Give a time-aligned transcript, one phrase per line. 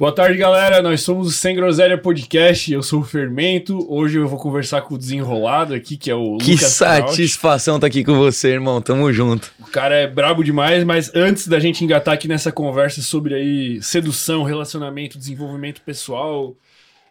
[0.00, 0.80] Boa tarde, galera.
[0.80, 2.72] Nós somos o Sem Groselha Podcast.
[2.72, 3.86] Eu sou o Fermento.
[3.86, 7.82] Hoje eu vou conversar com o desenrolado aqui, que é o Que Lucas satisfação estar
[7.82, 8.80] tá aqui com você, irmão.
[8.80, 9.52] Tamo junto.
[9.60, 13.82] O cara é brabo demais, mas antes da gente engatar aqui nessa conversa sobre aí
[13.82, 16.56] sedução, relacionamento, desenvolvimento pessoal,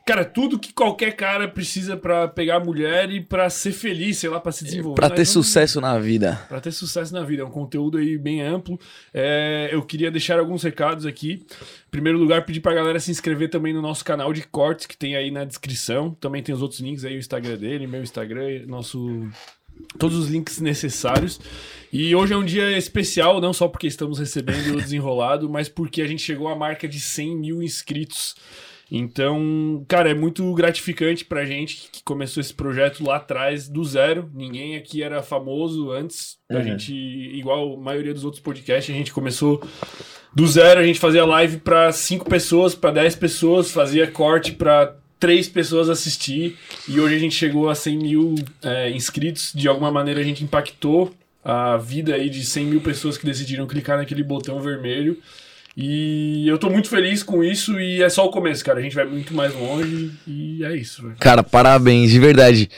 [0.09, 4.39] Cara, tudo que qualquer cara precisa para pegar mulher e para ser feliz, sei lá,
[4.39, 4.99] para se desenvolver.
[4.99, 6.43] Para ter sucesso na vida.
[6.49, 7.43] Para ter sucesso na vida.
[7.43, 8.79] É um conteúdo aí bem amplo.
[9.13, 11.45] É, eu queria deixar alguns recados aqui.
[11.87, 14.97] Em primeiro lugar, pedir pra galera se inscrever também no nosso canal de cortes, que
[14.97, 16.17] tem aí na descrição.
[16.19, 19.29] Também tem os outros links aí, o Instagram dele, meu Instagram, nosso
[19.99, 21.39] todos os links necessários.
[21.93, 26.01] E hoje é um dia especial, não só porque estamos recebendo o desenrolado, mas porque
[26.01, 28.35] a gente chegou à marca de 100 mil inscritos.
[28.91, 34.29] Então, cara, é muito gratificante pra gente que começou esse projeto lá atrás do zero.
[34.33, 36.63] Ninguém aqui era famoso antes uhum.
[36.63, 39.61] gente, igual a maioria dos outros podcasts, a gente começou
[40.33, 44.95] do zero, a gente fazia live para cinco pessoas, para 10 pessoas, fazia corte para
[45.19, 49.51] três pessoas assistir e hoje a gente chegou a 100 mil é, inscritos.
[49.53, 53.67] De alguma maneira a gente impactou a vida aí de 100 mil pessoas que decidiram
[53.67, 55.17] clicar naquele botão vermelho.
[55.75, 58.79] E eu tô muito feliz com isso e é só o começo, cara.
[58.79, 61.03] A gente vai muito mais longe e é isso.
[61.03, 61.15] Véio.
[61.19, 62.69] Cara, parabéns, de verdade.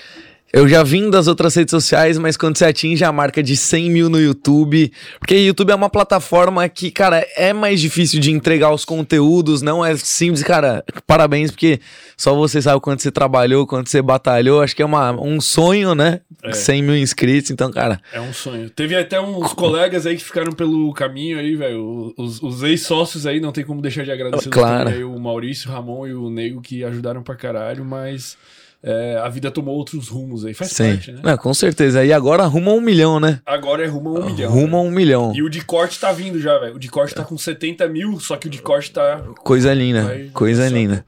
[0.54, 3.90] Eu já vim das outras redes sociais, mas quando você atinge a marca de 100
[3.90, 8.74] mil no YouTube, porque YouTube é uma plataforma que, cara, é mais difícil de entregar
[8.74, 10.84] os conteúdos, não é simples, cara.
[11.08, 11.80] Parabéns, porque
[12.18, 14.62] só você sabe o quanto você trabalhou, quanto você batalhou.
[14.62, 16.20] Acho que é uma, um sonho, né?
[16.44, 16.52] É.
[16.52, 18.02] 100 mil inscritos, então, cara.
[18.12, 18.70] É um sonho.
[18.70, 22.14] Teve até uns colegas aí que ficaram pelo caminho aí, velho.
[22.18, 24.50] Os, os ex-sócios aí, não tem como deixar de agradecer.
[24.50, 24.90] Claro.
[24.90, 28.38] Aí, o Maurício, o Ramon e o Nego que ajudaram pra caralho, mas
[28.84, 30.54] é, a vida tomou outros rumos aí.
[30.54, 30.96] Faz Sim.
[30.96, 31.22] parte, né?
[31.24, 32.04] Não, com certeza.
[32.04, 33.40] E agora arruma um milhão, né?
[33.46, 34.52] Agora é rumo a um milhão.
[34.52, 35.32] Rumo a um milhão.
[35.36, 36.76] E o de corte tá vindo já, velho.
[36.76, 39.22] O de corte tá com 70 mil, só que o de corte tá.
[39.44, 40.04] Coisa linda.
[40.04, 41.06] Vai, coisa linda.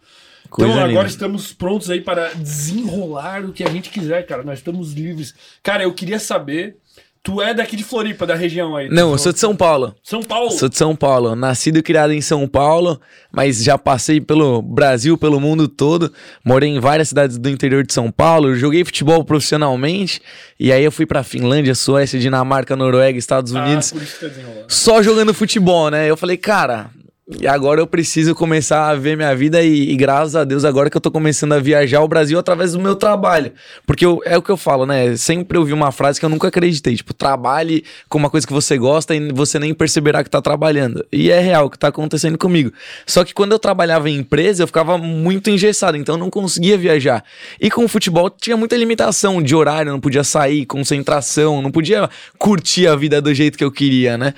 [0.52, 1.10] Coisa então agora linda.
[1.10, 4.44] estamos prontos aí para desenrolar o que a gente quiser, cara.
[4.44, 5.34] Nós estamos livres.
[5.64, 6.78] Cara, eu queria saber
[7.24, 8.90] Tu é daqui de Floripa, da região aí.
[8.90, 9.96] Não, eu sou de São Paulo.
[10.04, 10.52] São Paulo?
[10.52, 11.38] Sou de São Paulo.
[11.38, 13.00] Nascido e criado em São Paulo,
[13.32, 16.12] mas já passei pelo Brasil, pelo mundo todo.
[16.44, 18.54] Morei em várias cidades do interior de São Paulo.
[18.56, 20.22] Joguei futebol profissionalmente.
[20.60, 23.94] E aí eu fui pra Finlândia, Suécia, Dinamarca, Noruega, Estados ah, Unidos.
[23.94, 26.10] Ah, por isso que tá Só jogando futebol, né?
[26.10, 26.90] Eu falei, cara,
[27.26, 30.90] e agora eu preciso começar a ver minha vida e, e, graças a Deus agora
[30.90, 33.54] que eu tô começando a viajar o Brasil através do meu trabalho.
[33.88, 35.16] Porque eu, é o que eu falo, né?
[35.16, 36.98] Sempre eu vi uma frase que eu nunca acreditei.
[36.98, 41.06] Tipo, trabalhe com uma coisa que você gosta e você nem perceberá que tá trabalhando.
[41.14, 42.74] E é real o que tá acontecendo comigo.
[43.08, 46.78] Só que quando eu trabalhava em empresa, eu ficava muito engessado, então eu não conseguia
[46.78, 47.24] viajar.
[47.58, 52.10] E com o futebol tinha muita limitação de horário, não podia sair, concentração, não podia
[52.38, 54.34] curtir a vida do jeito que eu queria, né?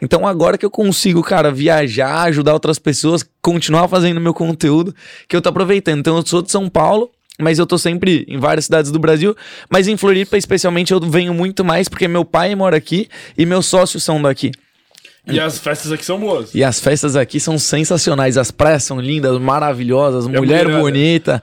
[0.00, 4.94] Então agora que eu consigo, cara, viajar, ajudar outras pessoas, continuar fazendo meu conteúdo,
[5.28, 6.00] que eu tô aproveitando.
[6.00, 9.36] Então eu sou de São Paulo, mas eu tô sempre em várias cidades do Brasil,
[9.68, 13.66] mas em Floripa especialmente eu venho muito mais porque meu pai mora aqui e meus
[13.66, 14.52] sócios são daqui.
[15.26, 16.54] E as festas aqui são boas.
[16.54, 18.36] E as festas aqui são sensacionais.
[18.36, 21.42] As praias são lindas, maravilhosas, mulher bonita.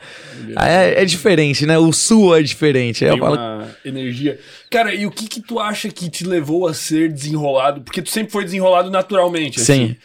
[0.57, 1.77] É, é, diferente, né?
[1.77, 3.05] O sul é diferente.
[3.05, 3.35] Tem falo...
[3.35, 4.39] uma energia.
[4.69, 7.81] Cara, e o que que tu acha que te levou a ser desenrolado?
[7.81, 9.61] Porque tu sempre foi desenrolado naturalmente.
[9.61, 9.83] Sim.
[9.83, 9.95] Assim.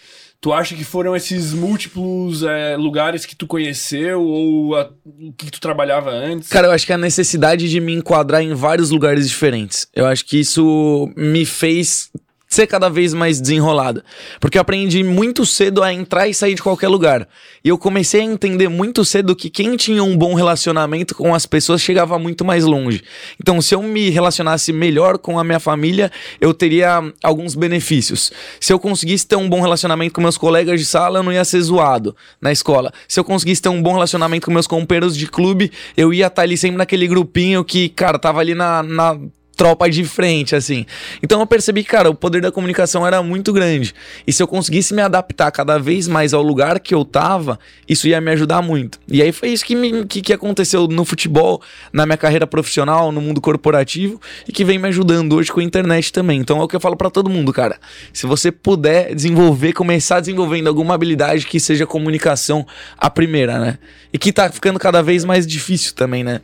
[0.43, 4.91] Tu acha que foram esses múltiplos é, lugares que tu conheceu ou a,
[5.39, 6.49] que tu trabalhava antes?
[6.49, 9.87] Cara, eu acho que a necessidade de me enquadrar em vários lugares diferentes.
[9.95, 12.11] Eu acho que isso me fez
[12.55, 14.05] ser cada vez mais desenrolada.
[14.39, 17.27] Porque eu aprendi muito cedo a entrar e sair de qualquer lugar.
[17.65, 21.47] E eu comecei a entender muito cedo que quem tinha um bom relacionamento com as
[21.47, 23.03] pessoas chegava muito mais longe.
[23.41, 28.31] Então, se eu me relacionasse melhor com a minha família, eu teria alguns benefícios.
[28.61, 31.45] Se eu conseguisse ter um bom relacionamento com meus colegas de sala, eu não ia
[31.45, 32.93] ser zoado na escola.
[33.09, 36.43] Se eu conseguisse ter um bom relacionamento com meus companheiros de clube, eu ia estar
[36.43, 39.19] ali sempre naquele grupinho que, cara, tava ali na, na
[39.63, 40.85] tropa de frente, assim.
[41.23, 43.95] Então eu percebi que, cara, o poder da comunicação era muito grande.
[44.27, 48.09] E se eu conseguisse me adaptar cada vez mais ao lugar que eu tava, isso
[48.09, 48.99] ia me ajudar muito.
[49.07, 53.13] E aí foi isso que, me, que, que aconteceu no futebol, na minha carreira profissional,
[53.13, 56.41] no mundo corporativo, e que vem me ajudando hoje com a internet também.
[56.41, 57.79] Então é o que eu falo para todo mundo, cara.
[58.13, 62.67] Se você puder desenvolver, começar desenvolvendo alguma habilidade que seja comunicação
[62.99, 63.79] a primeira, né?
[64.13, 66.41] E que tá ficando cada vez mais difícil também, né?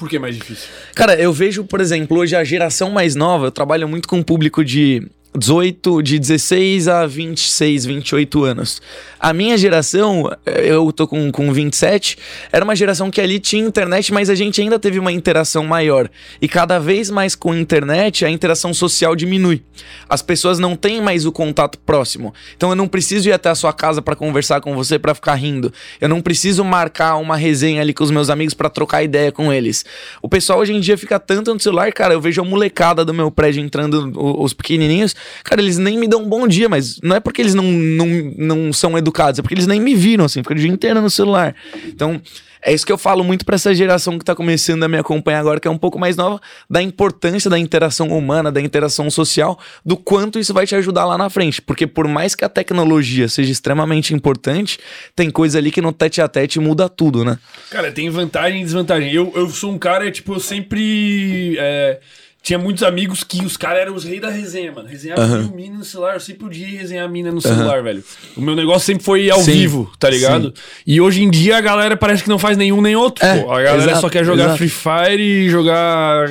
[0.00, 0.66] Por que mais difícil?
[0.94, 4.22] Cara, eu vejo, por exemplo, hoje a geração mais nova, eu trabalho muito com um
[4.22, 5.06] público de
[5.36, 8.82] 18, de 16 a 26, 28 anos.
[9.18, 12.18] A minha geração, eu tô com, com 27,
[12.50, 16.10] era uma geração que ali tinha internet, mas a gente ainda teve uma interação maior.
[16.42, 19.62] E cada vez mais com a internet, a interação social diminui.
[20.08, 22.34] As pessoas não têm mais o contato próximo.
[22.56, 25.34] Então eu não preciso ir até a sua casa para conversar com você, para ficar
[25.34, 25.72] rindo.
[26.00, 29.52] Eu não preciso marcar uma resenha ali com os meus amigos para trocar ideia com
[29.52, 29.84] eles.
[30.20, 33.14] O pessoal hoje em dia fica tanto no celular, cara, eu vejo a molecada do
[33.14, 34.10] meu prédio entrando,
[34.40, 37.54] os pequenininhos, cara, eles nem me dão um bom dia, mas não é porque eles
[37.54, 38.06] não, não,
[38.36, 41.10] não são educados, é porque eles nem me viram, assim, ficam o dia inteiro no
[41.10, 41.54] celular.
[41.86, 42.20] Então,
[42.62, 45.40] é isso que eu falo muito para essa geração que tá começando a me acompanhar
[45.40, 49.58] agora, que é um pouco mais nova, da importância da interação humana, da interação social,
[49.84, 51.62] do quanto isso vai te ajudar lá na frente.
[51.62, 54.78] Porque por mais que a tecnologia seja extremamente importante,
[55.16, 57.38] tem coisa ali que no tete a tete muda tudo, né?
[57.70, 59.12] Cara, tem vantagem e desvantagem.
[59.12, 61.56] Eu, eu sou um cara, tipo, eu sempre.
[61.58, 62.00] É
[62.42, 64.88] tinha muitos amigos que os caras eram os reis da resenha, mano.
[64.88, 65.52] Resenhava uhum.
[65.54, 66.14] mina no celular.
[66.14, 67.84] Eu sempre podia resenhar mina no celular, uhum.
[67.84, 68.04] velho.
[68.34, 69.52] O meu negócio sempre foi ao Sim.
[69.52, 70.46] vivo, tá ligado?
[70.46, 70.62] Sim.
[70.86, 73.52] E hoje em dia a galera parece que não faz nenhum nem outro, é, pô.
[73.52, 74.58] A galera exato, só quer jogar exato.
[74.58, 76.30] Free Fire e jogar.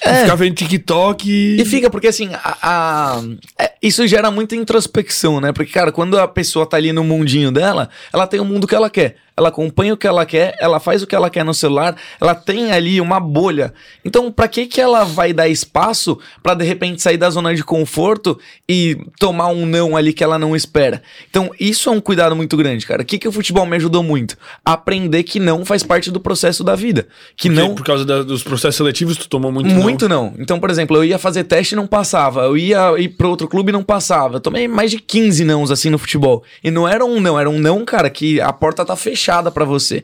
[0.00, 0.22] É.
[0.22, 1.28] Ficar vendo TikTok.
[1.28, 1.60] E...
[1.60, 3.22] e fica, porque assim, a, a...
[3.58, 5.52] É, isso gera muita introspecção, né?
[5.52, 8.74] Porque, cara, quando a pessoa tá ali no mundinho dela, ela tem o mundo que
[8.74, 11.54] ela quer ela acompanha o que ela quer, ela faz o que ela quer no
[11.54, 13.72] celular, ela tem ali uma bolha.
[14.04, 17.64] Então, para que que ela vai dar espaço para de repente sair da zona de
[17.64, 18.38] conforto
[18.68, 21.02] e tomar um não ali que ela não espera?
[21.30, 23.00] Então, isso é um cuidado muito grande, cara.
[23.00, 24.36] O que que o futebol me ajudou muito?
[24.62, 28.22] Aprender que não faz parte do processo da vida, que Porque, não por causa da,
[28.22, 30.24] dos processos seletivos tu tomou muito Muito não.
[30.24, 30.34] não.
[30.38, 33.48] Então, por exemplo, eu ia fazer teste e não passava, eu ia ir para outro
[33.48, 34.36] clube e não passava.
[34.36, 36.44] Eu tomei mais de 15 nãos assim no futebol.
[36.62, 39.50] E não era um não, era um não, cara, que a porta tá fechada fechada
[39.50, 40.02] para você.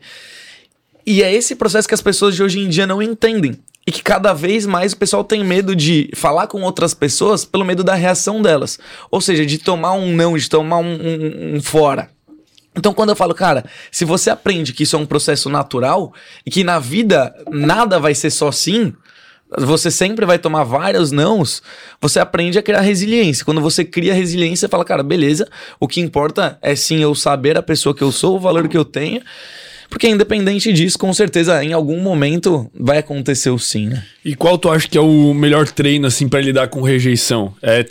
[1.05, 3.57] E é esse processo que as pessoas de hoje em dia não entendem.
[3.85, 7.63] E que cada vez mais o pessoal tem medo de falar com outras pessoas pelo
[7.63, 8.77] medo da reação delas.
[9.09, 12.09] Ou seja, de tomar um não, de tomar um, um, um fora.
[12.75, 16.13] Então, quando eu falo, cara, se você aprende que isso é um processo natural
[16.45, 18.93] e que na vida nada vai ser só sim,
[19.57, 21.61] você sempre vai tomar vários nãos,
[22.01, 23.45] você aprende a criar resiliência.
[23.45, 25.47] Quando você cria resiliência, você fala, cara, beleza,
[25.79, 28.77] o que importa é sim eu saber a pessoa que eu sou, o valor que
[28.77, 29.21] eu tenho.
[29.89, 34.03] Porque independente disso, com certeza em algum momento vai acontecer o sim, né?
[34.23, 37.53] E qual tu acha que é o melhor treino assim para lidar com rejeição?
[37.61, 37.85] É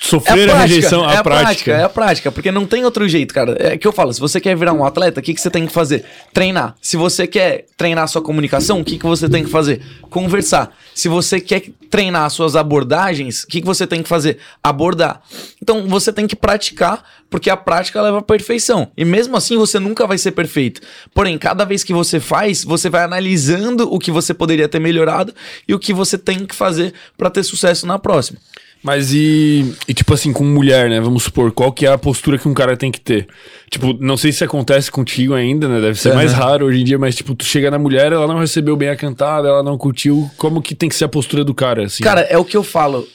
[0.00, 1.44] Sofrer é a, a, rejeição, é a, prática.
[1.44, 1.72] prática.
[1.72, 3.56] É a prática, porque não tem outro jeito, cara.
[3.58, 5.66] É que eu falo, se você quer virar um atleta, o que, que você tem
[5.66, 6.04] que fazer?
[6.32, 6.74] Treinar.
[6.80, 9.80] Se você quer treinar sua comunicação, o que, que você tem que fazer?
[10.10, 10.76] Conversar.
[10.94, 14.38] Se você quer treinar as suas abordagens, o que, que você tem que fazer?
[14.62, 15.22] Abordar.
[15.62, 18.90] Então, você tem que praticar, porque a prática leva à perfeição.
[18.96, 20.82] E mesmo assim, você nunca vai ser perfeito.
[21.14, 25.34] Porém, cada vez que você faz, você vai analisando o que você poderia ter melhorado
[25.66, 28.38] e o que você tem que fazer para ter sucesso na próxima.
[28.84, 31.00] Mas e, e, tipo assim, com mulher, né?
[31.00, 33.26] Vamos supor, qual que é a postura que um cara tem que ter?
[33.70, 35.80] Tipo, não sei se acontece contigo ainda, né?
[35.80, 36.16] Deve ser uhum.
[36.16, 38.90] mais raro hoje em dia, mas tipo, tu chega na mulher, ela não recebeu bem
[38.90, 40.30] a cantada, ela não curtiu.
[40.36, 42.04] Como que tem que ser a postura do cara, assim?
[42.04, 43.08] Cara, é o que eu falo.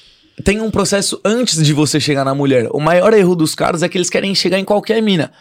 [0.44, 2.68] Tem um processo antes de você chegar na mulher.
[2.72, 5.32] O maior erro dos caras é que eles querem chegar em qualquer mina.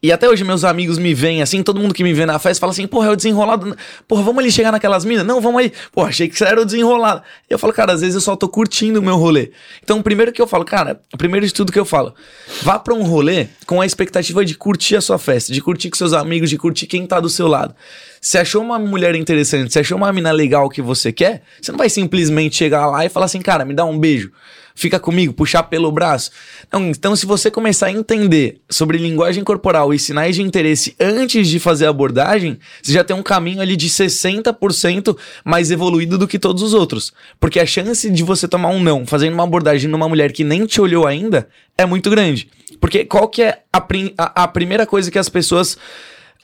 [0.00, 2.60] E até hoje meus amigos me veem assim, todo mundo que me vê na festa
[2.60, 3.76] fala assim, porra, é o desenrolado.
[4.06, 5.26] Porra, vamos ali chegar naquelas minas?
[5.26, 5.72] Não, vamos aí.
[5.90, 7.20] Porra, achei que você era o desenrolado.
[7.50, 9.50] Eu falo, cara, às vezes eu só tô curtindo o meu rolê.
[9.82, 12.14] Então, primeiro que eu falo, cara, primeiro de tudo que eu falo,
[12.62, 15.96] vá pra um rolê com a expectativa de curtir a sua festa, de curtir com
[15.96, 17.74] seus amigos, de curtir quem tá do seu lado.
[18.20, 21.78] Se achou uma mulher interessante, se achou uma mina legal que você quer, você não
[21.78, 24.30] vai simplesmente chegar lá e falar assim, cara, me dá um beijo
[24.78, 26.30] fica comigo, puxar pelo braço.
[26.72, 31.48] Não, então, se você começar a entender sobre linguagem corporal e sinais de interesse antes
[31.48, 36.28] de fazer a abordagem, você já tem um caminho ali de 60% mais evoluído do
[36.28, 37.12] que todos os outros.
[37.40, 40.64] Porque a chance de você tomar um não fazendo uma abordagem numa mulher que nem
[40.64, 42.48] te olhou ainda é muito grande.
[42.80, 45.76] Porque qual que é a, prim a, a primeira coisa que as pessoas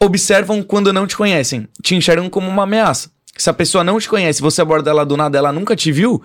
[0.03, 1.69] observam quando não te conhecem?
[1.81, 3.11] Te enxergam como uma ameaça.
[3.37, 6.23] Se a pessoa não te conhece, você aborda ela do nada, ela nunca te viu,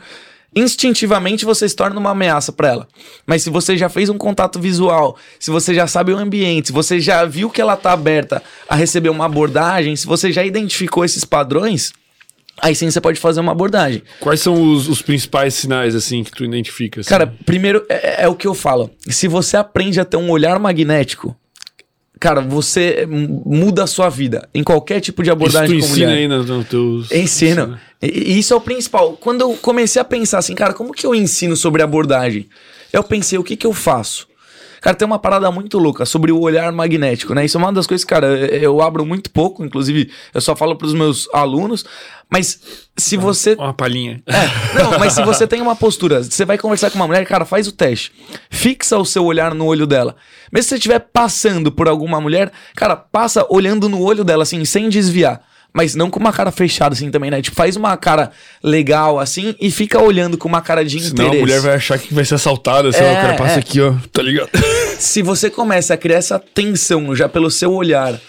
[0.56, 2.88] instintivamente você se torna uma ameaça para ela.
[3.25, 6.74] Mas se você já fez um contato visual, se você já sabe o ambiente, se
[6.74, 11.06] você já viu que ela tá aberta a receber uma abordagem, se você já identificou
[11.06, 11.94] esses padrões,
[12.62, 14.01] aí sim você pode fazer uma abordagem.
[14.20, 17.01] Quais são os, os principais sinais assim que tu identifica?
[17.01, 17.10] Assim?
[17.10, 18.89] Cara, primeiro é, é o que eu falo.
[19.08, 21.36] Se você aprende a ter um olhar magnético,
[22.18, 26.28] cara, você muda a sua vida em qualquer tipo de abordagem isso tu ensina aí
[26.28, 27.12] nos teus...
[27.12, 27.78] Ensino.
[28.01, 29.18] E isso é o principal.
[29.20, 32.48] Quando eu comecei a pensar assim, cara, como que eu ensino sobre abordagem?
[32.94, 34.28] Eu pensei, o que que eu faço?
[34.81, 37.45] Cara, tem uma parada muito louca sobre o olhar magnético, né?
[37.45, 40.93] Isso é uma das coisas, cara, eu abro muito pouco, inclusive eu só falo pros
[40.93, 41.86] meus alunos,
[42.29, 42.59] mas
[42.95, 43.55] se você.
[43.55, 44.21] Uma palhinha.
[44.27, 47.43] É, não, mas se você tem uma postura, você vai conversar com uma mulher, cara,
[47.43, 48.12] faz o teste.
[48.50, 50.15] Fixa o seu olhar no olho dela.
[50.51, 54.63] Mesmo se você estiver passando por alguma mulher, cara, passa olhando no olho dela, assim,
[54.63, 55.41] sem desviar.
[55.71, 57.41] Mas não com uma cara fechada assim também, né?
[57.41, 58.31] Tipo, faz uma cara
[58.63, 61.38] legal assim e fica olhando com uma cara de Senão interesse.
[61.38, 63.59] a mulher vai achar que vai ser assaltada, ó, É, o cara passa é.
[63.59, 64.49] aqui, ó, tá ligado?
[64.97, 68.19] Se você começa a criar essa tensão já pelo seu olhar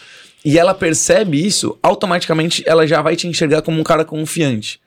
[0.45, 4.79] e ela percebe isso, automaticamente ela já vai te enxergar como um cara confiante.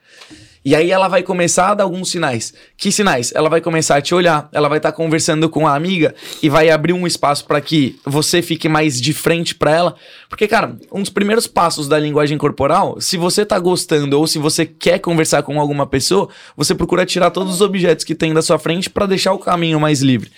[0.64, 2.54] E aí ela vai começar a dar alguns sinais.
[2.76, 3.30] Que sinais?
[3.34, 6.70] Ela vai começar a te olhar, ela vai estar conversando com a amiga e vai
[6.70, 9.94] abrir um espaço para que você fique mais de frente para ela.
[10.26, 14.38] Porque, cara, um dos primeiros passos da linguagem corporal, se você tá gostando ou se
[14.38, 18.40] você quer conversar com alguma pessoa, você procura tirar todos os objetos que tem da
[18.40, 20.30] sua frente para deixar o caminho mais livre.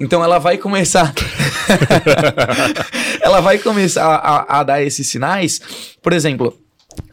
[0.00, 1.12] Então ela vai começar.
[3.20, 5.60] ela vai começar a, a dar esses sinais.
[6.00, 6.61] Por exemplo,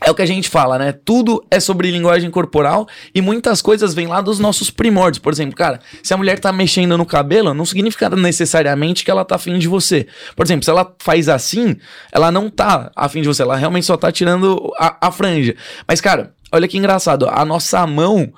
[0.02, 0.92] é o que a gente fala, né?
[0.92, 5.20] Tudo é sobre linguagem corporal e muitas coisas vêm lá dos nossos primórdios.
[5.20, 9.26] Por exemplo, cara, se a mulher tá mexendo no cabelo, não significa necessariamente que ela
[9.26, 10.08] tá afim de você.
[10.36, 11.76] Por exemplo, se ela faz assim,
[12.12, 15.56] ela não tá afim de você, ela realmente só tá tirando a, a franja.
[15.88, 18.32] Mas, cara, olha que engraçado, a nossa mão,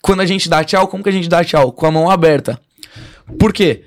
[0.00, 1.70] quando a gente dá tchau, como que a gente dá tchau?
[1.72, 2.58] Com a mão aberta.
[3.38, 3.84] Por quê?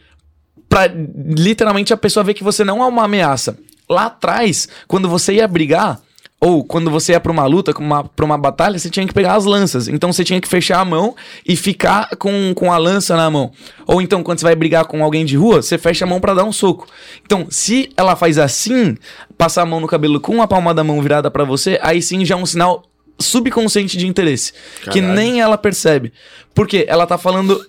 [0.70, 3.58] Pra literalmente a pessoa ver que você não é uma ameaça.
[3.90, 6.00] Lá atrás, quando você ia brigar,
[6.44, 9.36] ou quando você ia pra uma luta, uma, pra uma batalha, você tinha que pegar
[9.36, 9.88] as lanças.
[9.88, 11.16] Então você tinha que fechar a mão
[11.48, 13.52] e ficar com, com a lança na mão.
[13.86, 16.34] Ou então, quando você vai brigar com alguém de rua, você fecha a mão pra
[16.34, 16.88] dar um soco.
[17.24, 18.98] Então, se ela faz assim,
[19.38, 22.26] passar a mão no cabelo com a palma da mão virada pra você, aí sim
[22.26, 22.84] já é um sinal
[23.20, 24.52] subconsciente de interesse.
[24.82, 25.14] Que Caralho.
[25.14, 26.12] nem ela percebe.
[26.56, 27.64] Porque ela tá falando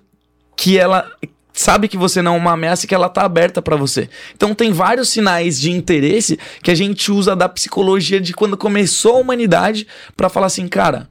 [0.57, 1.11] que ela
[1.53, 4.09] sabe que você não é uma ameaça e que ela tá aberta pra você.
[4.35, 9.17] Então tem vários sinais de interesse que a gente usa da psicologia de quando começou
[9.17, 11.09] a humanidade pra falar assim, cara,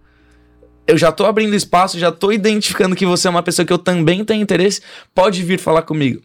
[0.87, 3.77] eu já tô abrindo espaço, já tô identificando que você é uma pessoa que eu
[3.77, 4.81] também tenho interesse,
[5.13, 6.21] pode vir falar comigo.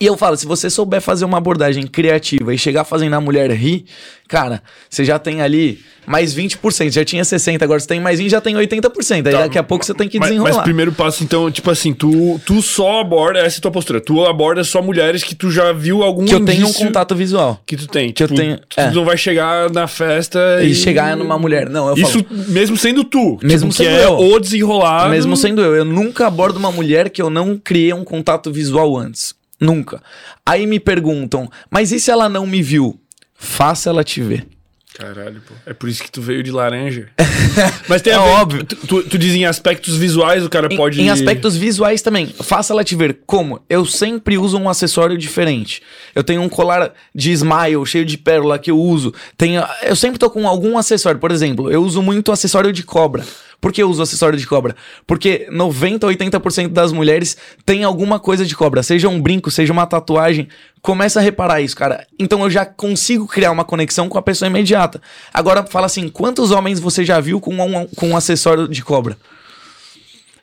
[0.00, 3.50] E eu falo, se você souber fazer uma abordagem criativa e chegar fazendo a mulher
[3.52, 3.84] rir,
[4.28, 8.28] cara, você já tem ali mais 20%, já tinha 60%, agora você tem mais 20%,
[8.28, 9.26] já tem 80%.
[9.28, 10.54] Aí Tá, daqui a pouco você tem que Mas, desenrolar.
[10.56, 14.00] mas primeiro passo, então, tipo assim, tu, tu só aborda, essa é a tua postura,
[14.00, 17.62] tu aborda só mulheres que tu já viu algum que eu tenho um contato visual.
[17.64, 18.12] que tu tem.
[18.12, 18.90] que eu Tipo, tenho- Tu é.
[18.90, 21.70] não vai chegar na festa E chegar numa mulher.
[21.70, 22.44] Não, eu Isso falo.
[22.48, 23.38] mesmo sendo tu.
[23.40, 24.18] Mesmo tipo, que sendo é eu.
[24.18, 25.10] o desenrolado.
[25.10, 28.96] Mesmo sendo eu, eu nunca abordo uma mulher que eu não criei um contato visual
[28.98, 29.40] antes.
[29.62, 30.02] Nunca.
[30.44, 33.00] Aí me perguntam, mas e se ela não me viu?
[33.34, 34.46] Faça ela te ver.
[34.94, 35.54] Caralho, pô.
[35.64, 37.08] É por isso que tu veio de laranja.
[37.88, 38.62] Mas tem a É ver, óbvio.
[38.62, 41.00] Tu, tu, tu diz em aspectos visuais, o cara Em- pode.
[41.00, 42.26] Em, aspectos visuais também.
[42.26, 43.20] Faça ela te ver.
[43.26, 43.58] Como?
[43.70, 45.80] Eu sempre uso um acessório diferente.
[46.14, 49.14] Eu tenho um colar de smile cheio de pérola que eu uso.
[49.34, 51.18] Tenho, eu sempre tô com algum acessório.
[51.18, 53.24] Por exemplo, eu uso muito acessório de cobra.
[53.62, 54.74] Por que eu uso acessório de cobra?
[55.06, 58.82] Porque 90, 80% das mulheres tem alguma coisa de cobra.
[58.82, 60.48] Seja um brinco, seja uma tatuagem.
[60.82, 62.04] Começa a reparar isso, cara.
[62.18, 65.00] Então eu já consigo criar uma conexão com a pessoa imediata.
[65.32, 69.16] Agora fala assim: quantos homens você já viu com um, com um acessório de cobra?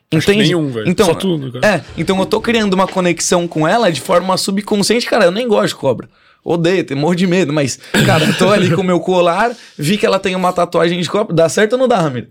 [0.10, 0.44] Entende?
[0.44, 0.88] nenhum, velho.
[0.88, 1.66] Então, Só tu, no caso.
[1.66, 5.46] é, então eu tô criando uma conexão com ela de forma subconsciente, cara, eu nem
[5.46, 6.10] gosto de cobra.
[6.42, 9.98] Odeio, tenho morro de medo, mas, cara, eu tô ali com o meu colar, vi
[9.98, 12.28] que ela tem uma tatuagem de cobra, dá certo ou não dá, Ramiro?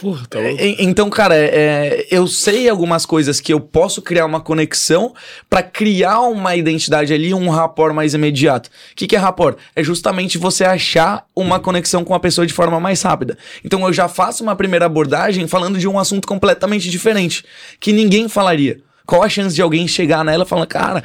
[0.00, 0.62] Porra, tá louco.
[0.62, 5.12] E- Então, cara, é, é, eu sei algumas coisas que eu posso criar uma conexão
[5.50, 8.68] pra criar uma identidade ali, um rapport mais imediato.
[8.68, 9.56] O que, que é rapport?
[9.74, 13.36] É justamente você achar uma conexão com a pessoa de forma mais rápida.
[13.64, 17.44] Então, eu já faço uma primeira abordagem falando de um assunto completamente diferente,
[17.80, 18.78] que ninguém falaria.
[19.06, 21.02] Qual a chance de alguém chegar nela e falar, cara,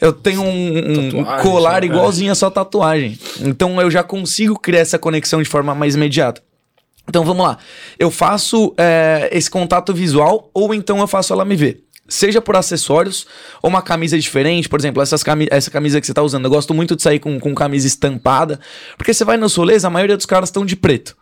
[0.00, 0.78] eu tenho um,
[1.18, 3.18] um colar igualzinho a sua tatuagem.
[3.40, 6.42] Então, eu já consigo criar essa conexão de forma mais imediata.
[7.08, 7.58] Então vamos lá.
[7.98, 11.84] Eu faço é, esse contato visual ou então eu faço ela me ver.
[12.08, 13.26] Seja por acessórios
[13.62, 16.44] ou uma camisa diferente, por exemplo, essas cami essa camisa que você tá usando.
[16.44, 18.58] Eu gosto muito de sair com, com camisa estampada,
[18.96, 21.16] porque você vai nos rolês, a maioria dos caras estão de preto.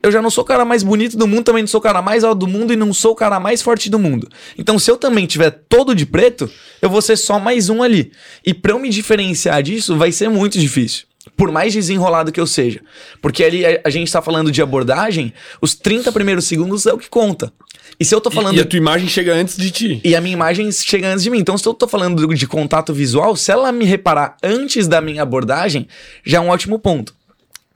[0.00, 2.00] Eu já não sou o cara mais bonito do mundo, também não sou o cara
[2.00, 4.28] mais alto do mundo e não sou o cara mais forte do mundo.
[4.56, 6.48] Então, se eu também tiver todo de preto,
[6.80, 8.12] eu vou ser só mais um ali.
[8.46, 11.04] E pra eu me diferenciar disso, vai ser muito difícil.
[11.36, 12.80] Por mais desenrolado que eu seja.
[13.20, 16.98] Porque ali a, a gente tá falando de abordagem, os 30 primeiros segundos é o
[16.98, 17.52] que conta.
[17.98, 18.56] E se eu tô falando.
[18.56, 20.00] E a tua imagem chega antes de ti.
[20.04, 21.38] E a minha imagem chega antes de mim.
[21.38, 25.22] Então, se eu tô falando de contato visual, se ela me reparar antes da minha
[25.22, 25.88] abordagem,
[26.24, 27.14] já é um ótimo ponto.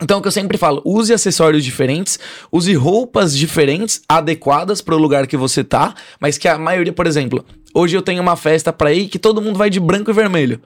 [0.00, 2.18] Então, é o que eu sempre falo, use acessórios diferentes,
[2.50, 7.06] use roupas diferentes, adequadas para o lugar que você tá, mas que a maioria, por
[7.06, 10.14] exemplo, hoje eu tenho uma festa para ir que todo mundo vai de branco e
[10.14, 10.60] vermelho.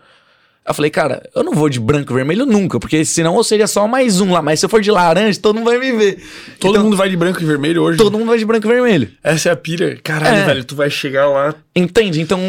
[0.68, 3.66] Eu falei, cara, eu não vou de branco e vermelho nunca, porque senão eu seria
[3.68, 4.42] só mais um lá.
[4.42, 6.22] Mas se eu for de laranja, todo mundo vai me ver.
[6.58, 7.98] Todo Então, mundo vai de branco e vermelho hoje?
[7.98, 9.08] Todo mundo vai de branco e vermelho.
[9.22, 9.96] Essa é a pira.
[10.02, 10.44] Caralho, É.
[10.44, 12.22] velho, tu vai chegar lá Entende?
[12.22, 12.40] Então,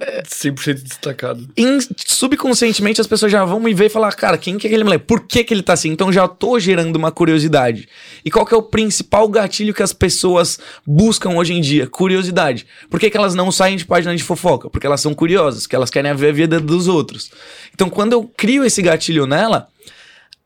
[0.00, 1.48] é, 100% destacado.
[1.56, 4.84] in- subconscientemente as pessoas já vão me ver e falar, cara, quem que é aquele
[4.84, 5.04] moleque?
[5.06, 5.90] Por que, que ele tá assim?
[5.90, 7.88] Então já tô gerando uma curiosidade.
[8.24, 11.88] E qual que é o principal gatilho que as pessoas buscam hoje em dia?
[11.88, 12.64] Curiosidade.
[12.88, 14.70] Por que, que elas não saem de página de fofoca?
[14.70, 17.30] Porque elas são curiosas, porque elas querem ver a vida dos outros.
[17.74, 19.68] Então quando eu crio esse gatilho nela,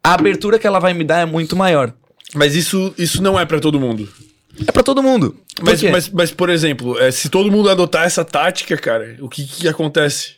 [0.02, 1.92] a abertura que ela vai me dar é muito maior.
[2.34, 4.08] Mas isso, isso não é pra todo mundo.
[4.66, 5.36] É pra todo mundo.
[5.62, 9.44] Mas, mas, mas, por exemplo, é, se todo mundo adotar essa tática, cara, o que
[9.44, 10.37] que acontece?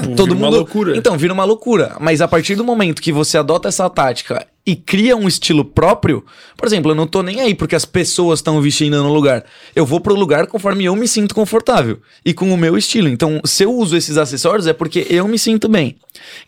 [0.00, 0.96] Tipo, todo mundo uma loucura.
[0.96, 1.96] Então, vira uma loucura.
[2.00, 6.24] Mas a partir do momento que você adota essa tática e cria um estilo próprio,
[6.56, 9.44] por exemplo, eu não tô nem aí porque as pessoas estão vestindo no lugar.
[9.74, 13.08] Eu vou pro lugar conforme eu me sinto confortável e com o meu estilo.
[13.08, 15.96] Então, se eu uso esses acessórios é porque eu me sinto bem.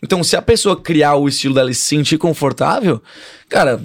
[0.01, 3.01] Então, se a pessoa criar o estilo dela e se sentir confortável,
[3.49, 3.81] cara,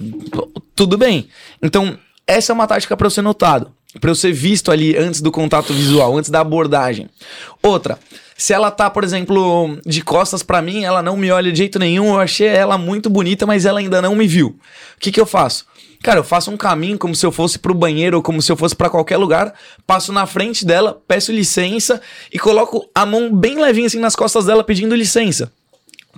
[0.75, 1.29] tudo bem.
[1.62, 5.21] Então, essa é uma tática para eu ser notado, para eu ser visto ali antes
[5.21, 7.11] do contato visual, antes da abordagem.
[7.61, 7.99] Outra,
[8.40, 11.78] se ela tá, por exemplo, de costas pra mim, ela não me olha de jeito
[11.78, 14.59] nenhum, eu achei ela muito bonita, mas ela ainda não me viu.
[14.97, 15.66] O que que eu faço?
[16.02, 18.56] Cara, eu faço um caminho como se eu fosse pro banheiro ou como se eu
[18.56, 19.52] fosse pra qualquer lugar,
[19.87, 22.00] passo na frente dela, peço licença
[22.32, 25.52] e coloco a mão bem levinha assim nas costas dela pedindo licença.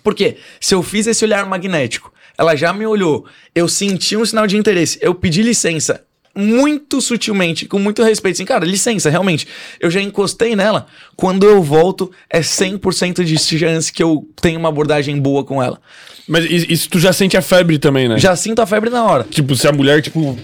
[0.05, 0.37] Por quê?
[0.61, 4.57] Se eu fiz esse olhar magnético, ela já me olhou, eu senti um sinal de
[4.57, 9.47] interesse, eu pedi licença muito sutilmente, com muito respeito, assim, cara, licença, realmente,
[9.81, 10.87] eu já encostei nela,
[11.17, 15.79] quando eu volto, é 100% de chance que eu tenho uma abordagem boa com ela.
[16.27, 18.19] Mas isso tu já sente a febre também, né?
[18.19, 19.25] Já sinto a febre na hora.
[19.29, 20.39] Tipo, se a mulher, tipo,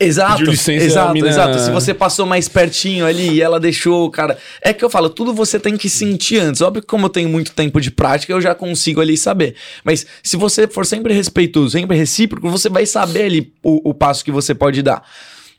[0.00, 0.42] Exato,
[0.84, 1.58] exato, mina- exato.
[1.60, 4.36] Se você passou mais pertinho ali e ela deixou, cara.
[4.60, 6.60] É que eu falo, tudo você tem que sentir antes.
[6.60, 9.54] Óbvio que, como eu tenho muito tempo de prática, eu já consigo ali saber.
[9.84, 14.24] Mas se você for sempre respeitoso, sempre recíproco, você vai saber ali o, o passo
[14.24, 15.02] que você pode dar.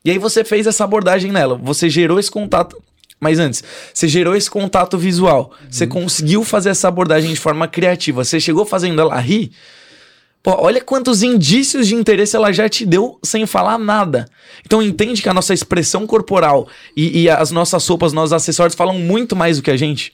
[0.04, 2.76] E aí você fez essa abordagem nela, você gerou esse contato.
[3.18, 8.22] Mas antes, você gerou esse contato visual, você conseguiu fazer essa abordagem de forma criativa,
[8.22, 9.50] você chegou fazendo ela rir.
[10.42, 14.28] Pô, olha quantos indícios de interesse ela já te deu sem falar nada.
[14.66, 18.98] Então entende que a nossa expressão corporal e, e as nossas roupas, nossos acessórios falam
[18.98, 20.12] muito mais do que a gente.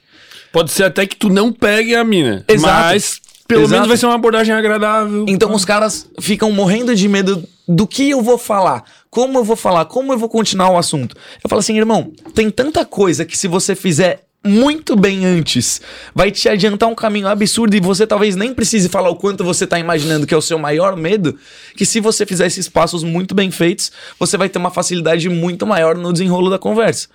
[0.52, 2.45] pode ser até que tu não pegue a mina.
[2.47, 2.73] Exato.
[2.73, 3.73] Mas pelo Exato.
[3.73, 5.25] menos vai ser uma abordagem agradável.
[5.26, 9.56] Então os caras ficam morrendo de medo do que eu vou falar, como eu vou
[9.56, 11.16] falar, como eu vou continuar o assunto.
[11.42, 15.82] Eu falo assim, irmão, tem tanta coisa que se você fizer muito bem antes,
[16.14, 19.66] vai te adiantar um caminho absurdo e você talvez nem precise falar o quanto você
[19.66, 21.38] tá imaginando que é o seu maior medo,
[21.76, 25.66] que se você fizer esses passos muito bem feitos, você vai ter uma facilidade muito
[25.66, 27.08] maior no desenrolo da conversa.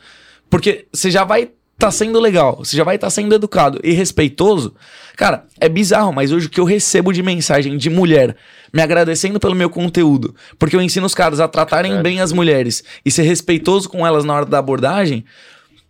[0.50, 4.74] Porque você já vai tá sendo legal, você já vai estar sendo educado e respeitoso.
[5.16, 8.36] Cara, é bizarro, mas hoje o que eu recebo de mensagem de mulher
[8.74, 12.84] me agradecendo pelo meu conteúdo, porque eu ensino os caras a tratarem bem as mulheres
[13.06, 15.24] e ser respeitoso com elas na hora da abordagem.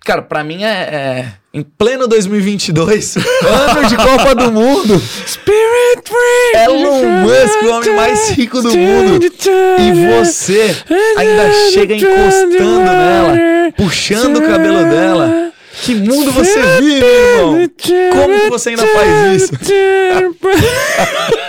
[0.06, 6.64] Cara, pra mim é, é em pleno 2022, ano de Copa do Mundo, Spirit Free!
[6.64, 10.76] Elon Musk, o homem mais rico do mundo, e você
[11.18, 13.38] ainda chega encostando nela,
[13.76, 15.55] puxando o cabelo dela.
[15.84, 17.70] Que mundo você vive, irmão?
[18.12, 19.52] Como você ainda faz isso?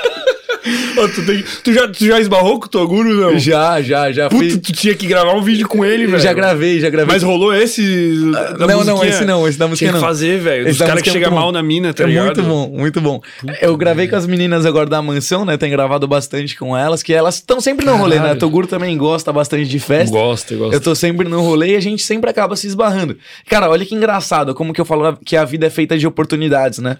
[0.97, 3.39] Ô, tu, tem- tu já, tu já esbarrou com o Toguro, não?
[3.39, 4.59] Já, já, já Puta, fui.
[4.59, 6.23] tu tinha que gravar um vídeo com ele, velho.
[6.23, 7.13] Já gravei, já gravei.
[7.15, 7.83] Mas rolou esse.
[8.59, 9.09] da não, não, musiquinha?
[9.11, 10.07] esse não, esse da música Tinha que não.
[10.07, 10.63] fazer, velho.
[10.69, 12.27] Esse Os caras que é chegam muito mal na mina, tá é ligado?
[12.27, 13.21] muito bom, muito bom.
[13.61, 15.57] Eu gravei com as meninas agora da mansão, né?
[15.57, 18.21] Tenho gravado bastante com elas, que elas estão sempre no rolê, né?
[18.23, 18.41] Caralho.
[18.41, 20.11] Toguro também gosta bastante de festa.
[20.17, 20.73] Gosto, gosto.
[20.75, 23.17] Eu tô sempre no rolê e a gente sempre acaba se esbarrando.
[23.49, 26.79] Cara, olha que engraçado como que eu falo que a vida é feita de oportunidades,
[26.79, 26.99] né?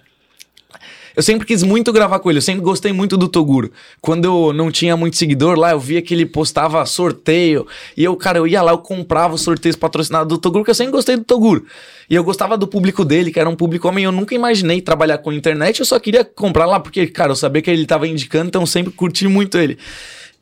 [1.17, 3.71] Eu sempre quis muito gravar com ele, eu sempre gostei muito do Toguro.
[3.99, 7.65] Quando eu não tinha muito seguidor lá, eu via que ele postava sorteio.
[7.97, 10.75] E eu, cara, eu ia lá, eu comprava os sorteios patrocinados do Toguro, que eu
[10.75, 11.65] sempre gostei do Toguro.
[12.07, 14.03] E eu gostava do público dele, que era um público homem.
[14.03, 17.63] Eu nunca imaginei trabalhar com internet, eu só queria comprar lá, porque, cara, eu sabia
[17.63, 19.79] que ele tava indicando, então eu sempre curti muito ele.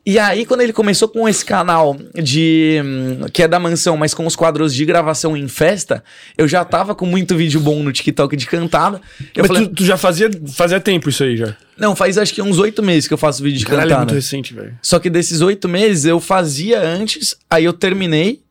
[0.08, 2.80] E aí, quando ele começou com esse canal de.
[2.86, 6.04] hum, que é da mansão, mas com os quadros de gravação em festa,
[6.38, 9.02] eu já tava com muito vídeo bom no TikTok de cantada.
[9.34, 11.58] Eu Mas falei, tu, tu já fazia, fazia tempo isso aí já.
[11.76, 14.06] não, faz acho que uns oito meses que eu faço vídeo de Caralho, é cantada.
[14.06, 14.78] muito recente, velho.
[14.80, 18.42] Só que desses oito meses eu fazia antes, aí eu terminei.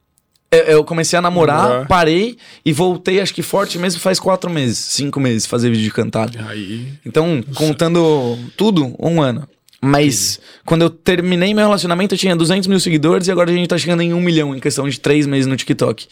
[0.50, 1.86] eu- Eu comecei a namorar, Namorar.
[1.86, 5.90] parei e voltei, acho que forte mesmo faz quatro meses, cinco meses fazer vídeo de
[5.92, 6.44] cantada.
[6.48, 6.88] Aí.
[7.06, 9.48] Então, contando tudo, um ano.
[9.84, 13.68] Mas quando eu terminei meu relacionamento, eu tinha 200 mil seguidores e agora a gente
[13.68, 16.08] tá chegando em um milhão em questão de três meses no TikTok.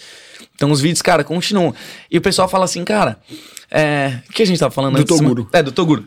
[0.54, 1.74] Então os vídeos, cara, continuam.
[2.10, 3.18] E o pessoal fala assim, cara,
[3.70, 4.18] é...
[4.28, 5.04] o que a gente tava falando Do?
[5.04, 5.48] Toguro.
[5.52, 6.04] É, do Toguro.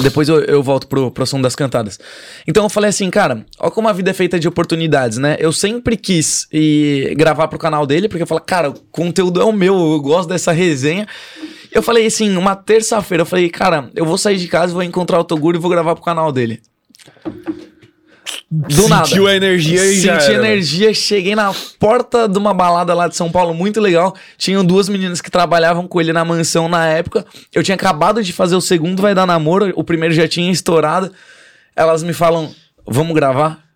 [0.00, 1.98] Depois eu, eu volto pro, pro som das cantadas.
[2.44, 5.36] Então eu falei assim, cara, ó como a vida é feita de oportunidades, né?
[5.38, 9.44] Eu sempre quis ir gravar pro canal dele, porque eu falei, cara, o conteúdo é
[9.44, 11.06] o meu, eu gosto dessa resenha.
[11.70, 15.20] Eu falei assim, uma terça-feira, eu falei, cara, eu vou sair de casa, vou encontrar
[15.20, 16.60] o Toguro e vou gravar pro canal dele.
[18.50, 19.06] Do nada.
[19.06, 23.06] Sentiu a energia e Senti já era, energia, cheguei na porta de uma balada lá
[23.06, 24.14] de São Paulo, muito legal.
[24.36, 27.24] Tinham duas meninas que trabalhavam com ele na mansão na época.
[27.54, 31.12] Eu tinha acabado de fazer o segundo Vai Dar Namoro, o primeiro já tinha estourado.
[31.76, 32.52] Elas me falam,
[32.84, 33.69] vamos gravar?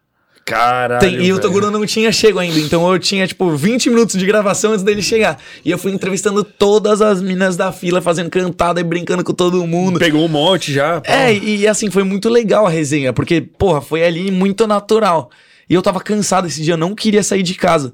[0.44, 1.00] Caralho.
[1.00, 1.40] Tem- e o.
[1.40, 5.00] Toguro não tinha chego ainda, então eu tinha, tipo, 20 minutos de gravação antes dele
[5.02, 5.38] chegar.
[5.64, 9.66] E eu fui entrevistando todas as minas da fila, fazendo cantada e brincando com todo
[9.66, 9.98] mundo.
[9.98, 11.00] Pegou um monte já.
[11.00, 11.10] pá.
[11.10, 15.30] É, e assim, foi muito legal a resenha, porque, porra, foi ali muito natural.
[15.68, 17.92] E eu tava cansado esse dia, eu não queria sair de casa.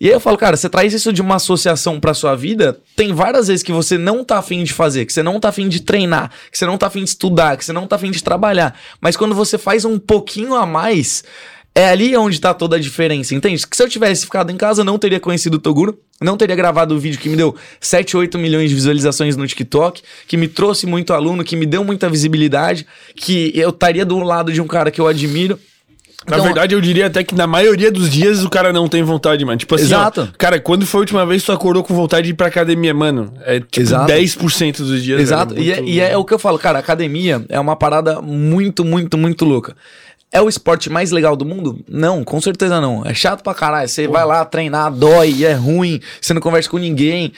[0.00, 3.12] E aí eu falo, cara, você traz isso de uma associação pra sua vida, tem
[3.12, 5.82] várias vezes que você não tá afim de fazer, que você não tá afim de
[5.82, 8.74] treinar, que você não tá afim de estudar, que você não tá afim de trabalhar.
[8.98, 11.22] Mas quando você faz um pouquinho a mais,
[11.74, 13.66] é ali onde tá toda a diferença, entende?
[13.66, 16.56] Que se eu tivesse ficado em casa, eu não teria conhecido o Toguro, não teria
[16.56, 20.48] gravado o vídeo que me deu 7, 8 milhões de visualizações no TikTok, que me
[20.48, 24.66] trouxe muito aluno, que me deu muita visibilidade, que eu estaria do lado de um
[24.66, 25.58] cara que eu admiro.
[26.28, 29.02] Na Então, verdade, eu diria até que na maioria dos dias o cara não tem
[29.02, 29.56] vontade, mano.
[29.56, 30.28] Tipo assim, Exato.
[30.30, 32.48] ó, cara, quando foi a última vez que tu acordou com vontade de ir pra
[32.48, 33.32] academia, mano?
[33.46, 34.12] É tipo Exato.
[34.12, 35.18] 10% dos dias.
[35.18, 35.58] Exato.
[35.58, 39.16] E, é, e é o que eu falo, cara, academia é uma parada muito, muito,
[39.16, 39.74] muito louca.
[40.32, 41.84] É o esporte mais legal do mundo?
[41.88, 43.04] Não, com certeza não.
[43.04, 43.88] É chato pra caralho.
[43.88, 47.32] Você vai lá treinar, dói, é ruim, você não conversa com ninguém.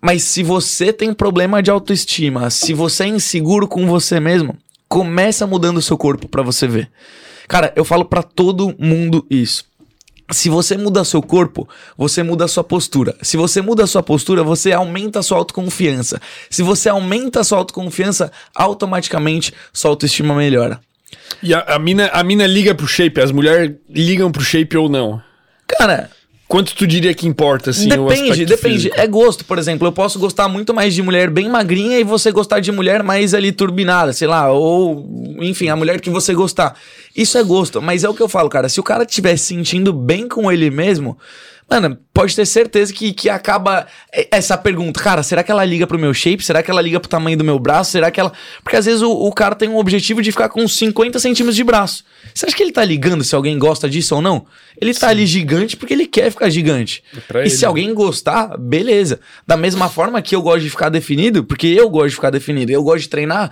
[0.00, 4.56] Mas se você tem problema de autoestima, se você é inseguro com você mesmo,
[4.88, 6.90] começa mudando o seu corpo pra você ver.
[7.48, 9.64] Cara, eu falo pra todo mundo isso.
[10.30, 13.16] Se você muda seu corpo, você muda sua postura.
[13.20, 16.20] Se você muda sua postura, você aumenta sua autoconfiança.
[16.48, 20.80] Se você aumenta sua autoconfiança, automaticamente sua autoestima melhora.
[21.42, 24.88] E a, a mina, a mina liga pro shape, as mulheres ligam pro shape ou
[24.88, 25.20] não?
[25.66, 26.10] Cara,
[26.52, 28.74] Quanto tu diria que importa, assim, depende, depende.
[28.74, 29.00] físico?
[29.00, 29.88] É gosto, por exemplo.
[29.88, 33.32] Eu posso gostar muito mais de mulher bem magrinha e você gostar de mulher mais
[33.32, 36.78] ali turbinada, sei lá, ou enfim, a mulher que você gostar.
[37.16, 38.68] Isso é gosto, mas é o que eu falo, cara.
[38.68, 41.16] Se o cara estiver se sentindo bem com ele mesmo,
[41.80, 45.86] mano, pode ter certeza que, que acaba é, essa pergunta, cara, será que ela liga
[45.86, 46.44] pro meu shape?
[46.44, 47.92] Será que ela liga pro tamanho do meu braço?
[47.92, 48.32] Será que ela.
[48.62, 51.64] Porque às vezes o, o cara tem um objetivo de ficar com 50 centímetros de
[51.64, 52.04] braço.
[52.34, 54.46] Você acha que ele tá ligando se alguém gosta disso ou não?
[54.80, 57.02] Ele tá ali gigante porque ele quer ficar gigante.
[57.26, 59.20] pra e ele, se alguém gostar, beleza.
[59.46, 62.70] Da mesma forma que eu gosto de ficar definido, porque eu gosto de ficar definido,
[62.70, 63.50] eu gosto de treinar,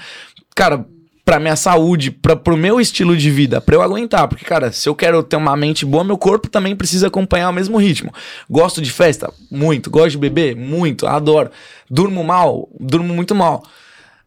[0.54, 0.84] cara,
[1.30, 4.26] pra minha saúde, pra, pro meu estilo de vida, pra eu aguentar.
[4.26, 7.52] Porque, cara, se eu quero ter uma mente boa, meu corpo também precisa acompanhar o
[7.52, 8.12] mesmo ritmo.
[8.50, 9.32] Gosto de festa?
[9.48, 9.88] Muito.
[9.92, 10.56] Gosto de beber?
[10.56, 11.06] Muito.
[11.06, 11.52] Adoro.
[11.88, 12.68] Durmo mal?
[12.80, 13.62] Durmo muito mal.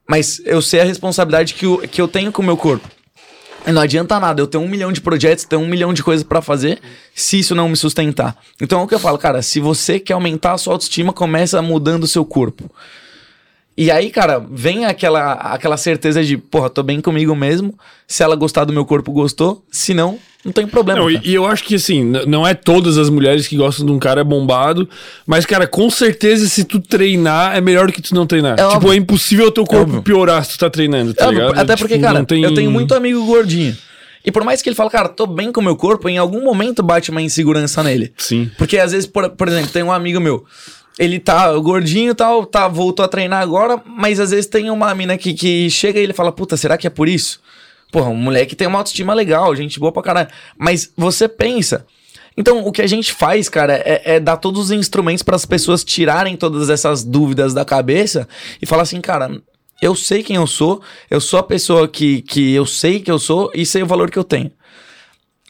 [0.07, 2.87] Mas eu sei a responsabilidade que eu, que eu tenho com o meu corpo.
[3.67, 6.25] E não adianta nada, eu tenho um milhão de projetos, tenho um milhão de coisas
[6.25, 6.79] pra fazer,
[7.13, 8.37] se isso não me sustentar.
[8.61, 11.61] Então é o que eu falo, cara, se você quer aumentar a sua autoestima, começa
[11.61, 12.71] mudando o seu corpo.
[13.75, 17.77] E aí, cara, vem aquela, aquela certeza de, porra, tô bem comigo mesmo.
[18.07, 19.65] Se ela gostar do meu corpo, gostou.
[19.71, 20.99] Se não, não tem problema.
[20.99, 23.97] Não, e, eu acho que assim, não é todas as mulheres que gostam de um
[23.97, 24.87] cara bombado,
[25.25, 28.53] mas, cara, com certeza se tu treinar é melhor do que tu não treinar.
[28.53, 28.93] É tipo, óbvio.
[28.93, 30.01] é impossível o teu corpo óbvio.
[30.03, 31.59] piorar se tu tá treinando, tá É, ligado?
[31.59, 33.75] Até porque, Tipo, cara, tem- eu tenho muito amigo gordinho.
[34.23, 36.43] E por mais que ele fale, cara, tô bem com o meu corpo, em algum
[36.43, 38.13] momento bate uma insegurança nele.
[38.17, 38.49] Sim.
[38.57, 40.45] Porque às vezes, por, por exemplo, tem um amigo meu,
[40.97, 44.93] ele tá gordinho e tal, tá, voltou a treinar agora, mas às vezes tem uma
[44.93, 47.41] mina que, que chega e ele fala, puta, será que é por isso?
[47.91, 50.29] Porra, um moleque tem uma autoestima legal, gente boa pra caralho.
[50.57, 51.85] Mas você pensa.
[52.35, 55.45] Então, o que a gente faz, cara, é, é dar todos os instrumentos para as
[55.45, 58.27] pessoas tirarem todas essas dúvidas da cabeça
[58.59, 59.39] e falar assim, cara,
[59.81, 63.19] eu sei quem eu sou, eu sou a pessoa que, que eu sei que eu
[63.19, 64.51] sou e sei o valor que eu tenho.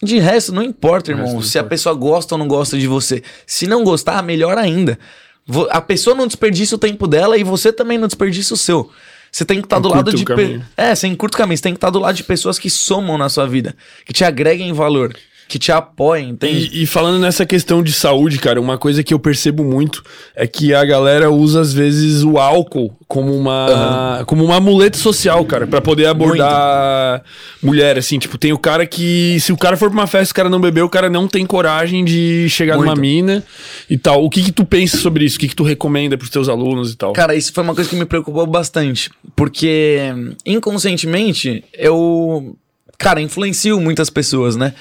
[0.02, 1.70] De resto, não importa, irmão, resto não se a importa.
[1.70, 3.24] pessoa gosta ou não gosta de você.
[3.48, 5.00] Se não gostar, melhor ainda.
[5.70, 8.90] A pessoa não desperdiça o tempo dela e você também não desperdiça o seu.
[9.32, 10.24] Você tem que estar do Encurta lado de.
[10.26, 10.62] pe-.
[10.78, 11.58] É, você encurta o caminho.
[11.58, 13.76] Você tem que estar do lado de pessoas que somam na sua vida,
[14.06, 15.16] que te agreguem valor,
[15.54, 16.72] que te apoiem, entende?
[16.74, 20.04] E, e falando nessa questão de saúde, cara, uma coisa que eu percebo muito
[20.36, 25.46] é que a galera usa às vezes o álcool como uma como uma muleta social,
[25.46, 27.22] cara, pra poder abordar
[27.62, 30.34] mulher assim, tipo, tem o cara que se o cara for pra uma festa, e
[30.34, 33.02] o cara não bebeu, o cara não tem coragem de chegar numa Muito.
[33.02, 33.44] mina
[33.88, 34.26] e tal.
[34.26, 35.38] O que que tu pensa sobre isso?
[35.38, 37.14] O que que tu recomenda pros teus alunos e tal?
[37.14, 39.12] Cara, isso foi uma coisa que me preocupou bastante.
[39.36, 40.00] Porque
[40.48, 42.58] inconscientemente eu
[42.98, 44.74] cara, influencio muitas pessoas, né?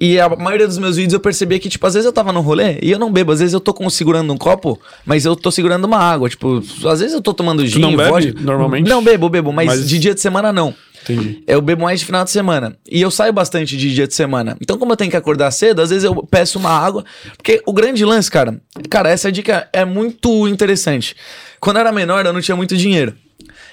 [0.00, 2.40] E a maioria dos meus vídeos eu percebia que, tipo, às vezes eu tava no
[2.40, 3.32] rolê e eu não bebo.
[3.32, 6.28] Às vezes eu tô com, segurando um copo, mas eu tô segurando uma água.
[6.28, 8.40] Tipo, às vezes eu tô tomando gin, não bebe, vodka.
[8.40, 8.88] normalmente?
[8.88, 10.72] Não bebo, bebo, mas, Mas- de dia de semana não.
[11.02, 11.42] Entendi.
[11.46, 12.76] Eu bebo mais de final de semana.
[12.88, 14.56] E eu saio bastante de dia de semana.
[14.60, 17.04] Então, como eu tenho que acordar cedo, às vezes eu peço uma água.
[17.36, 21.16] Porque o grande lance, cara, cara, essa dica é muito interessante.
[21.60, 23.14] Quando eu era menor, eu não tinha muito dinheiro.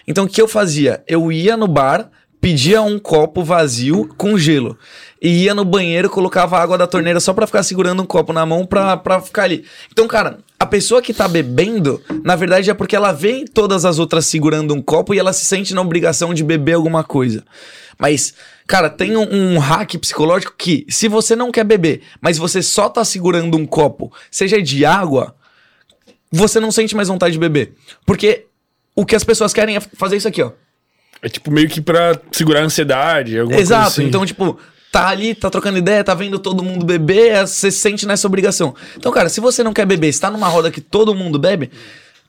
[0.08, 1.04] Então, o que eu fazia?
[1.08, 2.10] Eu ia no bar,
[2.46, 4.78] pedia um copo vazio com gelo.
[5.20, 8.46] E ia no banheiro, colocava água da torneira só pra ficar segurando um copo na
[8.46, 9.66] mão pra, pra ficar ali.
[9.92, 13.98] Então, cara, a pessoa que tá bebendo, na verdade é porque ela vê todas as
[13.98, 17.44] outras segurando um copo e ela se sente na obrigação de beber alguma coisa.
[17.98, 18.36] Mas,
[18.68, 22.88] cara, tem um, um hack psicológico que, se você não quer beber, mas você só
[22.90, 25.36] tá segurando um copo, seja de água,
[26.32, 27.74] você não sente mais vontade de beber.
[28.06, 28.46] Porque
[28.96, 30.52] o que as pessoas querem é fazer isso aqui, ó.
[31.26, 33.40] É tipo meio que pra segurar a ansiedade.
[33.40, 33.82] Alguma Exato.
[33.82, 34.08] Coisa assim.
[34.08, 34.60] Então, tipo,
[34.92, 38.28] tá ali, tá trocando ideia, tá vendo todo mundo beber, é, você se sente nessa
[38.28, 38.76] obrigação.
[38.96, 41.72] Então, cara, se você não quer beber, está numa roda que todo mundo bebe,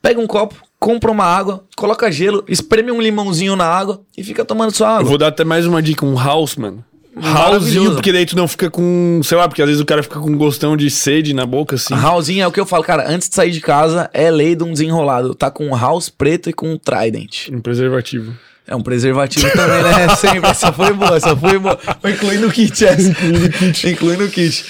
[0.00, 4.46] pega um copo, compra uma água, coloca gelo, espreme um limãozinho na água e fica
[4.46, 5.02] tomando sua água.
[5.02, 6.82] Eu vou dar até mais uma dica, um house, mano.
[7.16, 10.20] Housezinho, porque daí tu não fica com, sei lá, porque às vezes o cara fica
[10.20, 11.94] com gostão de sede na boca, assim.
[11.94, 14.64] Raulzinho é o que eu falo, cara, antes de sair de casa, é lei de
[14.64, 15.34] um desenrolado.
[15.34, 17.48] Tá com um house preto e com um trident.
[17.50, 18.34] Um preservativo.
[18.66, 20.14] É um preservativo também, né?
[20.16, 20.50] Sempre.
[20.50, 21.78] Essa foi boa, essa foi boa.
[22.00, 23.08] Foi incluindo o kit, essa.
[23.08, 23.88] Incluindo o kit.
[23.88, 24.64] incluindo o kit.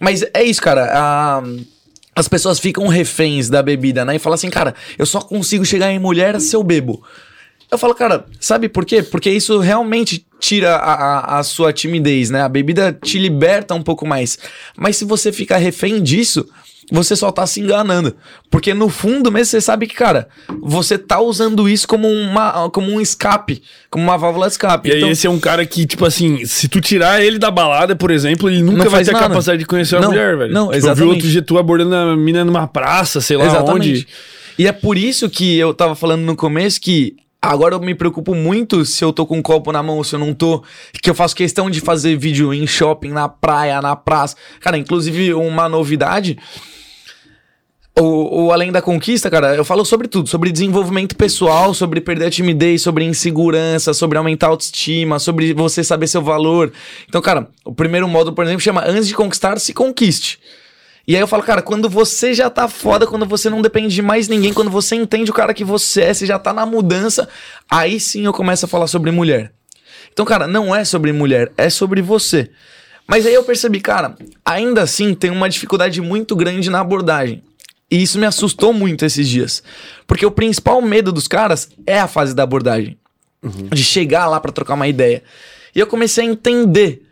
[0.00, 0.90] Mas é isso, cara.
[0.92, 1.42] a-
[2.18, 4.16] as pessoas ficam reféns da bebida, né?
[4.16, 7.02] E falam assim, cara, eu só consigo chegar em mulher se eu bebo.
[7.70, 9.02] Eu falo, cara, sabe por quê?
[9.02, 12.40] Porque isso realmente tira a, a, a sua timidez, né?
[12.42, 14.38] A bebida te liberta um pouco mais.
[14.76, 16.48] Mas se você ficar refém disso,
[16.90, 18.14] você só tá se enganando.
[18.50, 20.28] Porque no fundo mesmo você sabe que, cara,
[20.62, 24.88] você tá usando isso como, uma, como um escape, como uma válvula de escape.
[24.88, 27.50] E aí Então- esse é um cara que, tipo assim, se tu tirar ele da
[27.50, 29.28] balada, por exemplo, ele nunca vai ter a nada.
[29.28, 30.52] capacidade de conhecer a Não, mulher, velho.
[30.54, 31.14] não, Tipo, Eu vi exatamente.
[31.14, 34.06] outro dia tu abordando a mina numa praça, sei lá onde.
[34.58, 38.34] E é por isso que eu tava falando no começo que agora eu me preocupo
[38.34, 40.62] muito se eu tô com um copo na mão ou se eu não tô.
[41.02, 44.34] Que eu faço questão de fazer vídeo em shopping, na praia, na praça.
[44.60, 46.38] Cara, inclusive uma novidade.
[47.98, 52.26] O, o Além da Conquista, cara, eu falo sobre tudo, sobre desenvolvimento pessoal, sobre perder
[52.26, 56.70] a timidez, sobre insegurança, sobre aumentar a autoestima, sobre você saber seu valor.
[57.08, 60.38] Então, cara, o primeiro módulo, por exemplo, chama Antes de Conquistar, se conquiste.
[61.08, 64.02] E aí eu falo, cara, quando você já tá foda, quando você não depende de
[64.02, 67.26] mais ninguém, quando você entende o cara que você é, você já tá na mudança,
[67.70, 69.52] aí sim eu começo a falar sobre mulher.
[70.12, 72.50] Então, cara, não é sobre mulher, é sobre você.
[73.06, 77.42] Mas aí eu percebi, cara, ainda assim tem uma dificuldade muito grande na abordagem.
[77.90, 79.62] E isso me assustou muito esses dias.
[80.06, 82.98] Porque o principal medo dos caras é a fase da abordagem.
[83.72, 85.22] De chegar lá pra trocar uma ideia.
[85.74, 87.02] E eu comecei a entender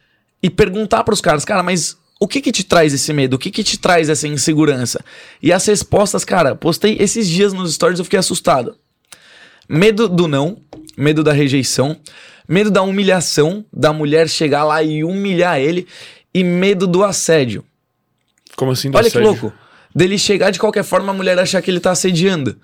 [0.42, 3.34] e perguntar pros caras, cara, mas o que que te traz esse medo?
[3.34, 5.04] O que que te traz essa insegurança?
[5.42, 8.76] E as respostas, cara, postei esses dias nos stories, eu fiquei assustado.
[9.68, 10.58] Medo do não,
[10.96, 11.96] medo da rejeição,
[12.48, 15.86] medo da humilhação, da mulher chegar lá e humilhar ele,
[16.32, 17.64] e medo do assédio.
[18.56, 18.90] Como assim?
[18.90, 19.40] do Olha que assédio?
[19.40, 19.63] louco.
[19.94, 22.56] Dele chegar de qualquer forma, a mulher achar que ele tá assediando.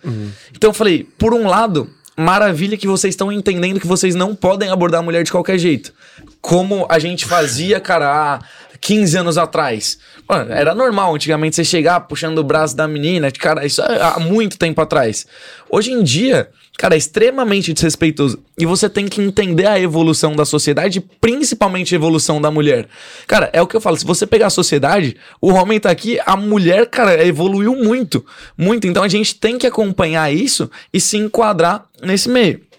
[0.54, 4.68] Então eu falei, por um lado, maravilha que vocês estão entendendo que vocês não podem
[4.68, 5.92] abordar a mulher de qualquer jeito.
[6.40, 8.40] Como a gente fazia, cara, há
[8.80, 9.98] 15 anos atrás.
[10.28, 14.18] Mano, era normal antigamente você chegar puxando o braço da menina, cara, isso é há
[14.18, 15.26] muito tempo atrás.
[15.68, 18.42] Hoje em dia, cara, é extremamente desrespeitoso.
[18.58, 22.88] E você tem que entender a evolução da sociedade, principalmente a evolução da mulher.
[23.26, 26.18] Cara, é o que eu falo, se você pegar a sociedade, o homem tá aqui,
[26.24, 28.24] a mulher, cara, evoluiu muito,
[28.56, 28.86] muito.
[28.86, 32.69] Então a gente tem que acompanhar isso e se enquadrar nesse meio.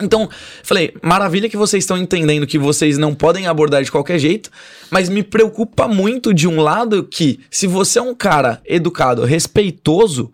[0.00, 0.28] Então,
[0.62, 4.50] falei, maravilha que vocês estão entendendo que vocês não podem abordar de qualquer jeito,
[4.90, 10.32] mas me preocupa muito de um lado que, se você é um cara educado, respeitoso,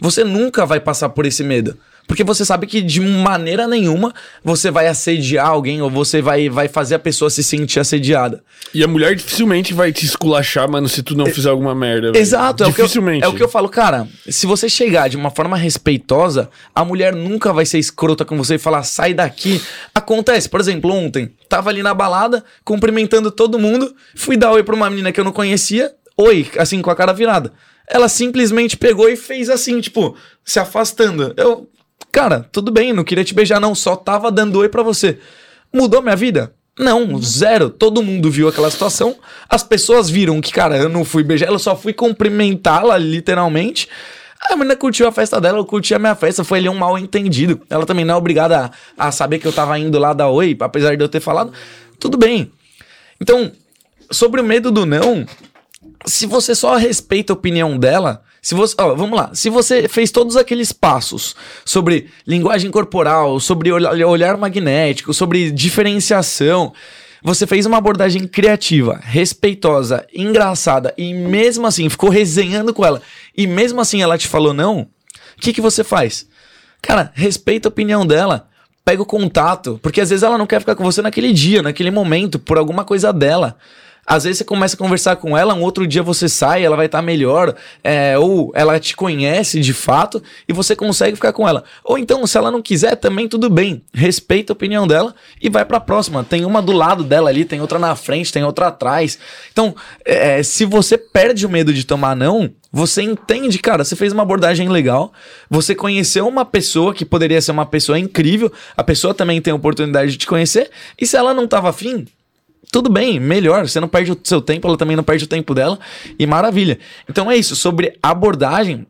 [0.00, 1.76] você nunca vai passar por esse medo.
[2.10, 6.66] Porque você sabe que de maneira nenhuma você vai assediar alguém ou você vai, vai
[6.66, 8.42] fazer a pessoa se sentir assediada.
[8.74, 12.18] E a mulher dificilmente vai te esculachar, mano, se tu não fizer alguma merda.
[12.18, 13.24] Exato, é o, que eu, Dificilmente.
[13.24, 14.08] é o que eu falo, cara.
[14.28, 18.56] Se você chegar de uma forma respeitosa, a mulher nunca vai ser escrota com você
[18.56, 19.62] e falar, sai daqui.
[19.94, 24.74] Acontece, por exemplo, ontem, tava ali na balada, cumprimentando todo mundo, fui dar oi pra
[24.74, 27.52] uma menina que eu não conhecia, oi, assim, com a cara virada.
[27.86, 31.32] Ela simplesmente pegou e fez assim, tipo, se afastando.
[31.36, 31.68] Eu,
[32.10, 35.18] cara, tudo bem, não queria te beijar, não, só tava dando oi pra você.
[35.72, 36.54] Mudou minha vida?
[36.78, 37.68] Não, zero.
[37.68, 39.16] Todo mundo viu aquela situação.
[39.48, 43.88] As pessoas viram que, cara, eu não fui beijar, ela só fui cumprimentá-la, literalmente.
[44.48, 46.98] A menina curtiu a festa dela, eu curti a minha festa, foi ali um mal
[46.98, 47.60] entendido.
[47.68, 50.56] Ela também não é obrigada a, a saber que eu tava indo lá dar oi,
[50.58, 51.52] apesar de eu ter falado.
[51.98, 52.50] tudo bem.
[53.20, 53.52] Então,
[54.10, 55.26] sobre o medo do não,
[56.06, 60.10] se você só respeita a opinião dela, se você, ó, vamos lá, se você fez
[60.10, 66.72] todos aqueles passos sobre linguagem corporal, sobre olhar magnético, sobre diferenciação,
[67.22, 73.02] você fez uma abordagem criativa, respeitosa, engraçada e mesmo assim ficou resenhando com ela
[73.36, 76.26] e mesmo assim ela te falou não, o que, que você faz?
[76.80, 78.48] Cara, respeita a opinião dela,
[78.84, 81.90] pega o contato, porque às vezes ela não quer ficar com você naquele dia, naquele
[81.90, 83.56] momento, por alguma coisa dela.
[84.10, 86.86] Às vezes você começa a conversar com ela, um outro dia você sai, ela vai
[86.86, 91.48] estar tá melhor, é, ou ela te conhece de fato e você consegue ficar com
[91.48, 91.62] ela.
[91.84, 93.80] Ou então, se ela não quiser, também tudo bem.
[93.94, 96.24] Respeita a opinião dela e vai para a próxima.
[96.24, 99.16] Tem uma do lado dela ali, tem outra na frente, tem outra atrás.
[99.52, 104.12] Então, é, se você perde o medo de tomar não, você entende, cara, você fez
[104.12, 105.12] uma abordagem legal,
[105.48, 109.56] você conheceu uma pessoa que poderia ser uma pessoa incrível, a pessoa também tem a
[109.56, 110.68] oportunidade de te conhecer,
[111.00, 112.06] e se ela não tava afim,
[112.70, 113.68] tudo bem, melhor.
[113.68, 115.78] Você não perde o seu tempo, ela também não perde o tempo dela.
[116.18, 116.78] E maravilha.
[117.08, 117.56] Então é isso.
[117.56, 118.86] Sobre abordagem,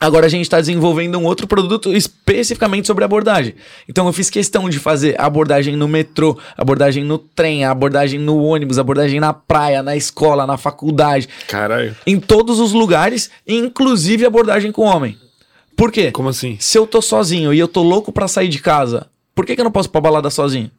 [0.00, 3.54] Agora a gente está desenvolvendo um outro produto especificamente sobre abordagem.
[3.88, 8.78] Então eu fiz questão de fazer abordagem no metrô, abordagem no trem, abordagem no ônibus,
[8.78, 11.28] abordagem na praia, na escola, na faculdade.
[11.48, 11.96] Caralho.
[12.06, 15.16] Em todos os lugares, inclusive abordagem com homem.
[15.76, 16.10] Por quê?
[16.10, 16.56] Como assim?
[16.60, 19.60] Se eu tô sozinho e eu tô louco para sair de casa, por que, que
[19.60, 20.70] eu não posso ir pra balada sozinho?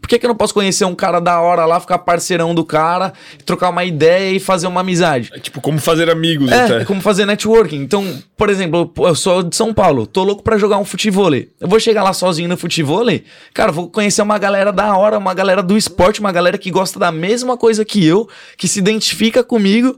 [0.00, 2.64] Por que, que eu não posso conhecer um cara da hora lá, ficar parceirão do
[2.64, 3.12] cara,
[3.44, 5.30] trocar uma ideia e fazer uma amizade?
[5.32, 6.82] É tipo, como fazer amigos é, até.
[6.82, 7.76] É como fazer networking.
[7.76, 11.32] Então, por exemplo, eu sou de São Paulo, tô louco pra jogar um futebol.
[11.34, 13.04] Eu vou chegar lá sozinho no futebol,
[13.52, 16.98] cara, vou conhecer uma galera da hora, uma galera do esporte, uma galera que gosta
[16.98, 19.96] da mesma coisa que eu, que se identifica comigo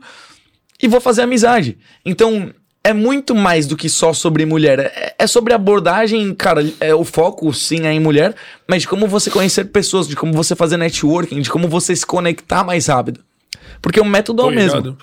[0.83, 1.79] e vou fazer amizade.
[2.05, 2.53] Então,
[2.85, 4.79] é muito mais do que só sobre mulher.
[4.81, 6.67] É, é, sobre abordagem, cara.
[6.81, 8.35] É, o foco, sim, é em mulher,
[8.67, 12.05] mas de como você conhecer pessoas, de como você fazer networking, de como você se
[12.05, 13.21] conectar mais rápido.
[13.81, 14.97] Porque o método é o mesmo.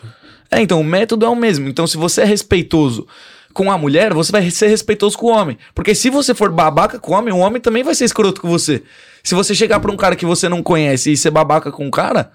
[0.51, 1.69] É, então, o método é o mesmo.
[1.69, 3.07] Então, se você é respeitoso
[3.53, 5.57] com a mulher, você vai ser respeitoso com o homem.
[5.73, 8.49] Porque se você for babaca com o homem, o homem também vai ser escroto com
[8.49, 8.83] você.
[9.23, 11.91] Se você chegar pra um cara que você não conhece e ser babaca com o
[11.91, 12.31] cara.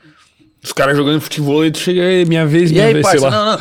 [0.63, 3.19] Os caras jogando futebol e tu chega aí, minha vez, minha e aí, vez, parça,
[3.19, 3.37] sei lá.
[3.37, 3.59] Não, não.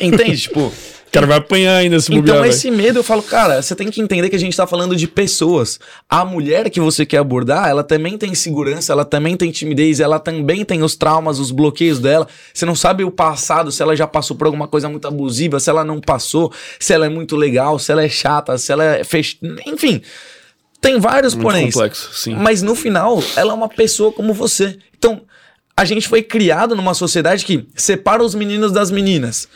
[0.00, 0.40] Entende?
[0.40, 0.72] tipo
[1.12, 4.00] cara vai apanhar ainda se Então, bobear, esse medo, eu falo, cara, você tem que
[4.00, 5.78] entender que a gente tá falando de pessoas.
[6.08, 10.18] A mulher que você quer abordar, ela também tem segurança, ela também tem timidez, ela
[10.18, 12.26] também tem os traumas, os bloqueios dela.
[12.52, 15.68] Você não sabe o passado, se ela já passou por alguma coisa muito abusiva, se
[15.68, 19.04] ela não passou, se ela é muito legal, se ela é chata, se ela é
[19.04, 19.38] fech...
[19.66, 20.00] Enfim.
[20.80, 21.74] Tem vários muito poréns.
[21.74, 22.34] complexo, sim.
[22.34, 24.78] Mas no final, ela é uma pessoa como você.
[24.98, 25.20] Então,
[25.76, 29.46] a gente foi criado numa sociedade que separa os meninos das meninas.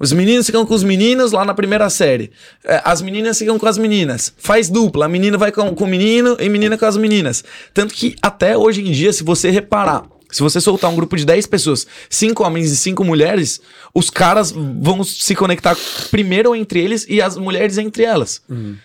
[0.00, 2.30] Os meninos ficam com os meninos lá na primeira série.
[2.64, 4.32] É, as meninas ficam com as meninas.
[4.38, 5.04] Faz dupla.
[5.04, 7.44] A menina vai com, com o menino e menina com as meninas.
[7.74, 11.26] Tanto que até hoje em dia, se você reparar, se você soltar um grupo de
[11.26, 13.60] 10 pessoas, 5 homens e 5 mulheres,
[13.94, 15.76] os caras vão se conectar
[16.10, 18.40] primeiro entre eles e as mulheres entre elas.
[18.48, 18.76] Uhum.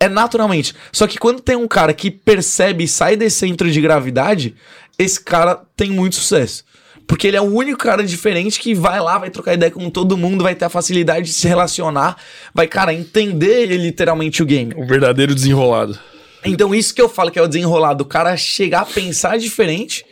[0.00, 0.74] É naturalmente.
[0.90, 4.54] Só que quando tem um cara que percebe e sai desse centro de gravidade,
[4.98, 6.64] esse cara tem muito sucesso.
[7.06, 10.16] Porque ele é o único cara diferente que vai lá, vai trocar ideia com todo
[10.16, 12.16] mundo, vai ter a facilidade de se relacionar,
[12.54, 14.72] vai, cara, entender literalmente o game.
[14.76, 15.98] O verdadeiro desenrolado.
[16.44, 20.04] Então, isso que eu falo que é o desenrolado, o cara chegar a pensar diferente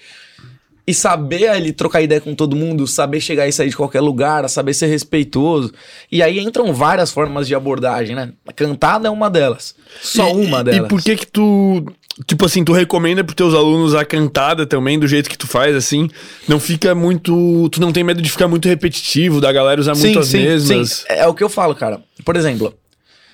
[0.86, 4.48] e saber ele trocar ideia com todo mundo, saber chegar e sair de qualquer lugar,
[4.48, 5.72] saber ser respeitoso.
[6.10, 8.32] E aí entram várias formas de abordagem, né?
[8.46, 9.74] A cantada é uma delas.
[10.02, 10.86] Só e, uma delas.
[10.86, 11.84] E por que que tu
[12.26, 15.74] Tipo assim, tu recomenda pros teus alunos a cantada também, do jeito que tu faz,
[15.74, 16.08] assim.
[16.46, 17.68] Não fica muito.
[17.70, 20.38] Tu não tem medo de ficar muito repetitivo, da galera usar sim, muito as sim,
[20.38, 20.90] mesmas.
[20.90, 21.04] Sim.
[21.08, 22.02] É o que eu falo, cara.
[22.24, 22.74] Por exemplo,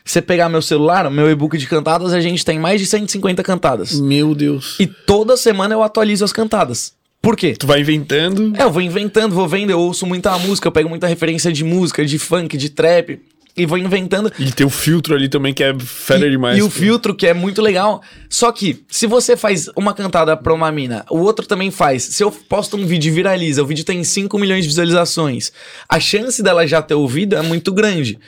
[0.05, 3.99] você pegar meu celular, meu e-book de cantadas, a gente tem mais de 150 cantadas.
[3.99, 4.77] Meu Deus.
[4.79, 6.93] E toda semana eu atualizo as cantadas.
[7.21, 7.57] Por quê?
[7.59, 8.53] Tu vai inventando?
[8.57, 11.65] É, eu vou inventando, vou vendo, eu ouço muita música, eu pego muita referência de
[11.65, 13.21] música, de funk, de trap
[13.57, 14.31] e vou inventando.
[14.39, 16.59] E tem o filtro ali também que é fera demais.
[16.59, 18.03] E o filtro que é muito legal.
[18.29, 22.03] Só que, se você faz uma cantada pra uma mina, o outro também faz.
[22.03, 25.53] Se eu posto um vídeo e viraliza, o vídeo tem 5 milhões de visualizações,
[25.89, 28.19] a chance dela já ter ouvido é muito grande.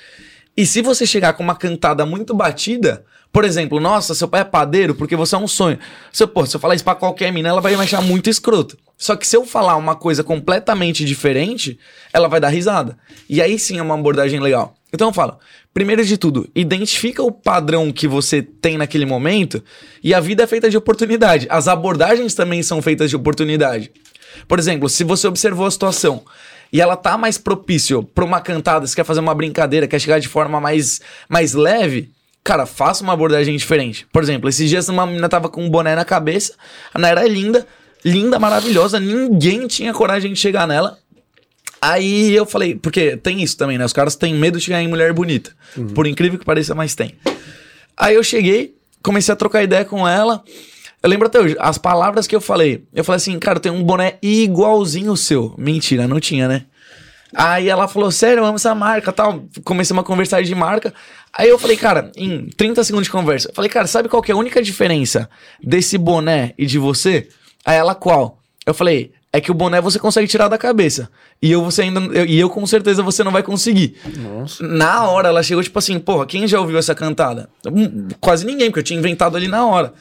[0.57, 4.45] E se você chegar com uma cantada muito batida, por exemplo, nossa, seu pai é
[4.45, 5.79] padeiro porque você é um sonho.
[6.13, 8.31] Se eu, pô, se eu falar isso pra qualquer mina, ela vai me achar muito
[8.31, 8.77] escroto.
[8.97, 11.79] Só que se eu falar uma coisa completamente diferente,
[12.13, 12.99] ela vai dar risada.
[13.29, 14.75] E aí sim é uma abordagem legal.
[14.93, 15.39] Então eu falo,
[15.75, 19.63] primeiro de tudo, identifica o padrão que você tem naquele momento
[20.03, 21.47] e a vida é feita de oportunidade.
[21.51, 23.93] As abordagens também são feitas de oportunidade.
[24.47, 26.23] Por exemplo, se você observou a situação
[26.73, 30.19] e ela tá mais propício para uma cantada, você quer fazer uma brincadeira, quer chegar
[30.19, 32.11] de forma mais, mais leve,
[32.43, 34.07] cara, faça uma abordagem diferente.
[34.13, 36.55] Por exemplo, esses dias uma menina tava com um boné na cabeça,
[36.93, 37.67] a Naira é linda,
[38.05, 40.99] linda, maravilhosa, ninguém tinha coragem de chegar nela.
[41.81, 43.85] Aí eu falei, porque tem isso também, né?
[43.85, 45.53] Os caras têm medo de chegar em mulher bonita.
[45.77, 45.89] Uhum.
[45.89, 47.15] Por incrível que pareça, mas tem.
[47.97, 50.43] Aí eu cheguei, comecei a trocar ideia com ela.
[51.03, 52.85] Eu lembro até hoje, as palavras que eu falei.
[52.93, 55.55] Eu falei assim, cara, tem um boné igualzinho o seu.
[55.57, 56.65] Mentira, não tinha, né?
[57.35, 59.45] Aí ela falou, sério, eu amo essa marca tal.
[59.63, 60.93] Comecei uma conversa de marca.
[61.33, 64.33] Aí eu falei, cara, em 30 segundos de conversa, eu falei, cara, sabe qual que
[64.33, 65.29] é a única diferença
[65.63, 67.29] desse boné e de você?
[67.65, 68.43] Aí ela, qual?
[68.65, 71.11] Eu falei, é que o boné você consegue tirar da cabeça.
[71.41, 72.01] E eu você ainda.
[72.01, 73.97] Eu, e eu com certeza você não vai conseguir.
[74.17, 74.67] Nossa.
[74.67, 77.49] Na hora ela chegou, tipo assim, porra, quem já ouviu essa cantada?
[77.67, 79.93] Hum, quase ninguém, porque eu tinha inventado ali na hora.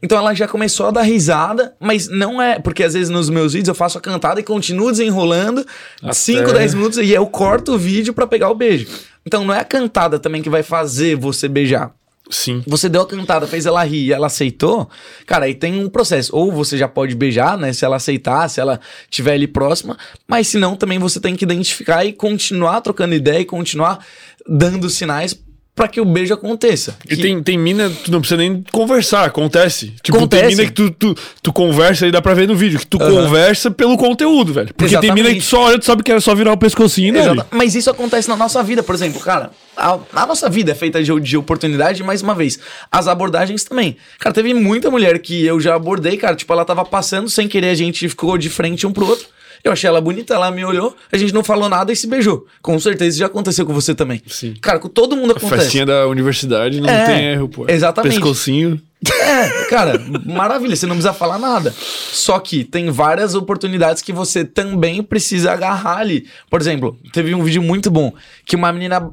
[0.00, 2.60] Então ela já começou a dar risada, mas não é.
[2.60, 5.66] Porque às vezes nos meus vídeos eu faço a cantada e continuo desenrolando
[6.12, 8.86] 5, 10 minutos e eu corto o vídeo para pegar o beijo.
[9.26, 11.92] Então não é a cantada também que vai fazer você beijar.
[12.30, 12.62] Sim.
[12.66, 14.88] Você deu a cantada, fez ela rir e ela aceitou,
[15.26, 16.34] cara, aí tem um processo.
[16.36, 17.72] Ou você já pode beijar, né?
[17.72, 19.96] Se ela aceitar, se ela estiver ali próxima.
[20.26, 24.04] Mas se não, também você tem que identificar e continuar trocando ideia e continuar
[24.46, 25.34] dando sinais
[25.78, 26.98] para que o beijo aconteça.
[27.08, 29.94] E tem, tem mina, tu não precisa nem conversar, acontece.
[30.02, 30.42] Tipo, acontece.
[30.42, 33.00] tem mina que tu, tu, tu conversa e dá pra ver no vídeo, que tu
[33.00, 33.08] uhum.
[33.08, 34.74] conversa pelo conteúdo, velho.
[34.74, 35.14] Porque Exatamente.
[35.14, 37.20] tem mina que tu só olha, tu sabe que é só virar o pescocinho, né?
[37.52, 39.52] Mas isso acontece na nossa vida, por exemplo, cara.
[39.76, 42.58] A, a nossa vida é feita de, de oportunidade, mais uma vez.
[42.90, 43.96] As abordagens também.
[44.18, 46.34] Cara, teve muita mulher que eu já abordei, cara.
[46.34, 49.28] Tipo, ela tava passando sem querer, a gente ficou de frente um pro outro.
[49.62, 52.46] Eu achei ela bonita, ela me olhou, a gente não falou nada e se beijou.
[52.62, 54.22] Com certeza isso já aconteceu com você também.
[54.26, 54.54] Sim.
[54.60, 55.54] Cara, com todo mundo acontece.
[55.54, 57.66] A festinha da universidade não é, tem erro, pô.
[57.68, 58.14] Exatamente.
[58.14, 58.80] Pescocinho.
[59.06, 61.72] É, cara, maravilha, você não precisa falar nada.
[61.78, 66.26] Só que tem várias oportunidades que você também precisa agarrar ali.
[66.50, 68.12] Por exemplo, teve um vídeo muito bom
[68.44, 69.10] que uma menina.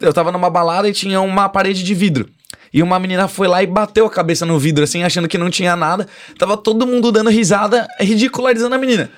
[0.00, 2.28] Eu tava numa balada e tinha uma parede de vidro.
[2.72, 5.50] E uma menina foi lá e bateu a cabeça no vidro, assim, achando que não
[5.50, 6.06] tinha nada.
[6.38, 9.10] Tava todo mundo dando risada, ridicularizando a menina.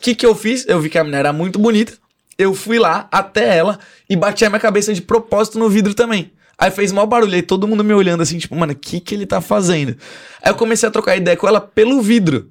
[0.00, 0.64] O que, que eu fiz?
[0.66, 1.92] Eu vi que a menina era muito bonita.
[2.38, 3.78] Eu fui lá até ela
[4.08, 6.32] e bati a minha cabeça de propósito no vidro também.
[6.56, 9.14] Aí fez mal barulho, aí todo mundo me olhando assim, tipo, mano, o que que
[9.14, 9.94] ele tá fazendo?
[10.42, 12.50] Aí eu comecei a trocar ideia com ela pelo vidro.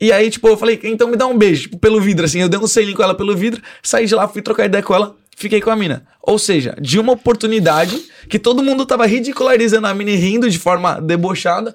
[0.00, 2.40] E aí, tipo, eu falei, então me dá um beijo, tipo, pelo vidro, assim.
[2.40, 4.94] Eu dei um selinho com ela pelo vidro, saí de lá, fui trocar ideia com
[4.94, 6.06] ela, fiquei com a mina.
[6.22, 10.60] Ou seja, de uma oportunidade que todo mundo tava ridicularizando a mina e rindo de
[10.60, 11.74] forma debochada,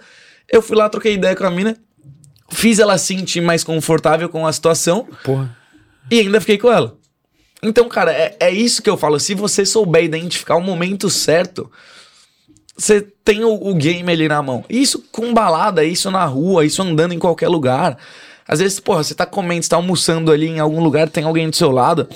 [0.50, 1.76] eu fui lá, troquei ideia com a mina
[2.52, 5.08] Fiz ela sentir mais confortável com a situação.
[5.24, 5.56] Porra.
[6.10, 6.98] E ainda fiquei com ela.
[7.62, 9.20] Então, cara, é, é isso que eu falo.
[9.20, 11.70] Se você souber identificar o momento certo,
[12.78, 14.64] você tem o, o, game ali na mão.
[14.70, 17.98] Isso com balada, isso na rua, isso andando em qualquer lugar.
[18.48, 21.50] Às vezes, porra, você tá comendo, você tá almoçando ali em algum lugar, tem alguém
[21.50, 22.08] do seu lado.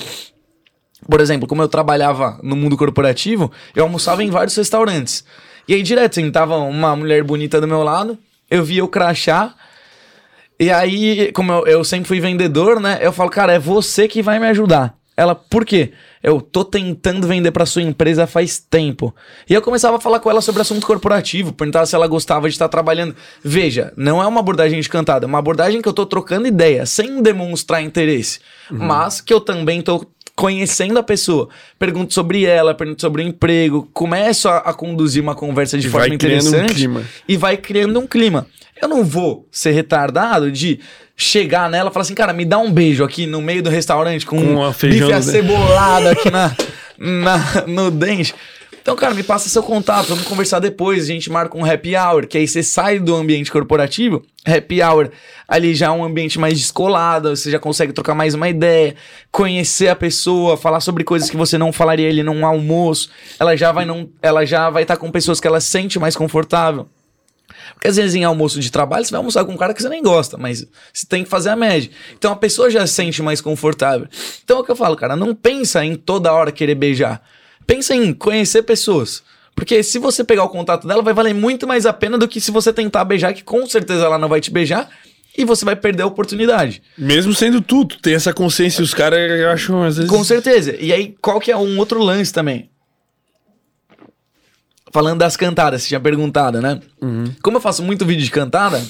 [1.07, 5.25] Por exemplo, como eu trabalhava no mundo corporativo, eu almoçava em vários restaurantes.
[5.67, 8.17] E aí, direto, sentava uma mulher bonita do meu lado,
[8.49, 9.53] eu via o crachá,
[10.63, 12.99] e aí, como eu, eu sempre fui vendedor, né?
[13.01, 14.95] Eu falo, cara, é você que vai me ajudar.
[15.15, 15.91] Ela, por quê?
[16.23, 19.13] Eu tô tentando vender para sua empresa faz tempo.
[19.47, 22.55] E eu começava a falar com ela sobre assunto corporativo, perguntava se ela gostava de
[22.55, 23.13] estar trabalhando.
[23.43, 26.85] Veja, não é uma abordagem de cantada, é uma abordagem que eu tô trocando ideia,
[26.85, 28.39] sem demonstrar interesse,
[28.71, 28.79] uhum.
[28.79, 30.05] mas que eu também tô
[30.35, 31.49] conhecendo a pessoa.
[31.77, 35.89] Pergunto sobre ela, pergunto sobre o emprego, começo a, a conduzir uma conversa de e
[35.89, 38.47] forma interessante um e vai criando um clima.
[38.81, 40.79] Eu não vou ser retardado de
[41.15, 44.25] chegar nela e falar assim, cara, me dá um beijo aqui no meio do restaurante
[44.25, 46.55] com, com um bife acebolado aqui na,
[46.97, 48.33] na, no dente.
[48.81, 51.03] Então, cara, me passa seu contato, vamos conversar depois.
[51.03, 54.23] A gente marca um happy hour, que aí você sai do ambiente corporativo.
[54.45, 55.09] Happy hour,
[55.47, 58.95] ali já é um ambiente mais descolado, você já consegue trocar mais uma ideia,
[59.31, 63.09] conhecer a pessoa, falar sobre coisas que você não falaria ali num almoço.
[63.39, 66.89] Ela já vai não, ela já vai estar com pessoas que ela sente mais confortável.
[67.73, 69.89] Porque às vezes em almoço de trabalho você vai almoçar com um cara que você
[69.89, 71.89] nem gosta, mas você tem que fazer a média.
[72.17, 74.07] Então a pessoa já se sente mais confortável.
[74.43, 77.21] Então é o que eu falo, cara, não pensa em toda hora querer beijar.
[77.65, 79.23] Pensa em conhecer pessoas.
[79.55, 82.41] Porque se você pegar o contato dela, vai valer muito mais a pena do que
[82.41, 84.89] se você tentar beijar, que com certeza ela não vai te beijar
[85.37, 86.81] e você vai perder a oportunidade.
[86.97, 89.19] Mesmo sendo tudo, tem essa consciência os caras
[89.51, 90.09] acham às vezes.
[90.09, 90.75] Com certeza.
[90.79, 92.69] E aí, qual que é um outro lance também?
[94.91, 96.79] Falando das cantadas, você tinha perguntado, né?
[97.01, 97.25] Uhum.
[97.41, 98.83] Como eu faço muito vídeo de cantada,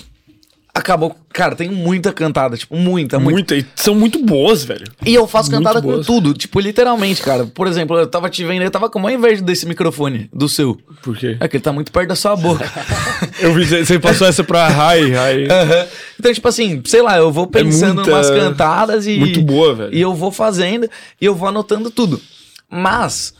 [0.74, 1.15] acabou.
[1.32, 3.32] Cara, tem muita cantada, tipo, muita, muita.
[3.32, 4.86] Muita, e são muito boas, velho.
[5.05, 7.45] E eu faço cantada com tudo, tipo, literalmente, cara.
[7.45, 10.76] Por exemplo, eu tava te vendo, eu tava com uma inveja desse microfone, do seu.
[11.01, 11.38] Por quê?
[11.39, 12.69] É que ele tá muito perto da sua boca.
[13.39, 15.43] eu vi, você passou essa pra high, high.
[15.43, 15.88] Uhum.
[16.19, 18.11] Então, tipo assim, sei lá, eu vou é pensando é muita...
[18.11, 19.17] umas cantadas e.
[19.17, 19.93] Muito boa, velho.
[19.93, 22.19] E eu vou fazendo e eu vou anotando tudo.
[22.69, 23.34] Mas,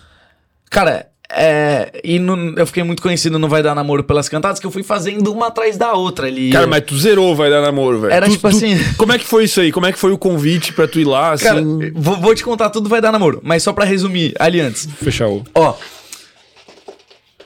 [0.70, 2.18] cara, É, e
[2.58, 5.48] eu fiquei muito conhecido no Vai Dar Namoro pelas cantadas, que eu fui fazendo uma
[5.48, 6.52] atrás da outra ali.
[6.52, 8.14] Cara, mas tu zerou vai dar namoro, velho.
[8.14, 9.72] Era Tu- tipo tu- assim- Como é que foi isso aí?
[9.72, 11.46] Como é que foi o convite pra tu ir lá, assim?
[11.46, 11.62] Cara,
[11.96, 14.88] vou, vou te contar tudo Vai Dar Namoro, mas só pra resumir ali antes.
[15.02, 15.44] Fechar o.
[15.56, 15.74] Ó.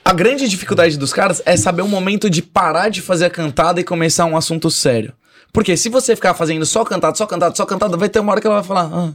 [0.04, 3.80] A grande dificuldade dos caras é saber o momento de parar de fazer a cantada
[3.80, 5.12] e começar um assunto sério.
[5.52, 8.40] Porque se você ficar fazendo só cantada, só cantada, só cantada, vai ter uma hora
[8.40, 9.12] que ela vai falar, ah,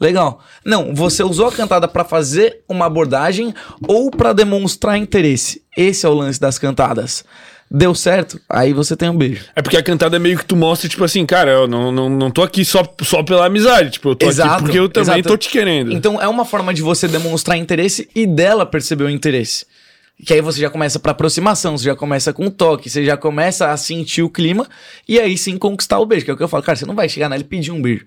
[0.00, 0.40] legal.
[0.64, 3.54] Não, você usou a cantada pra fazer uma abordagem
[3.86, 5.62] ou pra demonstrar interesse.
[5.76, 7.24] Esse é o lance das cantadas.
[7.68, 8.40] Deu certo?
[8.48, 9.44] Aí você tem um beijo.
[9.54, 12.08] É porque a cantada é meio que tu mostra, tipo assim, cara, eu não, não,
[12.08, 13.90] não tô aqui só, só pela amizade.
[13.90, 15.28] Tipo, eu tô aqui Exato, porque eu também exato.
[15.28, 15.92] tô te querendo.
[15.92, 19.66] Então é uma forma de você demonstrar interesse e dela perceber o interesse.
[20.24, 23.70] Que aí você já começa pra aproximação, você já começa com toque, você já começa
[23.70, 24.66] a sentir o clima
[25.06, 26.24] e aí sim conquistar o beijo.
[26.24, 27.82] Que é o que eu falo, cara, você não vai chegar nela e pedir um
[27.82, 28.06] beijo.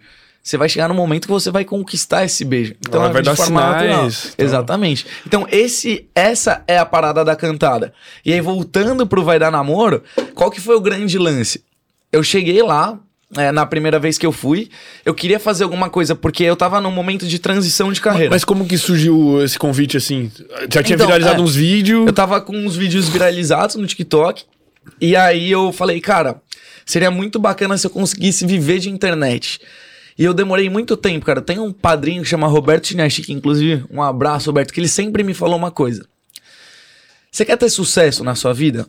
[0.49, 2.73] Você vai chegar no momento que você vai conquistar esse beijo.
[2.79, 4.43] Então Ela é vai dar sinais, então.
[4.43, 5.05] Exatamente.
[5.27, 7.93] Então esse, essa é a parada da cantada.
[8.25, 10.01] E aí voltando pro Vai Dar Namoro,
[10.33, 11.63] qual que foi o grande lance?
[12.11, 12.97] Eu cheguei lá,
[13.37, 14.69] é, na primeira vez que eu fui,
[15.05, 18.31] eu queria fazer alguma coisa, porque eu tava num momento de transição de carreira.
[18.31, 20.31] Mas como que surgiu esse convite assim?
[20.67, 21.43] Já tinha Então, viralizado é.
[21.43, 22.07] uns vídeos.
[22.07, 24.45] Eu tava com uns vídeos viralizados no TikTok.
[24.99, 26.41] E aí eu falei, cara,
[26.87, 29.59] seria muito bacana se eu conseguisse viver de internet.
[30.19, 31.41] E eu demorei muito tempo, cara.
[31.41, 35.33] Tem um padrinho que chama Roberto Chinachi, inclusive, um abraço, Roberto, que ele sempre me
[35.33, 36.05] falou uma coisa.
[37.31, 38.85] Você quer ter sucesso na sua vida?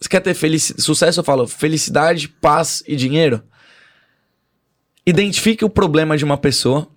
[0.00, 0.34] Você quer ter
[0.78, 1.20] sucesso?
[1.20, 3.42] Eu falo felicidade, paz e dinheiro.
[5.04, 6.88] Identifique o problema de uma pessoa,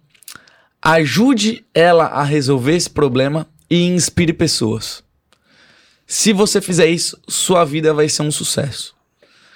[0.82, 5.04] ajude ela a resolver esse problema e inspire pessoas.
[6.08, 8.96] Se você fizer isso, sua vida vai ser um sucesso.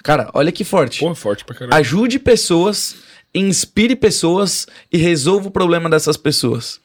[0.02, 1.00] Cara, olha que forte.
[1.00, 1.76] Pô, forte pra caramba.
[1.76, 2.96] Ajude pessoas,
[3.34, 6.80] inspire pessoas e resolva o problema dessas pessoas.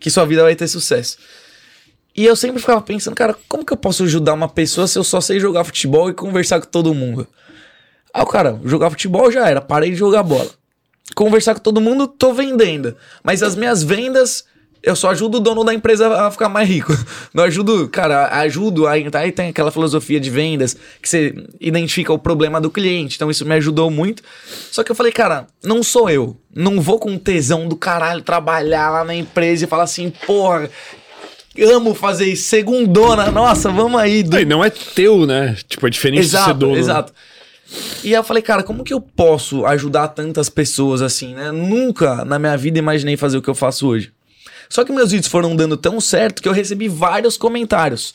[0.00, 1.18] Que sua vida vai ter sucesso.
[2.14, 5.04] E eu sempre ficava pensando, cara, como que eu posso ajudar uma pessoa se eu
[5.04, 7.26] só sei jogar futebol e conversar com todo mundo?
[8.12, 10.50] Ah, cara, jogar futebol já era, parei de jogar bola.
[11.14, 12.94] Conversar com todo mundo, tô vendendo.
[13.22, 14.44] Mas as minhas vendas,
[14.82, 16.92] eu só ajudo o dono da empresa a ficar mais rico.
[17.32, 18.86] Não ajudo, cara, ajudo.
[18.88, 23.14] Aí, aí tem aquela filosofia de vendas que você identifica o problema do cliente.
[23.16, 24.22] Então isso me ajudou muito.
[24.70, 26.36] Só que eu falei, cara, não sou eu.
[26.54, 30.68] Não vou com tesão do caralho trabalhar lá na empresa e falar assim, porra.
[31.60, 34.24] Amo fazer isso, segundona, nossa, vamos aí.
[34.24, 35.54] Não, e não é teu, né?
[35.68, 36.76] Tipo, é diferente de ser Exato, dono.
[36.76, 37.12] exato.
[38.02, 41.52] E aí eu falei, cara, como que eu posso ajudar tantas pessoas assim, né?
[41.52, 44.10] Nunca na minha vida imaginei fazer o que eu faço hoje.
[44.72, 48.14] Só que meus vídeos foram dando tão certo que eu recebi vários comentários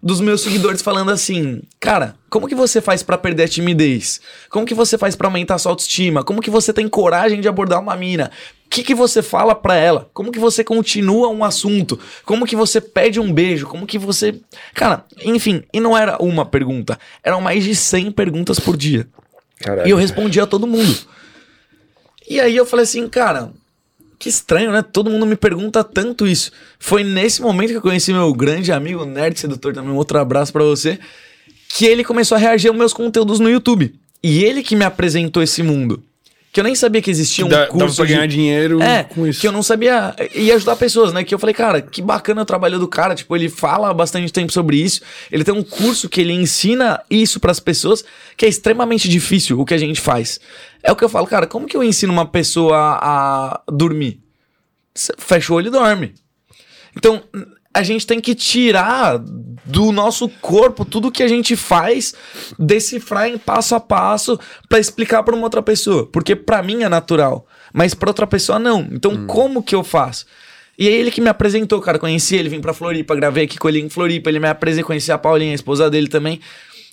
[0.00, 4.20] dos meus seguidores falando assim: "Cara, como que você faz pra perder a timidez?
[4.48, 6.22] Como que você faz pra aumentar a sua autoestima?
[6.22, 8.30] Como que você tem coragem de abordar uma mina?
[8.66, 10.08] O que que você fala pra ela?
[10.14, 11.98] Como que você continua um assunto?
[12.24, 13.66] Como que você pede um beijo?
[13.66, 14.40] Como que você,
[14.74, 19.08] cara, enfim, e não era uma pergunta, eram mais de 100 perguntas por dia.
[19.58, 19.88] Caralho.
[19.88, 20.96] E eu respondia a todo mundo.
[22.28, 23.50] E aí eu falei assim, cara,
[24.18, 24.82] que estranho, né?
[24.82, 26.50] Todo mundo me pergunta tanto isso.
[26.78, 30.52] Foi nesse momento que eu conheci meu grande amigo, Nerd Sedutor, também um outro abraço
[30.52, 30.98] pra você,
[31.68, 33.94] que ele começou a reagir aos meus conteúdos no YouTube.
[34.22, 36.02] E ele que me apresentou esse mundo.
[36.56, 38.14] Que eu nem sabia que existia um Dá, dava curso pra de...
[38.14, 39.42] ganhar dinheiro É, com isso.
[39.42, 40.16] que eu não sabia.
[40.34, 41.22] E ajudar pessoas, né?
[41.22, 43.14] Que eu falei, cara, que bacana o trabalho do cara.
[43.14, 45.02] Tipo, ele fala há bastante tempo sobre isso.
[45.30, 48.02] Ele tem um curso que ele ensina isso pras pessoas,
[48.38, 50.40] que é extremamente difícil o que a gente faz.
[50.82, 54.18] É o que eu falo, cara, como que eu ensino uma pessoa a dormir?
[55.18, 56.14] Fecha o olho e dorme.
[56.96, 57.22] Então,
[57.76, 59.18] a gente tem que tirar
[59.66, 62.14] do nosso corpo tudo que a gente faz,
[62.58, 66.88] decifrar em passo a passo pra explicar pra uma outra pessoa, porque pra mim é
[66.88, 68.88] natural, mas pra outra pessoa não.
[68.90, 70.24] Então, como que eu faço?
[70.78, 73.68] E aí ele que me apresentou, cara, conheci ele, vim pra Floripa, gravei aqui com
[73.68, 76.40] ele em Floripa, ele me apresentou, conheci a Paulinha, a esposa dele também.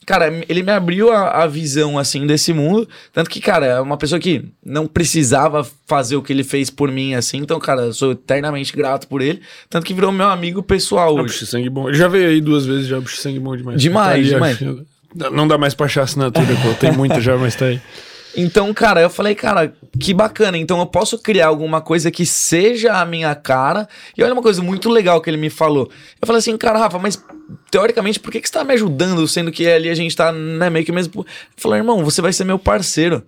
[0.05, 2.87] Cara, ele me abriu a, a visão, assim, desse mundo.
[3.11, 6.91] Tanto que, cara, é uma pessoa que não precisava fazer o que ele fez por
[6.91, 7.37] mim, assim.
[7.37, 9.41] Então, cara, eu sou eternamente grato por ele.
[9.69, 11.87] Tanto que virou meu amigo pessoal Ah, puxa sangue bom.
[11.89, 13.81] Ele já veio aí duas vezes, já puxa sangue bom demais.
[13.81, 14.59] Demais, Tá ali, demais.
[15.31, 16.73] Não dá mais pra achar assinatura, pô.
[16.73, 17.79] Tem muita já, mas tá aí.
[18.35, 20.57] Então, cara, eu falei, cara, que bacana.
[20.57, 23.87] Então eu posso criar alguma coisa que seja a minha cara.
[24.17, 25.89] E olha uma coisa muito legal que ele me falou.
[26.21, 27.23] Eu falei assim, cara, Rafa, mas
[27.69, 30.69] teoricamente, por que, que você tá me ajudando, sendo que ali a gente tá, né,
[30.69, 31.21] meio que mesmo.
[31.21, 31.27] Ele
[31.57, 33.23] falou, irmão, você vai ser meu parceiro.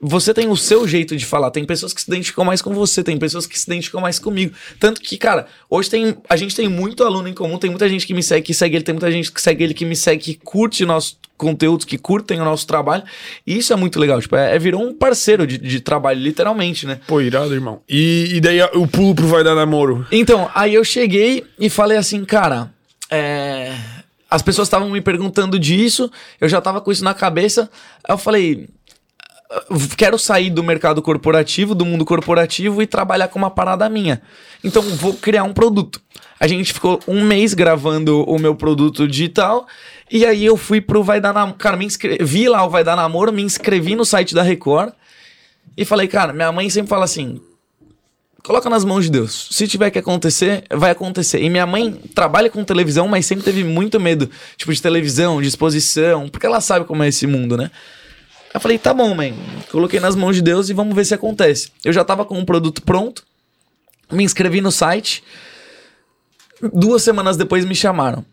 [0.00, 1.50] Você tem o seu jeito de falar.
[1.50, 4.54] Tem pessoas que se identificam mais com você, tem pessoas que se identificam mais comigo.
[4.78, 6.16] Tanto que, cara, hoje tem.
[6.28, 8.76] A gente tem muito aluno em comum, tem muita gente que me segue, que segue
[8.76, 11.98] ele, tem muita gente que segue ele, que me segue, que curte nossos conteúdos, que
[11.98, 13.02] curtem o nosso trabalho.
[13.44, 14.20] E isso é muito legal.
[14.20, 17.00] Tipo, é, é virou um parceiro de, de trabalho, literalmente, né?
[17.06, 17.80] Pô, irado, irmão.
[17.88, 20.06] E, e daí o pulo pro vai dar namoro.
[20.12, 22.72] Então, aí eu cheguei e falei assim, cara,
[23.10, 23.74] é,
[24.30, 27.70] as pessoas estavam me perguntando disso, eu já tava com isso na cabeça.
[28.04, 28.68] Aí eu falei,
[29.96, 34.20] quero sair do mercado corporativo, do mundo corporativo e trabalhar com uma parada minha.
[34.62, 36.00] Então vou criar um produto.
[36.38, 39.66] A gente ficou um mês gravando o meu produto digital
[40.10, 41.58] e aí eu fui pro Vai Dar Namoro.
[41.58, 44.92] Cara, me inscrevi, vi lá o Vai Dar Namoro, me inscrevi no site da Record
[45.76, 47.40] e falei, cara, minha mãe sempre fala assim:
[48.42, 49.48] coloca nas mãos de Deus.
[49.50, 51.42] Se tiver que acontecer, vai acontecer.
[51.42, 55.48] E minha mãe trabalha com televisão, mas sempre teve muito medo, tipo, de televisão, de
[55.48, 57.70] exposição, porque ela sabe como é esse mundo, né?
[58.52, 59.34] Eu falei, tá bom, mãe.
[59.70, 61.70] Coloquei nas mãos de Deus e vamos ver se acontece.
[61.84, 63.24] Eu já tava com um produto pronto,
[64.10, 65.22] me inscrevi no site.
[66.72, 68.24] Duas semanas depois me chamaram.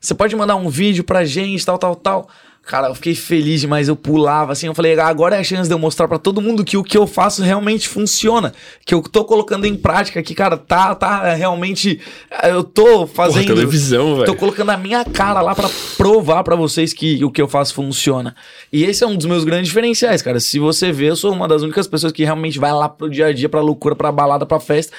[0.00, 2.28] Você pode mandar um vídeo pra gente, tal, tal, tal.
[2.66, 5.74] Cara, eu fiquei feliz demais, eu pulava assim, eu falei, agora é a chance de
[5.74, 8.52] eu mostrar para todo mundo que o que eu faço realmente funciona,
[8.84, 12.00] que eu tô colocando em prática, que cara, tá tá realmente
[12.42, 14.26] eu tô fazendo Porra, televisão, velho.
[14.26, 17.72] Tô colocando a minha cara lá para provar para vocês que o que eu faço
[17.72, 18.34] funciona.
[18.72, 20.40] E esse é um dos meus grandes diferenciais, cara.
[20.40, 23.26] Se você vê, eu sou uma das únicas pessoas que realmente vai lá pro dia
[23.26, 24.92] a dia, pra loucura, pra balada, pra festa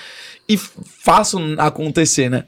[0.47, 2.45] e faço acontecer, né?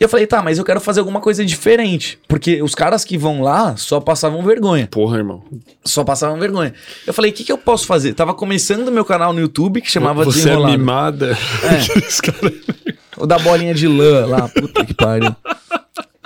[0.00, 2.20] E eu falei, tá, mas eu quero fazer alguma coisa diferente.
[2.28, 4.86] Porque os caras que vão lá só passavam vergonha.
[4.88, 5.42] Porra, irmão.
[5.84, 6.72] Só passavam vergonha.
[7.04, 8.14] Eu falei, o que, que eu posso fazer?
[8.14, 10.74] Tava começando meu canal no YouTube que chamava Você é Desenrolado.
[10.74, 11.38] é mimada.
[11.64, 13.18] É.
[13.18, 15.34] o da bolinha de lã lá, puta que pariu.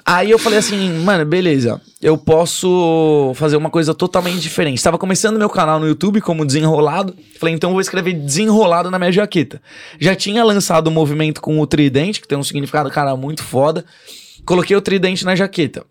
[0.04, 4.76] Aí eu falei assim, mano, beleza, eu posso fazer uma coisa totalmente diferente.
[4.76, 7.14] Estava começando meu canal no YouTube como desenrolado.
[7.38, 9.62] Falei, então eu vou escrever desenrolado na minha jaqueta.
[10.00, 13.44] Já tinha lançado o um movimento com o tridente, que tem um significado, cara, muito
[13.44, 13.84] foda.
[14.44, 15.84] Coloquei o tridente na jaqueta.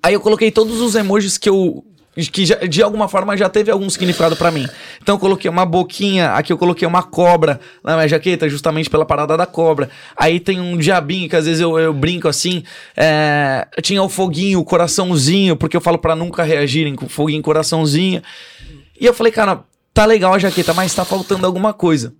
[0.00, 1.84] Aí eu coloquei todos os emojis que eu
[2.26, 4.66] que já, de alguma forma já teve algum significado para mim.
[5.00, 9.04] Então eu coloquei uma boquinha, aqui eu coloquei uma cobra na minha jaqueta, justamente pela
[9.04, 9.88] parada da cobra.
[10.16, 12.62] Aí tem um diabinho que às vezes eu, eu brinco assim.
[12.96, 18.22] É, tinha o foguinho, o coraçãozinho, porque eu falo para nunca reagirem com foguinho, coraçãozinho.
[19.00, 19.60] E eu falei, cara,
[19.94, 22.12] tá legal a jaqueta, mas tá faltando alguma coisa.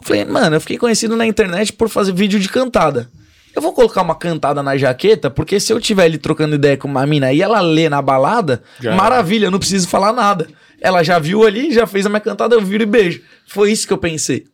[0.00, 3.08] Eu falei, mano, eu fiquei conhecido na internet por fazer vídeo de cantada.
[3.54, 6.88] Eu vou colocar uma cantada na jaqueta, porque se eu tiver ali trocando ideia com
[6.88, 8.94] uma mina e ela lê na balada, já.
[8.94, 10.48] maravilha, eu não preciso falar nada.
[10.80, 13.22] Ela já viu ali, já fez a minha cantada, eu viro e beijo.
[13.46, 14.46] Foi isso que eu pensei.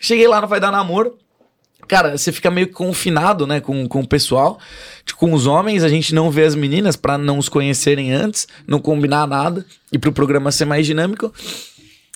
[0.00, 1.18] Cheguei lá, não vai dar namoro.
[1.86, 4.58] Cara, você fica meio confinado, né, com, com o pessoal.
[5.16, 8.80] Com os homens, a gente não vê as meninas para não os conhecerem antes, não
[8.80, 11.32] combinar nada e pro programa ser mais dinâmico.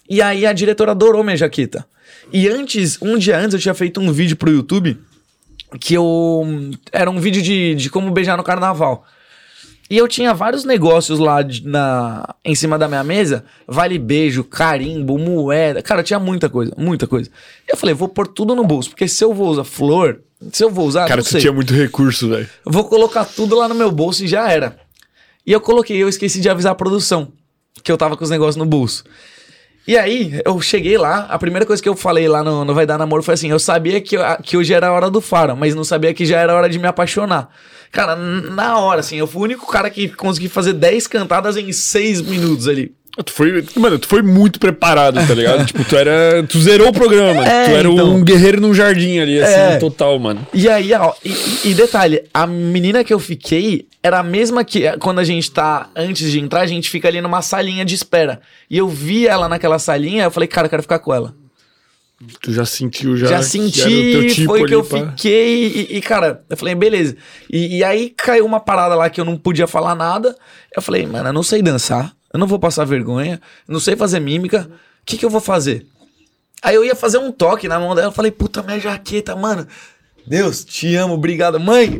[0.08, 1.86] E aí a diretora adorou minha jaqueta.
[2.32, 4.98] E antes, um dia antes, eu tinha feito um vídeo pro YouTube
[5.78, 6.44] que eu.
[6.92, 9.04] Era um vídeo de, de como beijar no carnaval.
[9.90, 13.44] E eu tinha vários negócios lá de, na, em cima da minha mesa.
[13.66, 15.82] Vale beijo, carimbo, moeda.
[15.82, 17.28] Cara, tinha muita coisa, muita coisa.
[17.66, 18.90] E eu falei, vou pôr tudo no bolso.
[18.90, 20.20] Porque se eu vou usar flor,
[20.52, 21.08] se eu vou usar.
[21.08, 22.48] Cara, você tinha muito recurso, velho.
[22.64, 24.78] Vou colocar tudo lá no meu bolso e já era.
[25.44, 27.32] E eu coloquei, eu esqueci de avisar a produção.
[27.82, 29.02] Que eu tava com os negócios no bolso.
[29.90, 32.86] E aí, eu cheguei lá, a primeira coisa que eu falei lá no, no Vai
[32.86, 35.74] Dar Namoro foi assim: eu sabia que, que hoje era a hora do faro, mas
[35.74, 37.50] não sabia que já era hora de me apaixonar.
[37.90, 41.72] Cara, na hora, assim, eu fui o único cara que consegui fazer 10 cantadas em
[41.72, 42.94] 6 minutos ali.
[43.24, 45.66] Tu foi, mano, tu foi muito preparado, tá ligado?
[45.66, 46.44] tipo, tu era.
[46.44, 47.44] Tu zerou o programa.
[47.44, 48.14] É, tu era então...
[48.14, 49.76] um guerreiro num jardim ali, assim, é.
[49.78, 50.46] total, mano.
[50.54, 54.90] E aí, ó, e, e, detalhe, a menina que eu fiquei era a mesma que
[54.98, 58.40] quando a gente tá, antes de entrar, a gente fica ali numa salinha de espera.
[58.70, 61.34] E eu vi ela naquela salinha, eu falei, cara, eu quero ficar com ela.
[62.42, 63.26] Tu já sentiu, já.
[63.26, 65.08] Já senti, tipo foi que eu pra...
[65.08, 65.88] fiquei.
[65.90, 67.16] E, e, cara, eu falei, beleza.
[67.50, 70.36] E, e aí caiu uma parada lá que eu não podia falar nada.
[70.74, 74.20] Eu falei, mano, eu não sei dançar eu não vou passar vergonha, não sei fazer
[74.20, 75.86] mímica, o que, que eu vou fazer?
[76.62, 79.66] Aí eu ia fazer um toque na mão dela, eu falei, puta, minha jaqueta, mano.
[80.26, 81.58] Deus, te amo, obrigado.
[81.58, 81.98] Mãe,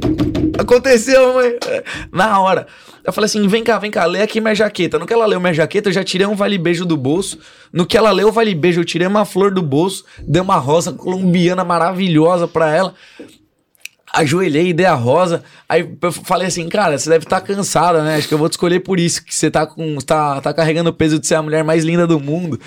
[0.59, 1.57] aconteceu, mãe.
[2.13, 2.67] Na hora.
[3.03, 4.99] Eu falei assim: vem cá, vem cá, lê aqui minha jaqueta.
[4.99, 7.39] No que ela leu minha jaqueta, eu já tirei um vale-beijo do bolso.
[7.73, 10.93] No que ela leu o vale-beijo, eu tirei uma flor do bolso, dei uma rosa
[10.93, 12.95] colombiana maravilhosa pra ela
[14.13, 15.43] ajoelhei e dei a rosa.
[15.69, 18.17] Aí eu falei assim, cara, você deve estar tá cansada, né?
[18.17, 19.97] Acho que eu vou te escolher por isso, que você tá com.
[19.99, 22.59] tá, tá carregando o peso de ser a mulher mais linda do mundo.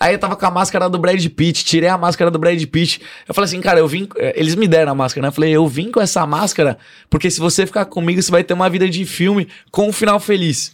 [0.00, 3.00] Aí eu tava com a máscara do Brad Pitt, tirei a máscara do Brad Pitt.
[3.26, 4.08] Eu falei assim, cara, eu vim.
[4.16, 5.28] Eh, eles me deram a máscara, né?
[5.28, 6.78] Eu falei, eu vim com essa máscara,
[7.10, 10.20] porque se você ficar comigo, você vai ter uma vida de filme com um final
[10.20, 10.72] feliz.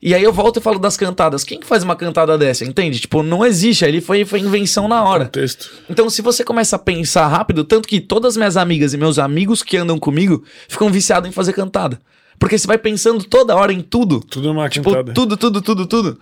[0.00, 1.42] E aí eu volto e falo das cantadas.
[1.42, 3.00] Quem que faz uma cantada dessa, entende?
[3.00, 5.24] Tipo, não existe, ali foi, foi invenção na hora.
[5.24, 5.70] Contexto.
[5.88, 9.18] Então, se você começa a pensar rápido, tanto que todas as minhas amigas e meus
[9.18, 11.98] amigos que andam comigo ficam viciados em fazer cantada.
[12.38, 14.20] Porque você vai pensando toda hora em tudo.
[14.20, 15.14] Tudo é uma tipo, cantada.
[15.14, 16.20] Tudo, tudo, tudo, tudo.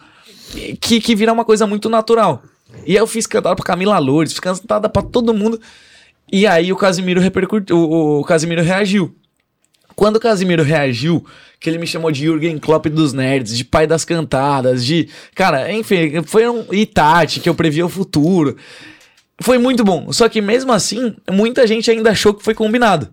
[0.81, 2.43] Que, que vira uma coisa muito natural.
[2.87, 5.61] E aí eu fiz cantada pra Camila Lourdes, fiz cantada pra todo mundo.
[6.33, 9.15] E aí o Casimiro repercutiu, o, o Casimiro reagiu.
[9.95, 11.25] Quando o Casimiro reagiu,
[11.65, 15.09] que ele me chamou de Jürgen Klopp dos nerds, de pai das cantadas, de.
[15.35, 18.55] Cara, enfim, foi um Itati, que eu previa o futuro.
[19.41, 20.13] Foi muito bom.
[20.13, 23.09] Só que mesmo assim, muita gente ainda achou que foi combinado.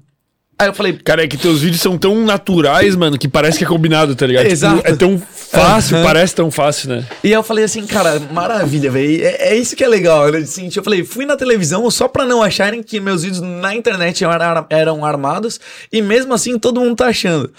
[0.59, 3.63] Aí eu falei, Cara, é que teus vídeos são tão naturais, mano, que parece que
[3.63, 4.43] é combinado, tá ligado?
[4.43, 4.81] Tipo, Exato.
[4.85, 6.03] é tão fácil, Uhum.
[6.03, 7.07] parece tão fácil, né?
[7.23, 9.25] E aí eu falei assim, cara, maravilha, velho.
[9.25, 10.29] É, é isso que é legal.
[10.29, 10.39] né?
[10.39, 14.23] Assim, eu falei, fui na televisão só pra não acharem que meus vídeos na internet
[14.25, 15.57] eram, eram armados.
[15.91, 17.49] E mesmo assim todo mundo tá achando.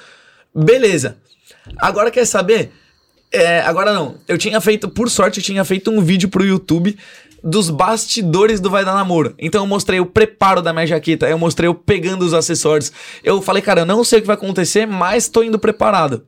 [0.55, 1.17] Beleza.
[1.79, 2.73] Agora quer saber?
[3.31, 4.17] É, agora não.
[4.29, 6.97] Eu tinha feito, por sorte, eu tinha feito um vídeo pro YouTube
[7.43, 9.35] dos bastidores do Vai Dar Namoro.
[9.39, 12.93] Então eu mostrei o preparo da minha jaqueta, eu mostrei eu pegando os acessórios.
[13.25, 16.25] Eu falei, cara, eu não sei o que vai acontecer, mas tô indo preparado.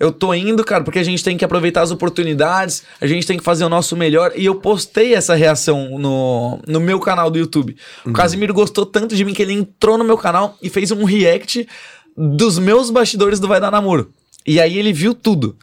[0.00, 3.38] Eu tô indo, cara, porque a gente tem que aproveitar as oportunidades, a gente tem
[3.38, 4.32] que fazer o nosso melhor.
[4.34, 7.76] E eu postei essa reação no, no meu canal do YouTube.
[8.04, 11.04] O Casimiro gostou tanto de mim que ele entrou no meu canal e fez um
[11.04, 11.68] react
[12.16, 14.10] dos meus bastidores do Vai Dar Namoro.
[14.46, 15.56] E aí ele viu tudo.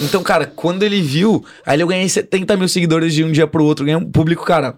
[0.00, 3.64] Então, cara, quando ele viu, aí eu ganhei 70 mil seguidores de um dia pro
[3.64, 3.84] outro.
[3.84, 4.76] Ganhei um público, cara,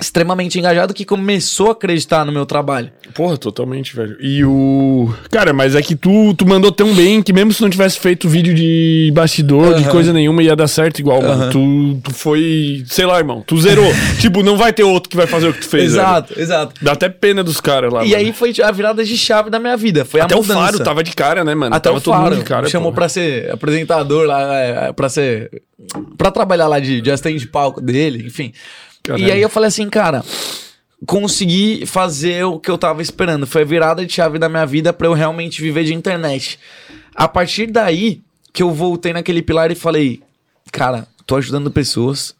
[0.00, 2.90] extremamente engajado que começou a acreditar no meu trabalho.
[3.14, 4.16] Porra, totalmente, velho.
[4.20, 5.12] E o.
[5.30, 8.28] Cara, mas é que tu, tu mandou tão bem que mesmo se não tivesse feito
[8.28, 11.50] vídeo de bastidor, de coisa nenhuma, ia dar certo igual, mano.
[11.50, 12.82] Tu, tu foi.
[12.86, 13.42] Sei lá, irmão.
[13.46, 13.90] Tu zerou.
[14.20, 15.92] tipo, não vai ter outro que vai fazer o que tu fez.
[15.92, 16.02] velho.
[16.02, 16.74] exato, exato.
[16.80, 18.04] Dá até pena dos caras lá.
[18.04, 18.22] E mano.
[18.22, 20.04] aí foi a virada de chave da minha vida.
[20.04, 20.60] Foi Até a o mudança.
[20.60, 21.74] Faro tava de cara, né, mano?
[21.74, 22.68] Até tava o Faro de cara.
[22.68, 22.96] chamou pô.
[22.96, 25.62] pra ser apresentador lá, é, pra ser...
[26.16, 28.52] Pra trabalhar lá de, de assistente de palco dele, enfim.
[29.02, 29.26] Caralho.
[29.26, 30.24] E aí eu falei assim, cara,
[31.06, 33.46] consegui fazer o que eu tava esperando.
[33.46, 36.58] Foi a virada de chave da minha vida pra eu realmente viver de internet.
[37.14, 38.20] A partir daí
[38.52, 40.22] que eu voltei naquele pilar e falei,
[40.72, 42.34] cara, tô ajudando pessoas,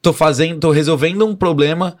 [0.00, 1.96] tô fazendo, tô resolvendo um problema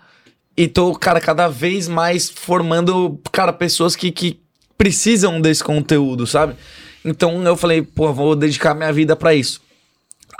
[0.56, 4.40] e tô, cara, cada vez mais formando, cara, pessoas que, que
[4.76, 6.54] precisam desse conteúdo, sabe?
[7.04, 9.60] Então eu falei, pô, vou dedicar minha vida pra isso.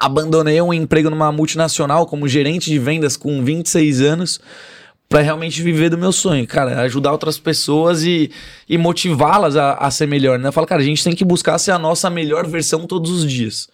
[0.01, 4.41] Abandonei um emprego numa multinacional como gerente de vendas com 26 anos
[5.11, 8.31] pra realmente viver do meu sonho, cara, ajudar outras pessoas e,
[8.69, 10.49] e motivá-las a, a ser melhor, né?
[10.49, 13.31] Eu falo, cara, a gente tem que buscar ser a nossa melhor versão todos os
[13.31, 13.69] dias.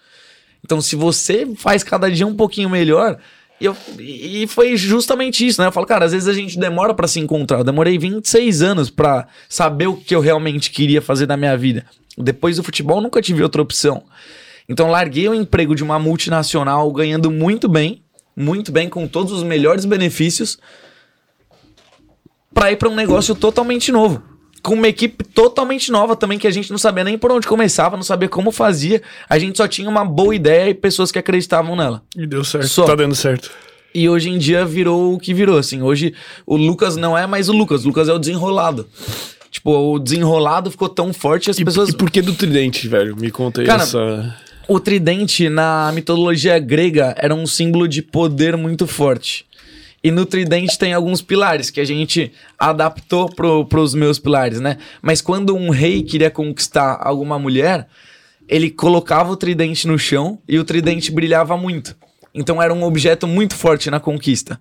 [0.64, 3.18] Então, se você faz cada dia um pouquinho melhor,
[3.60, 5.68] e, eu, e foi justamente isso, né?
[5.68, 7.58] Eu falo, cara, às vezes a gente demora pra se encontrar.
[7.58, 11.84] Eu demorei 26 anos pra saber o que eu realmente queria fazer da minha vida.
[12.18, 14.02] Depois do futebol, nunca tive outra opção.
[14.68, 18.02] Então, larguei o emprego de uma multinacional ganhando muito bem,
[18.36, 20.58] muito bem, com todos os melhores benefícios,
[22.52, 24.22] pra ir pra um negócio totalmente novo.
[24.62, 27.96] Com uma equipe totalmente nova também, que a gente não sabia nem por onde começava,
[27.96, 29.00] não sabia como fazia.
[29.28, 32.02] A gente só tinha uma boa ideia e pessoas que acreditavam nela.
[32.16, 32.66] E deu certo.
[32.66, 32.84] Só.
[32.84, 33.50] Tá dando certo.
[33.94, 35.82] E hoje em dia virou o que virou, assim.
[35.82, 36.12] Hoje
[36.44, 38.88] o Lucas não é mais o Lucas, o Lucas é o desenrolado.
[39.50, 41.90] Tipo, o desenrolado ficou tão forte as E, pessoas.
[41.90, 43.16] e por que do tridente, velho?
[43.16, 44.36] Me conta aí Cara, essa.
[44.68, 49.46] O tridente, na mitologia grega, era um símbolo de poder muito forte.
[50.02, 54.78] E no tridente tem alguns pilares que a gente adaptou pro, pros meus pilares, né?
[55.00, 57.86] Mas quando um rei queria conquistar alguma mulher,
[58.48, 61.96] ele colocava o tridente no chão e o tridente brilhava muito.
[62.34, 64.60] Então era um objeto muito forte na conquista.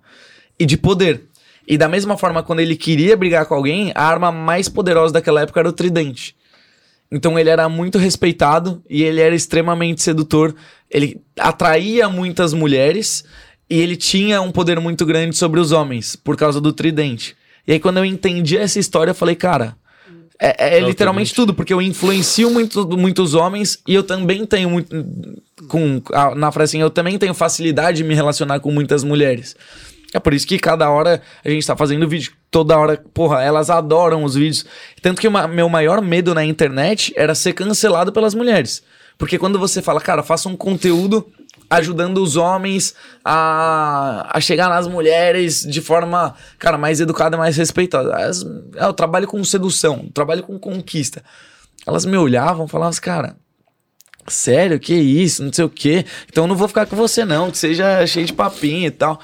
[0.56, 1.24] E de poder.
[1.66, 5.40] E da mesma forma, quando ele queria brigar com alguém, a arma mais poderosa daquela
[5.40, 6.36] época era o tridente.
[7.10, 10.54] Então ele era muito respeitado e ele era extremamente sedutor.
[10.90, 13.24] Ele atraía muitas mulheres
[13.68, 17.36] e ele tinha um poder muito grande sobre os homens por causa do tridente.
[17.66, 19.76] E aí quando eu entendi essa história, eu falei, cara,
[20.38, 24.68] é, é o literalmente tudo, porque eu influencio muito, muitos homens e eu também tenho
[24.68, 24.94] muito.
[25.68, 26.02] Com,
[26.36, 29.56] na frase assim, eu também tenho facilidade de me relacionar com muitas mulheres.
[30.14, 33.68] É por isso que cada hora a gente tá fazendo vídeo, toda hora, porra, elas
[33.70, 34.64] adoram os vídeos.
[35.02, 38.82] Tanto que meu maior medo na internet era ser cancelado pelas mulheres.
[39.18, 41.26] Porque quando você fala, cara, faça um conteúdo
[41.68, 42.94] ajudando os homens
[43.24, 48.14] a, a chegar nas mulheres de forma, cara, mais educada, mais respeitosa.
[48.14, 48.42] As-
[48.76, 51.22] é, eu trabalho com sedução, trabalho com conquista.
[51.86, 53.36] Elas me olhavam e falavam assim, cara,
[54.28, 56.04] sério, que isso, não sei o quê.
[56.28, 59.20] Então eu não vou ficar com você não, que seja cheio de papinho e tal.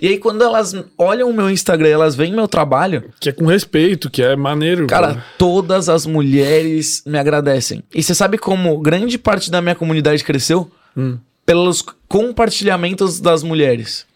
[0.00, 3.46] E aí quando elas olham o meu Instagram, elas veem meu trabalho, Que é com
[3.46, 4.86] respeito, que é maneiro.
[4.86, 7.82] Cara, todas as mulheres me agradecem.
[7.94, 10.70] E você sabe como grande parte da minha comunidade cresceu?
[10.96, 11.18] Hum.
[11.44, 14.06] Pelos compartilhamentos das mulheres.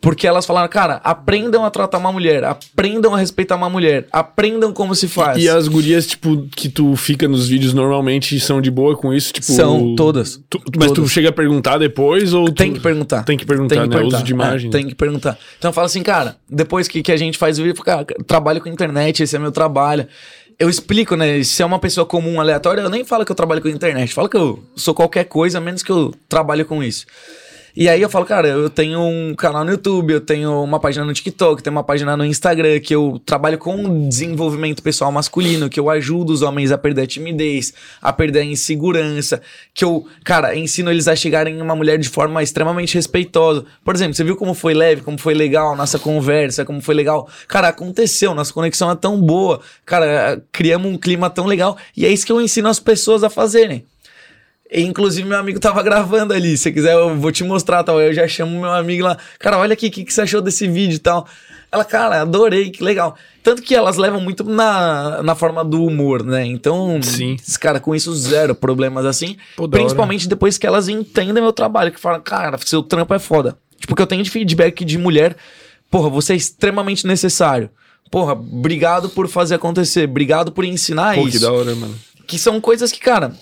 [0.00, 4.72] Porque elas falaram, cara, aprendam a tratar uma mulher, aprendam a respeitar uma mulher, aprendam
[4.72, 5.42] como se faz.
[5.42, 9.32] E as gurias, tipo, que tu fica nos vídeos normalmente são de boa com isso?
[9.32, 10.40] Tipo, São todas.
[10.48, 11.10] Tu- mas tu Todas.
[11.10, 13.24] chega a perguntar depois ou Tem tu- que perguntar.
[13.24, 14.00] Tem que perguntar, né?
[14.02, 14.68] Uso de imagem.
[14.68, 15.36] É, tem que perguntar.
[15.58, 18.60] Então eu falo assim, cara, depois que, que a gente faz o vídeo, cara, trabalho
[18.60, 20.06] com internet, esse é meu trabalho.
[20.58, 21.42] eu explico, né?
[21.42, 24.14] Se é uma pessoa comum, aleatória, eu nem falo que eu trabalho com internet.
[24.14, 27.04] Falo que eu sou qualquer coisa, menos que eu trabalho com isso.
[27.78, 31.04] E aí eu falo, cara, eu tenho um canal no YouTube, eu tenho uma página
[31.04, 35.78] no TikTok, tenho uma página no Instagram, que eu trabalho com desenvolvimento pessoal masculino, que
[35.78, 39.42] eu ajudo os homens a perder a timidez, a perder a insegurança,
[39.74, 43.66] que eu, cara, ensino eles a chegarem em uma mulher de forma extremamente respeitosa.
[43.84, 47.28] Por exemplo, você viu como foi leve, como foi legal nossa conversa, como foi legal?
[47.46, 52.08] Cara, aconteceu, nossa conexão é tão boa, cara, criamos um clima tão legal, e é
[52.08, 53.84] isso que eu ensino as pessoas a fazerem.
[54.72, 56.56] Inclusive, meu amigo tava gravando ali.
[56.56, 58.00] Se quiser, eu vou te mostrar, tal.
[58.00, 59.16] Eu já chamo meu amigo lá.
[59.38, 61.26] Cara, olha aqui, o que, que você achou desse vídeo e tal?
[61.70, 63.16] Ela, cara, adorei, que legal.
[63.42, 66.44] Tanto que elas levam muito na, na forma do humor, né?
[66.44, 67.36] Então, Sim.
[67.60, 69.36] cara, com isso, zero problemas assim.
[69.56, 73.56] Pô, principalmente depois que elas entendem meu trabalho, que falam, cara, seu trampo é foda.
[73.78, 75.36] Tipo, que eu tenho de feedback de mulher,
[75.90, 77.70] porra, você é extremamente necessário.
[78.10, 81.32] Porra, obrigado por fazer acontecer, obrigado por ensinar Pô, isso.
[81.32, 81.94] que da hora, mano.
[82.26, 83.32] Que são coisas que, cara,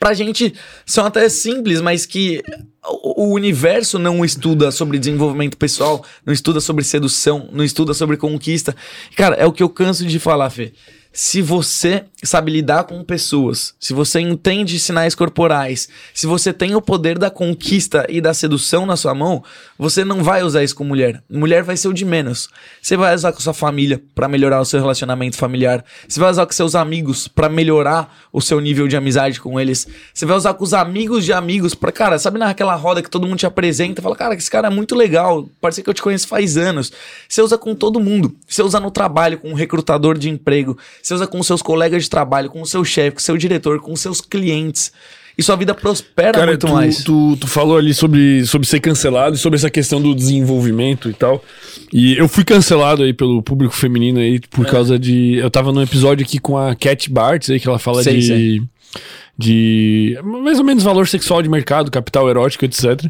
[0.00, 0.54] pra gente
[0.86, 2.42] são até simples, mas que
[2.82, 8.74] o universo não estuda sobre desenvolvimento pessoal, não estuda sobre sedução, não estuda sobre conquista.
[9.14, 10.72] Cara, é o que eu canso de falar, Fê.
[11.12, 16.82] Se você sabe lidar com pessoas, se você entende sinais corporais, se você tem o
[16.82, 19.42] poder da conquista e da sedução na sua mão,
[19.78, 21.22] você não vai usar isso com mulher.
[21.30, 22.48] Mulher vai ser o de menos.
[22.82, 25.82] Você vai usar com sua família pra melhorar o seu relacionamento familiar.
[26.06, 29.88] Você vai usar com seus amigos pra melhorar o seu nível de amizade com eles.
[30.12, 33.26] Você vai usar com os amigos de amigos pra, cara, sabe naquela roda que todo
[33.26, 36.28] mundo te apresenta, fala, cara, esse cara é muito legal, parece que eu te conheço
[36.28, 36.92] faz anos.
[37.26, 38.36] Você usa com todo mundo.
[38.46, 40.76] Você usa no trabalho com um recrutador de emprego.
[41.02, 43.80] Você usa com seus colegas de trabalho, com o seu chefe, com o seu diretor,
[43.80, 44.92] com os seus clientes.
[45.38, 47.02] E sua vida prospera Cara, muito tu, mais.
[47.02, 51.14] Tu, tu falou ali sobre, sobre ser cancelado e sobre essa questão do desenvolvimento e
[51.14, 51.42] tal.
[51.90, 54.70] E eu fui cancelado aí pelo público feminino aí por É.
[54.70, 55.36] causa de.
[55.36, 58.26] Eu tava num episódio aqui com a Cat Bartz aí, que ela fala Sei, de.
[58.26, 58.62] sei.
[59.38, 63.06] De mais ou menos valor sexual de mercado, capital erótico, etc.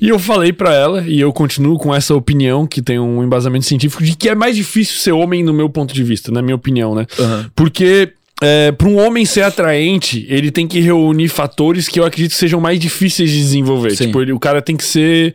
[0.00, 3.64] E eu falei pra ela, e eu continuo com essa opinião, que tem um embasamento
[3.64, 6.54] científico, de que é mais difícil ser homem no meu ponto de vista, na minha
[6.54, 7.06] opinião, né?
[7.18, 7.50] Aham.
[7.56, 8.12] Porque
[8.42, 12.36] é, para um homem ser atraente, ele tem que reunir fatores que eu acredito que
[12.38, 13.96] sejam mais difíceis de desenvolver.
[13.96, 14.06] Sim.
[14.06, 15.34] Tipo, ele- o cara tem que ser.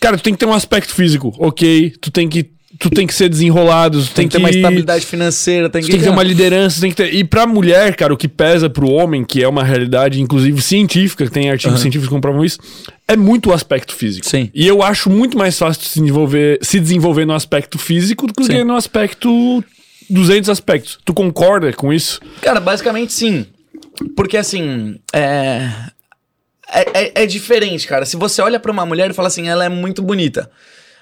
[0.00, 1.92] Cara, tu tem que ter um aspecto físico, ok.
[2.00, 2.46] Tu tem que,
[2.78, 5.98] tu tem que ser desenrolado, tu Tem que ter uma estabilidade financeira, tem que, tem
[5.98, 7.14] que ter uma liderança, tem que ter.
[7.14, 11.28] E pra mulher, cara, o que pesa pro homem, que é uma realidade, inclusive científica,
[11.28, 11.82] tem artigos Aham.
[11.82, 12.58] científicos que comprovam isso,
[13.06, 14.26] é muito o aspecto físico.
[14.26, 14.48] Sim.
[14.54, 18.44] E eu acho muito mais fácil se desenvolver, se desenvolver no aspecto físico do que
[18.44, 18.64] Sim.
[18.64, 19.62] no aspecto.
[20.10, 20.98] 200 aspectos.
[21.04, 22.20] Tu concorda com isso?
[22.42, 23.46] Cara, basicamente sim.
[24.16, 25.68] Porque assim, é...
[26.72, 28.04] É, é- é diferente, cara.
[28.06, 30.50] Se você olha pra uma mulher e fala assim, ela é muito bonita.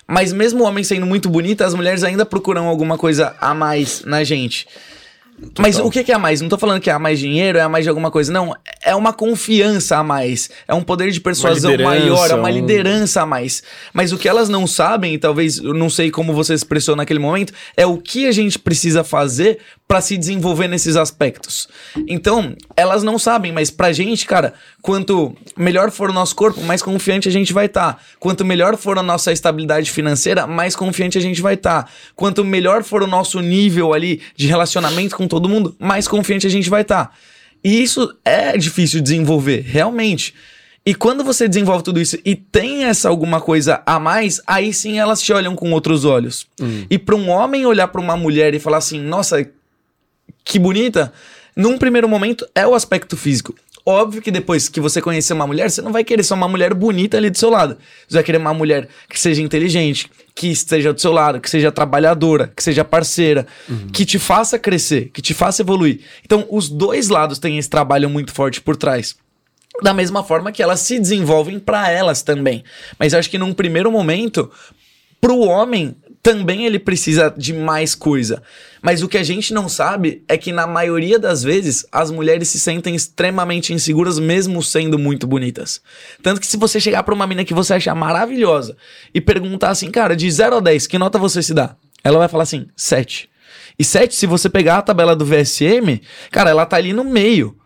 [0.06, 4.02] Mas mesmo o homem sendo muito bonita, as mulheres ainda procuram alguma coisa a mais
[4.04, 4.66] na gente.
[5.58, 6.40] Mas o que é a mais?
[6.40, 8.32] Não tô falando que é a mais dinheiro, é a mais de alguma coisa.
[8.32, 10.50] Não, é uma confiança a mais.
[10.66, 13.62] É um poder de persuasão maior, é uma um- liderança a mais.
[13.92, 17.18] Mas o que elas não sabem, e talvez eu não sei como você expressou naquele
[17.20, 19.58] momento, é o que a gente precisa fazer
[19.88, 21.66] pra se desenvolver nesses aspectos.
[22.06, 26.82] Então, elas não sabem, mas pra gente, cara, quanto melhor for o nosso corpo, mais
[26.82, 27.98] confiante a gente vai estar.
[28.20, 31.90] Quanto melhor for a nossa estabilidade financeira, mais confiante a gente vai estar.
[32.14, 36.50] Quanto melhor for o nosso nível ali de relacionamento com todo mundo, mais confiante a
[36.50, 37.16] gente vai estar.
[37.64, 40.34] E isso é difícil de desenvolver, realmente.
[40.84, 44.98] E quando você desenvolve tudo isso e tem essa alguma coisa a mais, aí sim
[44.98, 46.46] elas te olham com outros olhos.
[46.90, 49.46] E para um homem olhar para uma mulher e falar assim, nossa,
[50.48, 51.12] que bonita,
[51.54, 53.54] num primeiro momento é o aspecto físico.
[53.84, 56.72] Óbvio que depois que você conhecer uma mulher, você não vai querer só uma mulher
[56.72, 57.76] bonita ali do seu lado.
[58.06, 61.70] Você vai querer uma mulher que seja inteligente, que esteja do seu lado, que seja
[61.70, 63.46] trabalhadora, que seja parceira,
[63.92, 66.00] que te faça crescer, que te faça evoluir.
[66.24, 69.16] Então, os dois lados têm esse trabalho muito forte por trás.
[69.82, 72.64] Da mesma forma que elas se desenvolvem para elas também.
[72.98, 74.50] Mas eu acho que num primeiro momento,
[75.20, 75.94] pro homem
[76.28, 78.42] também ele precisa de mais coisa.
[78.82, 82.48] Mas o que a gente não sabe é que na maioria das vezes as mulheres
[82.48, 85.80] se sentem extremamente inseguras mesmo sendo muito bonitas.
[86.22, 88.76] Tanto que se você chegar pra uma mina que você achar maravilhosa
[89.14, 91.74] e perguntar assim, cara, de 0 a 10, que nota você se dá?
[92.04, 93.30] Ela vai falar assim, 7.
[93.78, 97.56] E 7, se você pegar a tabela do VSM, cara, ela tá ali no meio.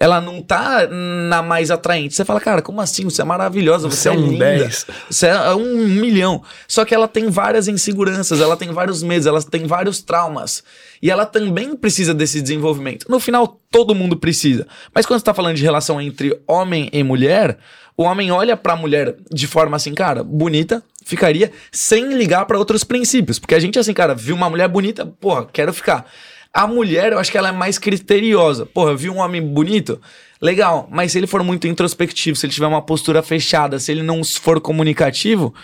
[0.00, 2.14] Ela não tá na mais atraente.
[2.14, 3.04] Você fala, cara, como assim?
[3.04, 4.44] Você é maravilhosa, você, Você é é um linda.
[4.44, 4.86] 10.
[5.10, 6.42] Você é um milhão.
[6.68, 10.62] Só que ela tem várias inseguranças, ela tem vários medos, ela tem vários traumas.
[11.02, 13.06] E ela também precisa desse desenvolvimento.
[13.08, 14.68] No final, todo mundo precisa.
[14.94, 17.58] Mas quando você tá falando de relação entre homem e mulher,
[17.96, 22.84] o homem olha pra mulher de forma assim, cara, bonita, ficaria, sem ligar pra outros
[22.84, 23.40] princípios.
[23.40, 26.06] Porque a gente, assim, cara, viu uma mulher bonita, porra, quero ficar.
[26.52, 28.66] A mulher, eu acho que ela é mais criteriosa.
[28.66, 30.00] Porra, eu vi um homem bonito,
[30.40, 34.02] legal, mas se ele for muito introspectivo, se ele tiver uma postura fechada, se ele
[34.02, 35.54] não for comunicativo,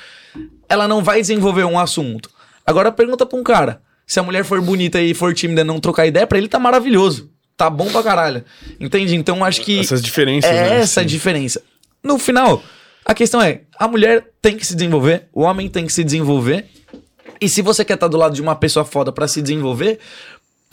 [0.68, 2.30] ela não vai desenvolver um assunto.
[2.66, 5.80] Agora pergunta pra um cara, se a mulher for bonita e for tímida e não
[5.80, 7.30] trocar ideia, pra ele tá maravilhoso.
[7.56, 8.44] Tá bom pra caralho.
[8.80, 9.14] Entende?
[9.14, 9.78] Então acho que.
[9.78, 10.50] Essas diferenças.
[10.50, 10.80] É né?
[10.80, 11.06] essa Sim.
[11.06, 11.62] diferença.
[12.02, 12.62] No final,
[13.04, 16.66] a questão é: a mulher tem que se desenvolver, o homem tem que se desenvolver.
[17.40, 19.98] E se você quer estar do lado de uma pessoa foda pra se desenvolver,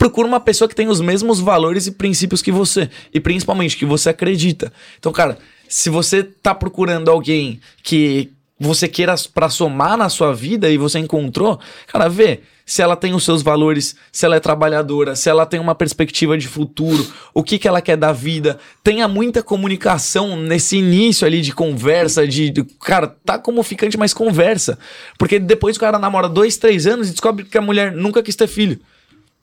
[0.02, 2.90] procura uma pessoa que tem os mesmos valores e princípios que você.
[3.14, 4.72] E principalmente que você acredita.
[4.98, 5.38] Então, cara,
[5.68, 8.28] se você tá procurando alguém que
[8.58, 13.14] você queira pra somar na sua vida e você encontrou, cara, vê se ela tem
[13.14, 17.44] os seus valores, se ela é trabalhadora, se ela tem uma perspectiva de futuro, o
[17.44, 18.58] que, que ela quer da vida.
[18.82, 24.12] Tenha muita comunicação nesse início ali de conversa, de, de- Cara, tá como ficante, mas
[24.12, 24.76] conversa.
[25.16, 28.34] Porque depois o cara namora dois, três anos e descobre que a mulher nunca quis
[28.34, 28.80] ter filho.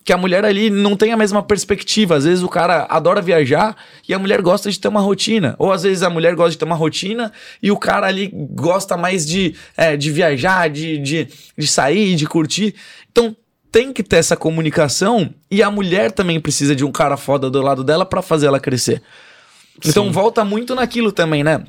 [0.03, 2.15] Que a mulher ali não tem a mesma perspectiva.
[2.15, 3.75] Às vezes o cara adora viajar
[4.07, 5.55] e a mulher gosta de ter uma rotina.
[5.59, 7.31] Ou às vezes a mulher gosta de ter uma rotina
[7.61, 11.27] e o cara ali gosta mais de, é, de viajar, de, de,
[11.57, 12.73] de sair, de curtir.
[13.11, 13.35] Então
[13.71, 17.61] tem que ter essa comunicação e a mulher também precisa de um cara foda do
[17.61, 19.01] lado dela pra fazer ela crescer.
[19.85, 20.11] Então Sim.
[20.11, 21.63] volta muito naquilo também, né?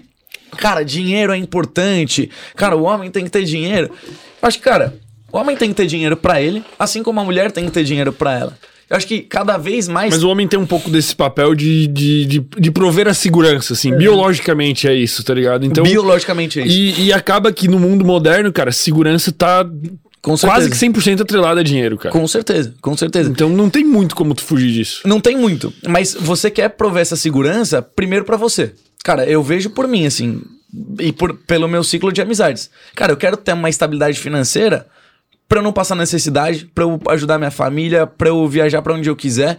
[0.57, 2.31] Cara, dinheiro é importante.
[2.57, 3.91] Cara, o homem tem que ter dinheiro.
[4.43, 4.99] Acho que, cara,
[5.33, 7.85] o homem tem que ter dinheiro pra ele, assim como a mulher tem que ter
[7.85, 8.59] dinheiro pra ela.
[8.91, 10.12] Eu acho que cada vez mais.
[10.12, 13.72] Mas o homem tem um pouco desse papel de, de, de, de prover a segurança,
[13.72, 13.97] assim.
[13.97, 15.64] Biologicamente é isso, tá ligado?
[15.64, 15.85] Então.
[15.85, 16.76] biologicamente é isso.
[16.76, 19.64] E, e acaba que no mundo moderno, cara, segurança tá
[20.20, 20.68] Com certeza.
[20.68, 22.12] quase que 100% atrelada a dinheiro, cara.
[22.12, 23.31] Com certeza, com certeza.
[23.31, 25.03] Então não tem muito como tu fugir disso.
[25.05, 28.72] Não tem muito, mas você quer prover essa segurança primeiro pra você.
[29.05, 30.43] Cara, eu vejo por mim, assim,
[30.99, 32.68] e por, pelo meu ciclo de amizades.
[32.97, 34.87] Cara, eu quero ter uma estabilidade financeira
[35.51, 39.11] pra eu não passar necessidade, pra eu ajudar minha família, pra eu viajar pra onde
[39.11, 39.59] eu quiser.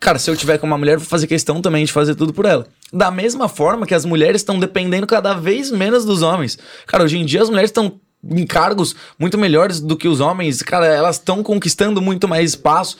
[0.00, 2.46] Cara, se eu tiver com uma mulher, vou fazer questão também de fazer tudo por
[2.46, 2.66] ela.
[2.92, 6.58] Da mesma forma que as mulheres estão dependendo cada vez menos dos homens.
[6.84, 10.62] Cara, hoje em dia as mulheres estão em cargos muito melhores do que os homens.
[10.62, 12.98] Cara, elas estão conquistando muito mais espaço.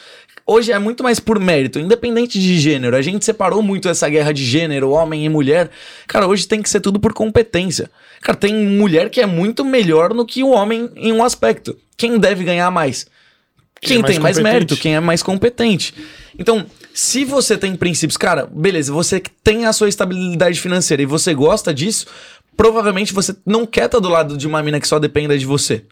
[0.53, 2.97] Hoje é muito mais por mérito, independente de gênero.
[2.97, 5.71] A gente separou muito essa guerra de gênero, homem e mulher.
[6.09, 7.89] Cara, hoje tem que ser tudo por competência.
[8.21, 11.79] Cara, tem mulher que é muito melhor no que o homem em um aspecto.
[11.97, 13.07] Quem deve ganhar mais?
[13.81, 14.53] Quem Quem, é mais tem mais competente.
[14.53, 15.95] mérito, quem é mais competente.
[16.37, 21.33] Então, se você tem princípios, cara, beleza, você tem a sua estabilidade financeira e você
[21.33, 22.09] gosta disso,
[22.57, 25.85] provavelmente você não quer estar do lado de uma mina que só dependa de você.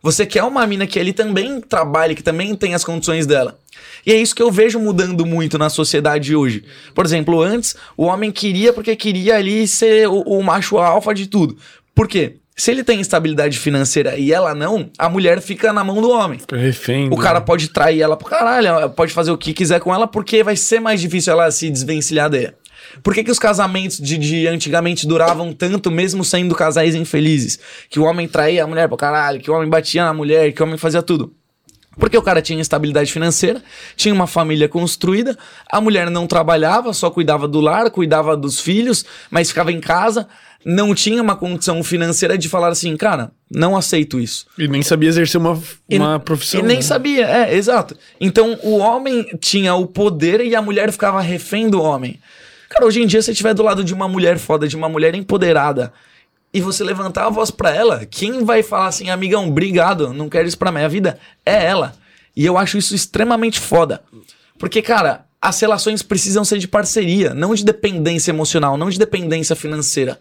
[0.00, 3.58] Você quer uma mina que ele também trabalhe, que também tem as condições dela.
[4.06, 6.64] E é isso que eu vejo mudando muito na sociedade hoje.
[6.94, 11.26] Por exemplo, antes o homem queria porque queria ali ser o, o macho alfa de
[11.26, 11.56] tudo.
[11.94, 12.36] Por quê?
[12.56, 16.38] Se ele tem estabilidade financeira e ela não, a mulher fica na mão do homem.
[16.38, 17.06] Fica refém.
[17.08, 20.06] O do- cara pode trair ela pro caralho, pode fazer o que quiser com ela,
[20.06, 22.52] porque vai ser mais difícil ela se desvencilhar dele.
[23.02, 27.58] Por que, que os casamentos de, de antigamente duravam tanto, mesmo sendo casais infelizes?
[27.90, 30.62] Que o homem traía a mulher pro caralho, que o homem batia na mulher, que
[30.62, 31.32] o homem fazia tudo.
[31.98, 33.62] Porque o cara tinha estabilidade financeira,
[33.96, 35.36] tinha uma família construída,
[35.70, 40.26] a mulher não trabalhava, só cuidava do lar, cuidava dos filhos, mas ficava em casa,
[40.64, 44.46] não tinha uma condição financeira de falar assim, cara, não aceito isso.
[44.58, 46.60] E nem sabia exercer uma, E- uma profissão.
[46.60, 46.82] E nem né?
[46.82, 47.96] sabia, é, exato.
[48.20, 52.18] Então o homem tinha o poder e a mulher ficava refém do homem.
[52.70, 54.88] Cara, hoje em dia, se você estiver do lado de uma mulher foda, de uma
[54.88, 55.92] mulher empoderada,
[56.54, 60.46] e você levantar a voz pra ela, quem vai falar assim, amigão, obrigado, não quero
[60.46, 61.18] isso pra minha vida?
[61.44, 61.96] É ela.
[62.36, 64.04] E eu acho isso extremamente foda.
[64.56, 69.56] Porque, cara, as relações precisam ser de parceria, não de dependência emocional, não de dependência
[69.56, 70.20] financeira.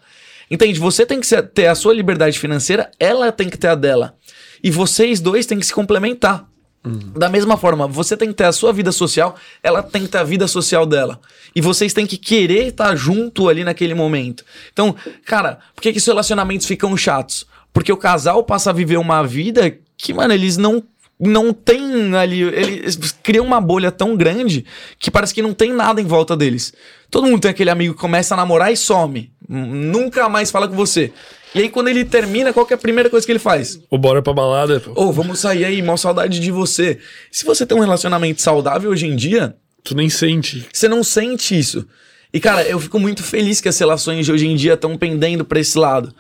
[0.49, 0.79] Entende?
[0.79, 4.17] Você tem que ter a sua liberdade financeira, ela tem que ter a dela.
[4.63, 6.47] E vocês dois têm que se complementar.
[6.86, 10.17] Da mesma forma, você tem que ter a sua vida social, ela tem que ter
[10.17, 11.19] a vida social dela.
[11.55, 14.43] E vocês têm que querer estar junto ali naquele momento.
[14.73, 14.93] Então,
[15.25, 17.45] cara, por que, que os relacionamentos ficam chatos?
[17.71, 20.84] Porque o casal passa a viver uma vida que, mano, eles não
[21.19, 24.65] não tem ali, eles criam uma bolha tão grande
[24.99, 26.73] que parece que não tem nada em volta deles.
[27.09, 30.75] Todo mundo tem aquele amigo que começa a namorar e some, nunca mais fala com
[30.75, 31.13] você.
[31.56, 33.80] E aí quando ele termina, qual que é a primeira coisa que ele faz?
[33.89, 34.80] Ou bora pra balada.
[34.80, 34.91] pô.
[34.95, 36.97] Ô, vamos sair aí, mó saudade de você.
[37.32, 40.66] Se você tem um relacionamento saudável hoje em dia, Tu nem sente.
[40.72, 41.86] você não sente isso.
[42.34, 45.45] E, cara, eu fico muito feliz que as relações de hoje em dia estão pendendo
[45.45, 46.14] pra esse lado.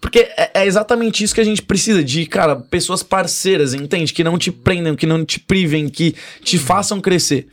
[0.00, 4.12] Porque é, é exatamente isso que a gente precisa de, cara, pessoas parceiras, entende?
[4.12, 7.48] Que não te prendam, que não te privem, que te façam crescer.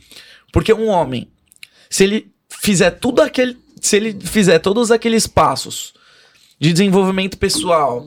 [0.52, 1.26] Porque um homem,
[1.90, 3.56] se ele fizer tudo aquele.
[3.80, 5.92] Se ele fizer todos aqueles passos
[6.62, 8.06] de desenvolvimento pessoal,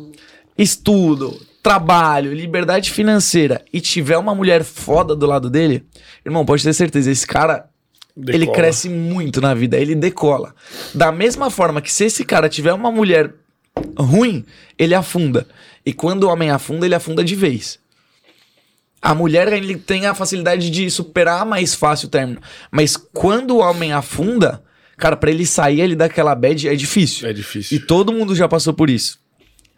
[0.58, 5.84] estudo, trabalho, liberdade financeira e tiver uma mulher foda do lado dele,
[6.26, 7.70] irmão, pode ter certeza, esse cara
[8.16, 8.34] Decola.
[8.34, 10.56] ele cresce muito na vida, ele decola.
[10.94, 13.34] Da mesma forma que se esse cara tiver uma mulher
[14.00, 14.46] ruim,
[14.80, 15.46] ele afunda.
[15.86, 17.78] E quando o homem afunda, ele afunda de vez.
[19.02, 22.40] A mulher ele tem a facilidade de superar mais fácil o término.
[22.72, 24.64] Mas quando o homem afunda,
[24.98, 27.28] cara, pra ele sair ele daquela bad é difícil.
[27.28, 27.86] É E difícil.
[27.86, 29.20] todo mundo já passou por isso.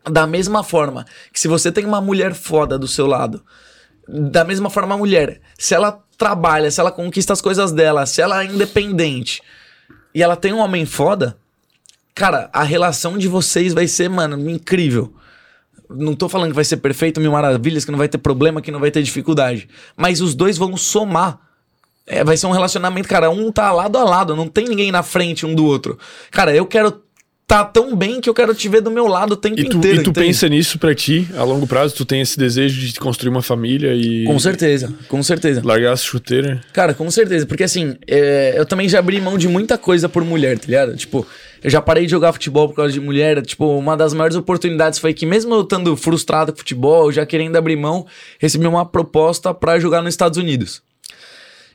[0.09, 3.43] Da mesma forma que se você tem uma mulher foda do seu lado,
[4.07, 8.21] da mesma forma a mulher, se ela trabalha, se ela conquista as coisas dela, se
[8.21, 9.41] ela é independente
[10.15, 11.37] e ela tem um homem foda,
[12.15, 15.13] cara, a relação de vocês vai ser, mano, incrível.
[15.89, 18.71] Não tô falando que vai ser perfeito, mil maravilhas, que não vai ter problema, que
[18.71, 19.69] não vai ter dificuldade.
[19.95, 21.39] Mas os dois vão somar.
[22.07, 25.03] É, vai ser um relacionamento, cara, um tá lado a lado, não tem ninguém na
[25.03, 25.99] frente um do outro.
[26.31, 27.01] Cara, eu quero
[27.45, 29.77] tá tão bem que eu quero te ver do meu lado o tempo E tu,
[29.77, 30.01] inteiro.
[30.01, 30.27] e tu entende?
[30.27, 33.93] pensa nisso pra ti, a longo prazo, tu tem esse desejo de construir uma família
[33.95, 35.61] e Com certeza, com certeza.
[35.63, 36.59] largar as chuteiras.
[36.73, 37.45] Cara, com certeza.
[37.45, 40.97] Porque assim, é, eu também já abri mão de muita coisa por mulher, tá ligado?
[40.97, 41.25] Tipo,
[41.63, 43.41] eu já parei de jogar futebol por causa de mulher.
[43.41, 47.55] Tipo, uma das maiores oportunidades foi que, mesmo eu estando frustrado com futebol, já querendo
[47.55, 48.05] abrir mão,
[48.39, 50.81] recebi uma proposta pra jogar nos Estados Unidos.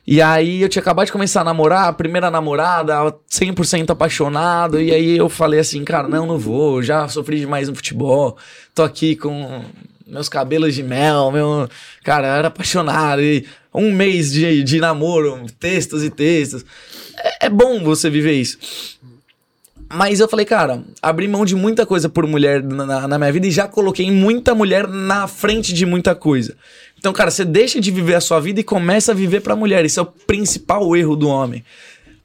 [0.05, 2.93] E aí eu tinha acabado de começar a namorar, a primeira namorada,
[3.29, 7.75] 100% apaixonado, e aí eu falei assim, cara, não, não vou, já sofri demais no
[7.75, 8.37] futebol,
[8.75, 9.63] tô aqui com
[10.05, 11.69] meus cabelos de mel, meu...
[12.03, 16.65] Cara, eu era apaixonado, e um mês de, de namoro, textos e textos.
[17.17, 18.57] É, é bom você viver isso.
[19.91, 23.45] Mas eu falei, cara, abri mão de muita coisa por mulher na, na minha vida
[23.45, 26.57] e já coloquei muita mulher na frente de muita coisa.
[27.03, 29.83] Então, cara, você deixa de viver a sua vida e começa a viver pra mulher.
[29.83, 31.61] Isso é o principal erro do homem.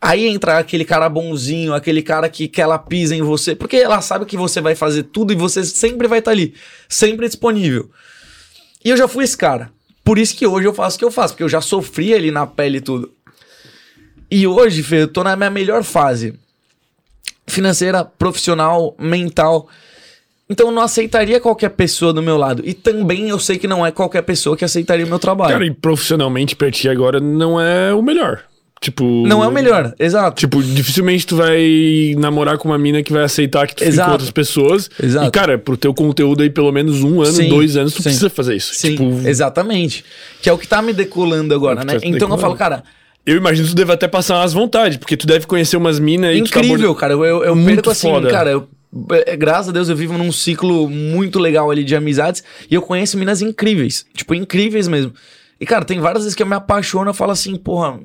[0.01, 4.01] Aí entra aquele cara bonzinho, aquele cara que, que ela pisa em você, porque ela
[4.01, 6.55] sabe que você vai fazer tudo e você sempre vai estar ali,
[6.89, 7.91] sempre disponível.
[8.85, 9.68] E eu já fui esse cara.
[10.05, 12.31] Por isso que hoje eu faço o que eu faço, porque eu já sofri ali
[12.31, 13.12] na pele e tudo.
[14.31, 16.39] E hoje, Fê, eu tô na minha melhor fase
[17.49, 19.68] financeira, profissional, mental.
[20.51, 22.62] Então eu não aceitaria qualquer pessoa do meu lado.
[22.64, 25.53] E também eu sei que não é qualquer pessoa que aceitaria o meu trabalho.
[25.53, 28.40] Cara, e profissionalmente pra ti agora não é o melhor.
[28.80, 29.26] Tipo.
[29.26, 30.38] não é o melhor, exato.
[30.38, 34.07] Tipo, dificilmente tu vai namorar com uma mina que vai aceitar que tu fique Exato.
[34.09, 34.88] com outras pessoas.
[35.03, 35.26] Exato.
[35.26, 38.05] E, cara, pro teu conteúdo aí, pelo menos um ano, Sim, dois anos, tu sim.
[38.05, 38.72] precisa fazer isso.
[38.74, 40.05] Sim, Tipo, exatamente.
[40.40, 41.94] Que é o que tá me decolando agora, né?
[41.94, 42.40] tá então eu decolando.
[42.40, 42.84] falo, cara,
[43.26, 46.30] eu imagino que tu deve até passar umas vontades, porque tu deve conhecer umas minas
[46.30, 47.12] aí que tu incrível, acabou cara.
[47.14, 48.30] Eu, eu, eu Muito perco assim, foda.
[48.30, 48.68] cara, eu,
[49.39, 53.18] graças a Deus eu vivo num ciclo muito legal ali de amizades e eu conheço
[53.18, 55.12] minas incríveis, tipo, incríveis mesmo.
[55.61, 57.99] E, cara, tem várias vezes que eu me apaixono e falo assim, porra,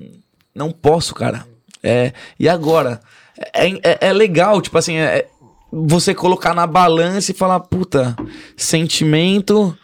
[0.54, 1.46] não posso, cara.
[1.82, 3.00] É, e agora?
[3.54, 5.28] É, é, é legal, tipo assim, é, é
[5.72, 8.16] você colocar na balança e falar, puta,
[8.56, 9.76] sentimento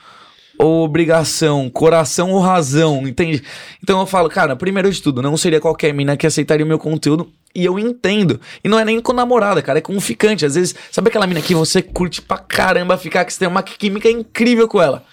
[0.60, 3.42] ou obrigação, coração ou razão, entende?
[3.82, 6.78] Então eu falo, cara, primeiro de tudo, não seria qualquer mina que aceitaria o meu
[6.78, 7.32] conteúdo.
[7.56, 8.40] E eu entendo.
[8.64, 10.46] E não é nem com namorada, cara, é com um ficante.
[10.46, 13.64] Às vezes, sabe aquela mina que você curte pra caramba ficar, que você tem uma
[13.64, 15.04] química incrível com ela?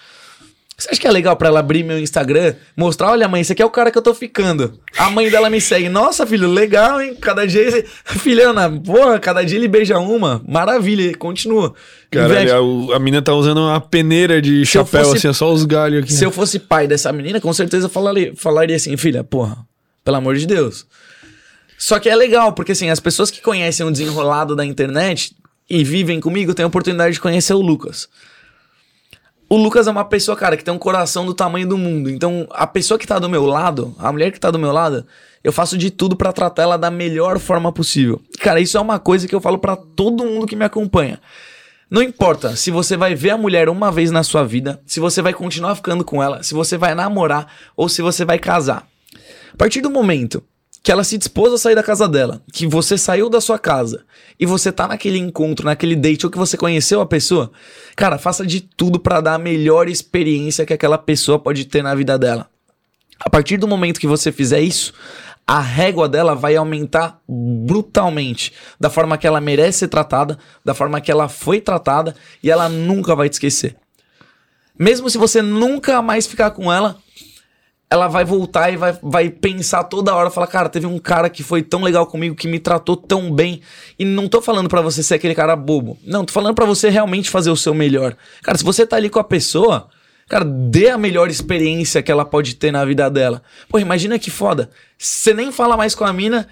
[0.79, 3.63] Você acha que é legal pra ela abrir meu Instagram, mostrar, olha mãe, esse aqui
[3.63, 4.79] é o cara que eu tô ficando.
[4.95, 5.89] A mãe dela me segue.
[5.89, 7.15] Nossa, filho, legal, hein?
[7.19, 10.39] Cada dia, esse- filhona, porra, cada dia ele beija uma.
[10.47, 11.73] Maravilha, continua.
[12.11, 15.65] Caralho, a, a mina tá usando uma peneira de chapéu, fosse- assim, é só os
[15.65, 16.13] galhos aqui.
[16.13, 19.57] Se eu fosse pai dessa menina, com certeza falaria, falaria assim, filha, porra,
[20.05, 20.85] pelo amor de Deus.
[21.75, 25.35] Só que é legal, porque assim, as pessoas que conhecem o desenrolado da internet
[25.67, 28.07] e vivem comigo têm a oportunidade de conhecer o Lucas.
[29.49, 32.09] O Lucas é uma pessoa, cara, que tem um coração do tamanho do mundo.
[32.09, 35.05] Então, a pessoa que tá do meu lado, a mulher que tá do meu lado,
[35.41, 38.21] eu faço de tudo pra tratar ela da melhor forma possível.
[38.39, 41.21] Cara, isso é uma coisa que eu falo pra todo mundo que me acompanha.
[41.89, 45.21] Não importa se você vai ver a mulher uma vez na sua vida, se você
[45.21, 48.85] vai continuar ficando com ela, se você vai namorar ou se você vai casar.
[49.53, 50.43] A partir do momento
[50.83, 54.05] que ela se dispôs a sair da casa dela, que você saiu da sua casa
[54.39, 57.51] e você tá naquele encontro, naquele date ou que você conheceu a pessoa,
[57.95, 61.93] cara, faça de tudo pra dar a melhor experiência que aquela pessoa pode ter na
[61.93, 62.49] vida dela.
[63.19, 64.93] A partir do momento que você fizer isso,
[65.45, 70.99] a régua dela vai aumentar brutalmente, da forma que ela merece ser tratada, da forma
[70.99, 73.75] que ela foi tratada, e ela nunca vai te esquecer.
[74.77, 76.97] Mesmo se você nunca mais ficar com ela,
[77.89, 81.41] ela vai voltar e vai, vai pensar toda hora, falar, cara, teve um cara que
[81.41, 83.61] foi tão legal comigo, que me tratou tão bem.
[83.97, 85.97] E não tô falando pra você ser aquele cara bobo.
[86.05, 88.15] Não, tô falando pra você realmente fazer o seu melhor.
[88.41, 89.87] Cara, se você tá ali com a pessoa,
[90.27, 93.41] cara, dê a melhor experiência que ela pode ter na vida dela.
[93.69, 94.69] Pô, imagina que foda.
[94.97, 96.45] Você nem fala mais com a mina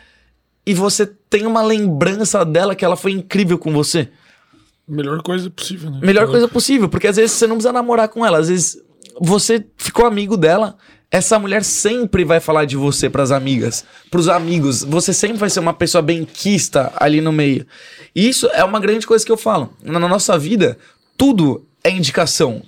[0.66, 4.10] e você tem uma lembrança dela que ela foi incrível com você.
[4.88, 6.00] Melhor coisa possível, né?
[6.02, 8.78] Melhor coisa possível, porque às vezes você não precisa namorar com ela, às vezes
[9.20, 10.78] você ficou amigo dela,
[11.12, 14.84] essa mulher sempre vai falar de você pras amigas, pros amigos.
[14.84, 17.66] Você sempre vai ser uma pessoa benquista ali no meio.
[18.16, 19.74] E isso é uma grande coisa que eu falo.
[19.82, 20.78] Na nossa vida,
[21.18, 22.62] tudo é indicação.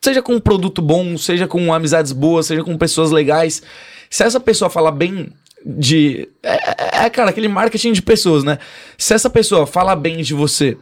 [0.00, 3.62] Seja com um produto bom, seja com amizades boas, seja com pessoas legais.
[4.10, 5.32] Se essa pessoa fala bem
[5.64, 6.28] de.
[6.42, 8.58] É, é, é cara, aquele marketing de pessoas, né?
[8.98, 10.76] Se essa pessoa fala bem de você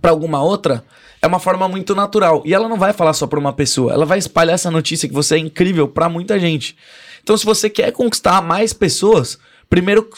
[0.00, 0.84] para alguma outra,
[1.22, 2.42] é uma forma muito natural.
[2.44, 5.14] E ela não vai falar só pra uma pessoa, ela vai espalhar essa notícia que
[5.14, 6.76] você é incrível para muita gente.
[7.22, 9.38] Então, se você quer conquistar mais pessoas,
[9.70, 10.10] primeiro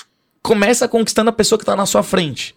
[0.43, 2.55] começa conquistando a pessoa que tá na sua frente.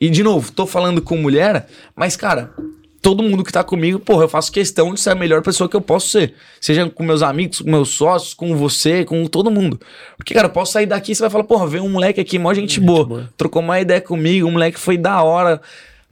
[0.00, 2.52] E, de novo, tô falando com mulher, mas, cara,
[3.00, 5.74] todo mundo que tá comigo, porra, eu faço questão de ser a melhor pessoa que
[5.74, 6.34] eu posso ser.
[6.60, 9.80] Seja com meus amigos, com meus sócios, com você, com todo mundo.
[10.16, 12.38] Porque, cara, eu posso sair daqui e você vai falar, porra, veio um moleque aqui,
[12.38, 13.04] mó gente, gente boa.
[13.04, 13.30] boa.
[13.36, 15.60] Trocou uma ideia comigo, o moleque foi da hora.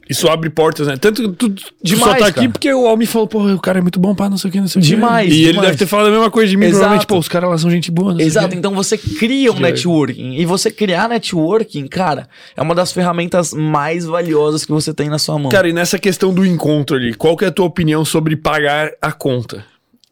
[0.09, 0.97] Isso abre portas, né?
[0.97, 3.79] Tanto que tu, tu demais, só tá aqui porque o Almi falou, pô, o cara
[3.79, 4.89] é muito bom pra não sei o que, não sei o que.
[4.89, 5.33] Demais.
[5.33, 5.57] E demais.
[5.57, 6.79] ele deve ter falado a mesma coisa de mim, Exato.
[6.79, 8.21] provavelmente, pô, os caras lá são gente boa.
[8.21, 10.35] Exato, então você cria um networking.
[10.35, 15.19] E você criar networking, cara, é uma das ferramentas mais valiosas que você tem na
[15.19, 15.51] sua mão.
[15.51, 18.91] Cara, e nessa questão do encontro ali, qual que é a tua opinião sobre pagar
[19.01, 19.65] a conta?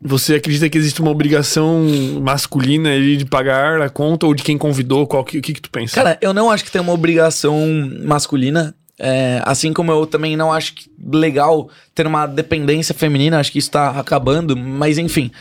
[0.04, 1.84] Você acredita que existe uma obrigação
[2.20, 5.06] masculina ali de pagar a conta ou de quem convidou?
[5.06, 5.94] Qual que, o que, que tu pensa?
[5.94, 7.60] Cara, eu não acho que tem uma obrigação
[8.02, 8.74] masculina.
[9.04, 10.74] É, assim como eu também não acho
[11.12, 15.32] legal ter uma dependência feminina, acho que isso tá acabando, mas enfim.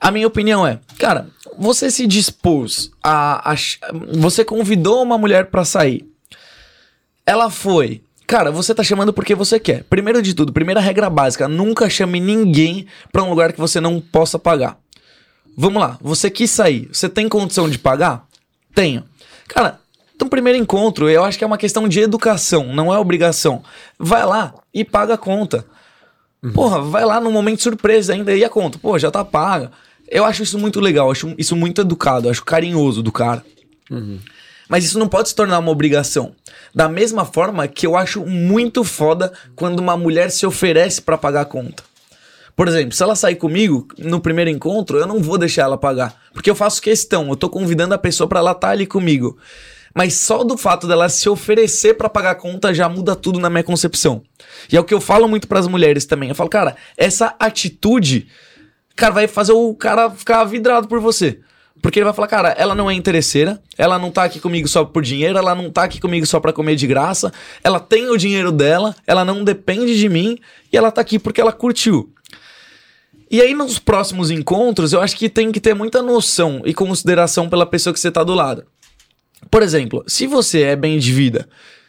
[0.00, 3.52] A minha opinião é, cara, você se dispôs a.
[3.52, 3.56] a
[4.12, 6.04] você convidou uma mulher para sair.
[7.24, 8.02] Ela foi.
[8.26, 9.84] Cara, você tá chamando porque você quer.
[9.84, 14.00] Primeiro de tudo, primeira regra básica: nunca chame ninguém para um lugar que você não
[14.00, 14.78] possa pagar.
[15.56, 16.88] Vamos lá, você quis sair.
[16.92, 18.26] Você tem condição de pagar?
[18.74, 19.04] Tenho.
[19.46, 19.78] Cara,
[20.16, 23.62] então, primeiro encontro, eu acho que é uma questão de educação, não é obrigação.
[23.98, 25.66] Vai lá e paga a conta.
[26.42, 26.52] Uhum.
[26.52, 28.78] Porra, vai lá no momento surpresa ainda e a conta.
[28.78, 29.70] Pô, já tá paga.
[30.08, 33.44] Eu acho isso muito legal, acho isso muito educado, acho carinhoso do cara.
[33.90, 34.18] Uhum.
[34.66, 36.32] Mas isso não pode se tornar uma obrigação.
[36.74, 41.42] Da mesma forma que eu acho muito foda quando uma mulher se oferece para pagar
[41.42, 41.82] a conta.
[42.56, 46.16] Por exemplo, se ela sair comigo no primeiro encontro, eu não vou deixar ela pagar.
[46.32, 49.36] Porque eu faço questão, eu tô convidando a pessoa para ela estar tá ali comigo.
[49.96, 53.48] Mas só do fato dela se oferecer para pagar a conta já muda tudo na
[53.48, 54.22] minha concepção.
[54.70, 56.28] E é o que eu falo muito para as mulheres também.
[56.28, 58.28] Eu falo, cara, essa atitude,
[58.94, 61.40] cara, vai fazer o cara ficar vidrado por você.
[61.80, 64.84] Porque ele vai falar, cara, ela não é interesseira, ela não tá aqui comigo só
[64.84, 67.32] por dinheiro, ela não tá aqui comigo só pra comer de graça,
[67.64, 70.36] ela tem o dinheiro dela, ela não depende de mim
[70.70, 72.12] e ela tá aqui porque ela curtiu.
[73.30, 77.48] E aí, nos próximos encontros, eu acho que tem que ter muita noção e consideração
[77.48, 78.64] pela pessoa que você tá do lado.
[79.50, 81.48] Por exemplo, se você é bem de vida,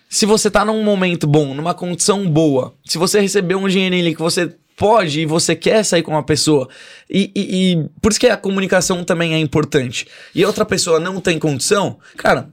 [0.10, 4.22] se você tá num momento bom, numa condição boa, se você recebeu um dinheirinho que
[4.22, 6.70] você pode e você quer sair com uma pessoa,
[7.10, 11.20] e, e, e, por isso que a comunicação também é importante, e outra pessoa não
[11.20, 12.50] tem condição, cara,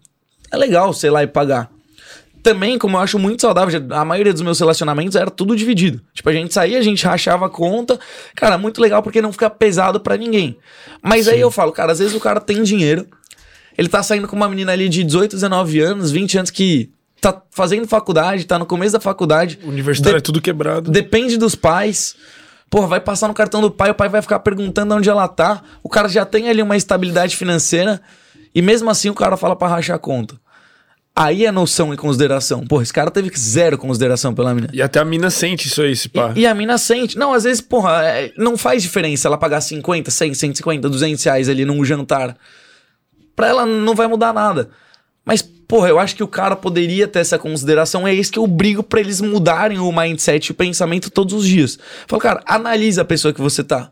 [0.51, 1.71] é legal sei lá e pagar.
[2.43, 6.03] Também, como eu acho muito saudável, a maioria dos meus relacionamentos era tudo dividido.
[6.13, 7.99] Tipo, a gente saía, a gente rachava a conta.
[8.35, 10.59] Cara, muito legal porque não fica pesado para ninguém.
[11.01, 11.31] Mas Sim.
[11.33, 13.07] aí eu falo, cara, às vezes o cara tem dinheiro,
[13.77, 16.91] ele tá saindo com uma menina ali de 18, 19 anos, 20 anos que
[17.21, 19.59] tá fazendo faculdade, tá no começo da faculdade.
[19.65, 20.19] universitário de...
[20.19, 20.91] é tudo quebrado.
[20.91, 22.15] Depende dos pais.
[22.71, 25.63] Porra, vai passar no cartão do pai, o pai vai ficar perguntando onde ela tá.
[25.83, 28.01] O cara já tem ali uma estabilidade financeira
[28.55, 30.35] e mesmo assim o cara fala para rachar a conta.
[31.17, 32.67] Aí é noção e consideração.
[32.67, 34.69] Porra, esse cara teve zero consideração pela mina.
[34.73, 36.33] E até a mina sente isso aí, esse pá.
[36.35, 37.17] E, e, a mina sente.
[37.17, 41.49] Não, às vezes, porra, é, não faz diferença ela pagar 50, 100, 150, 200 reais
[41.49, 42.37] ali num jantar
[43.35, 44.71] pra ela não vai mudar nada.
[45.25, 48.07] Mas, porra, eu acho que o cara poderia ter essa consideração.
[48.07, 51.47] É isso que eu brigo para eles mudarem o mindset e o pensamento todos os
[51.47, 51.79] dias.
[52.07, 53.91] Fala, cara, analisa a pessoa que você tá.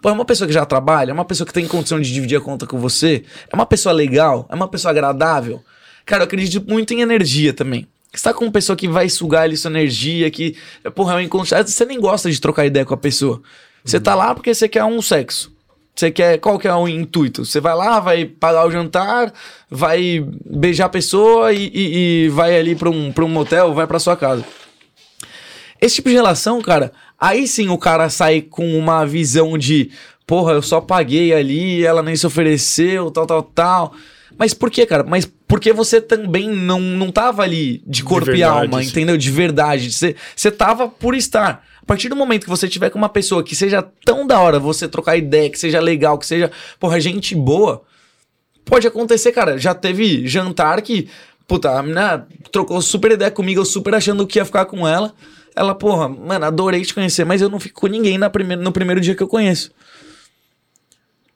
[0.00, 2.38] Pô, é uma pessoa que já trabalha, é uma pessoa que tem condição de dividir
[2.38, 3.22] a conta com você,
[3.52, 5.62] é uma pessoa legal, é uma pessoa agradável.
[6.06, 7.86] Cara, eu acredito muito em energia também.
[8.12, 10.56] Você tá com uma pessoa que vai sugar ali sua energia, que,
[10.94, 11.54] porra, é um encontro.
[11.54, 13.42] Você nem gosta de trocar ideia com a pessoa.
[13.84, 15.52] Você tá lá porque você quer um sexo.
[15.94, 16.38] Você quer.
[16.38, 17.44] Qual que é o intuito?
[17.44, 19.32] Você vai lá, vai pagar o jantar,
[19.70, 23.98] vai beijar a pessoa e, e, e vai ali pra um, um motel, vai pra
[23.98, 24.44] sua casa.
[25.80, 29.90] Esse tipo de relação, cara, aí sim o cara sai com uma visão de,
[30.26, 33.94] porra, eu só paguei ali, ela nem se ofereceu, tal, tal, tal.
[34.38, 35.04] Mas por que, cara?
[35.04, 38.88] Mas porque você também não, não tava ali de corpo de verdade, e alma, sim.
[38.88, 39.16] entendeu?
[39.16, 39.92] De verdade.
[39.92, 41.64] Você, você tava por estar.
[41.82, 44.58] A partir do momento que você tiver com uma pessoa que seja tão da hora
[44.58, 47.82] você trocar ideia, que seja legal, que seja, porra, gente boa,
[48.64, 49.58] pode acontecer, cara.
[49.58, 51.08] Já teve jantar que
[51.50, 55.12] Puta, a menina trocou super ideia comigo, eu super achando que ia ficar com ela.
[55.56, 58.70] Ela, porra, mano, adorei te conhecer, mas eu não fico com ninguém na primeira, no
[58.70, 59.72] primeiro dia que eu conheço.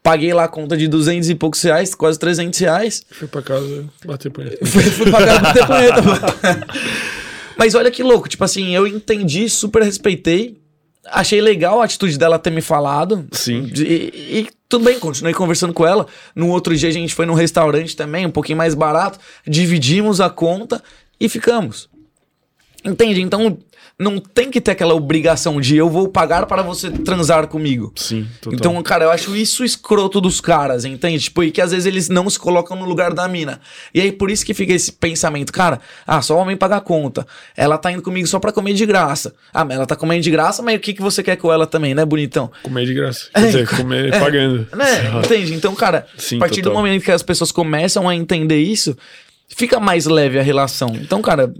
[0.04, 3.06] Paguei lá a conta de 200 e poucos reais, quase 300 reais.
[3.10, 4.58] Fui pra casa bater punheta.
[4.66, 6.02] Fui, fui pagar bater punheta.
[7.56, 10.60] Mas olha que louco, tipo assim, eu entendi, super respeitei.
[11.06, 13.26] Achei legal a atitude dela ter me falado.
[13.32, 13.70] Sim.
[13.74, 16.06] E, e tudo bem, continuei conversando com ela.
[16.34, 19.18] No outro dia a gente foi num restaurante também, um pouquinho mais barato.
[19.46, 20.82] Dividimos a conta
[21.18, 21.88] e ficamos.
[22.84, 23.22] Entende?
[23.22, 23.56] Então,
[23.98, 27.92] não tem que ter aquela obrigação de eu vou pagar para você transar comigo.
[27.94, 28.58] Sim, total.
[28.58, 31.24] Então, cara, eu acho isso escroto dos caras, entende?
[31.24, 33.60] Tipo, e que às vezes eles não se colocam no lugar da mina.
[33.94, 36.80] E aí, por isso que fica esse pensamento, cara, ah, só o homem paga a
[36.80, 37.24] conta.
[37.56, 39.32] Ela tá indo comigo só pra comer de graça.
[39.52, 41.66] Ah, mas ela tá comendo de graça, mas o que, que você quer com ela
[41.66, 42.50] também, né, bonitão?
[42.64, 43.28] Comer de graça.
[43.32, 44.66] Quer dizer, comer pagando.
[44.74, 45.20] Né?
[45.24, 45.54] Entende?
[45.54, 46.82] Então, cara, Sim, a partir do total.
[46.82, 48.96] momento que as pessoas começam a entender isso,
[49.48, 50.90] fica mais leve a relação.
[50.96, 51.54] Então, cara,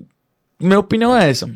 [0.60, 1.48] minha opinião é essa.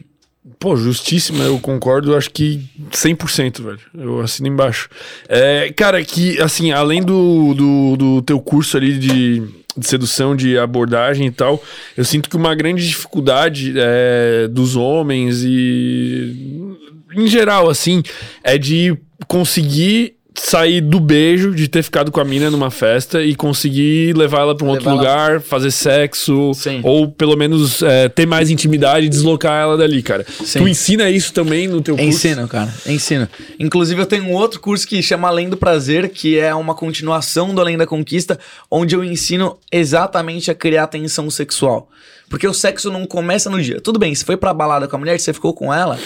[0.59, 3.81] Pô, justíssima, eu concordo, acho que 100%, velho.
[3.95, 4.89] Eu assino embaixo.
[5.29, 9.41] É, cara, que, assim, além do, do, do teu curso ali de,
[9.77, 11.62] de sedução, de abordagem e tal,
[11.97, 16.77] eu sinto que uma grande dificuldade é, dos homens e,
[17.15, 18.03] em geral, assim,
[18.43, 18.97] é de
[19.27, 24.40] conseguir sair do beijo, de ter ficado com a mina numa festa e conseguir levar
[24.40, 26.81] ela pra um outro Levar ela- lugar, fazer sexo, Sim.
[26.82, 30.24] ou pelo menos é, ter mais intimidade e deslocar ela dali, cara.
[30.44, 30.60] Sim.
[30.60, 32.09] Tu ensina isso também no teu curso?
[32.09, 32.73] Ensino, cara.
[32.86, 33.28] Ensino.
[33.59, 37.55] Inclusive, eu tenho um outro curso que chama Além do Prazer, que é uma continuação
[37.55, 38.39] do Além da Conquista,
[38.70, 41.89] onde eu ensino exatamente a criar tensão sexual.
[42.31, 43.81] Porque o sexo não começa no dia.
[43.81, 45.98] Tudo bem, se foi pra balada com a mulher, você ficou com ela.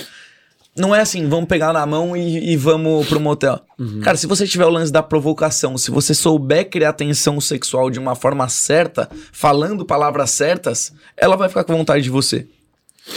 [0.75, 3.61] Não é assim, vamos pegar na mão e, e vamos pro motel.
[4.03, 7.99] Cara, se você tiver o lance da provocação, se você souber criar tensão sexual de
[7.99, 12.47] uma forma certa, falando palavras certas, ela vai ficar com vontade de você.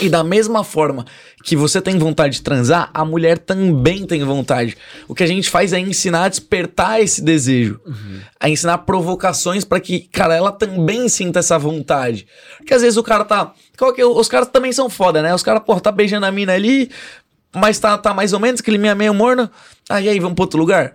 [0.00, 1.06] E da mesma forma
[1.44, 4.76] que você tem vontade de transar, a mulher também tem vontade.
[5.06, 7.80] O que a gente faz é ensinar a despertar esse desejo.
[8.38, 12.26] A ensinar provocações pra que, cara, ela também sinta essa vontade.
[12.58, 13.52] Porque às vezes o cara tá.
[13.78, 15.32] Qual que é os caras também são foda, né?
[15.32, 16.90] Os caras, pô, tá beijando a mina ali,
[17.54, 19.50] mas tá, tá mais ou menos, aquele minha meio morno.
[19.88, 20.94] Ah, e aí, vamos pra outro lugar?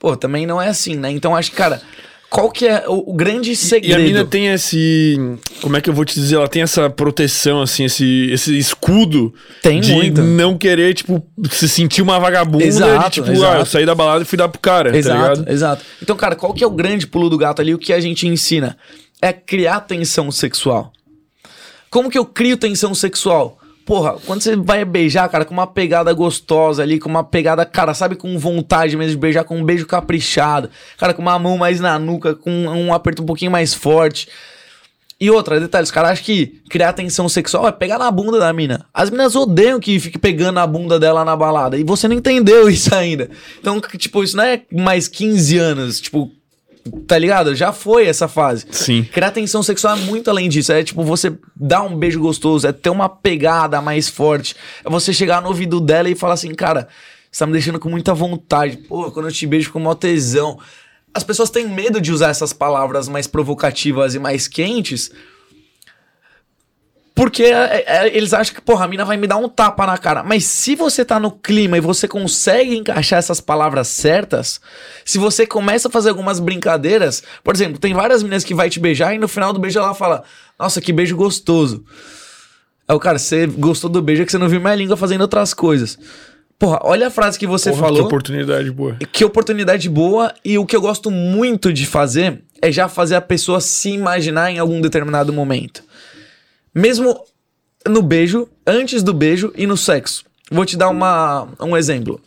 [0.00, 1.10] Pô, também não é assim, né?
[1.10, 1.80] Então acho que, cara,
[2.28, 3.94] qual que é o, o grande E segredo?
[3.94, 5.16] a mina tem esse.
[5.62, 6.36] Como é que eu vou te dizer?
[6.36, 9.32] Ela tem essa proteção, assim, esse, esse escudo
[9.62, 10.20] Tem de muito.
[10.22, 12.64] não querer, tipo, se sentir uma vagabunda.
[12.64, 13.56] Exato, de, tipo, ah, exato.
[13.60, 15.50] eu saí da balada e fui dar pro cara, tá Exato, ligado?
[15.50, 15.84] exato.
[16.02, 17.72] Então, cara, qual que é o grande pulo do gato ali?
[17.74, 18.76] O que a gente ensina?
[19.22, 20.92] É criar tensão sexual.
[21.88, 23.58] Como que eu crio tensão sexual?
[23.86, 27.94] Porra, quando você vai beijar, cara, com uma pegada gostosa ali, com uma pegada, cara,
[27.94, 30.68] sabe, com vontade mesmo de beijar, com um beijo caprichado,
[30.98, 34.28] cara, com uma mão mais na nuca, com um aperto um pouquinho mais forte.
[35.20, 38.52] E outra, detalhe, os caras acham que criar tensão sexual é pegar na bunda da
[38.52, 38.84] mina.
[38.92, 41.78] As minas odeiam que fique pegando na bunda dela na balada.
[41.78, 43.30] E você não entendeu isso ainda.
[43.60, 46.32] Então, tipo, isso não é mais 15 anos, tipo,
[47.06, 47.54] tá ligado?
[47.54, 48.66] Já foi essa fase.
[48.70, 49.04] Sim.
[49.04, 50.72] Criar tensão sexual é muito além disso.
[50.72, 54.56] É tipo você dar um beijo gostoso, é ter uma pegada mais forte.
[54.84, 56.88] É você chegar no ouvido dela e falar assim, cara,
[57.30, 58.78] você tá me deixando com muita vontade.
[58.78, 60.58] Pô, quando eu te beijo com mó tesão.
[61.12, 65.10] As pessoas têm medo de usar essas palavras mais provocativas e mais quentes.
[67.16, 69.96] Porque é, é, eles acham que, porra, a mina vai me dar um tapa na
[69.96, 70.22] cara.
[70.22, 74.60] Mas se você tá no clima e você consegue encaixar essas palavras certas,
[75.02, 78.78] se você começa a fazer algumas brincadeiras, por exemplo, tem várias meninas que vai te
[78.78, 80.24] beijar e no final do beijo ela fala:
[80.60, 81.86] Nossa, que beijo gostoso.
[82.86, 85.22] Aí o cara, você gostou do beijo é que você não viu minha língua fazendo
[85.22, 85.98] outras coisas.
[86.58, 88.00] Porra, olha a frase que você Porra, falou.
[88.00, 88.96] Que oportunidade boa.
[89.10, 93.22] Que oportunidade boa e o que eu gosto muito de fazer é já fazer a
[93.22, 95.82] pessoa se imaginar em algum determinado momento.
[96.76, 97.18] Mesmo
[97.88, 100.26] no beijo, antes do beijo e no sexo.
[100.50, 102.20] Vou te dar uma, um exemplo.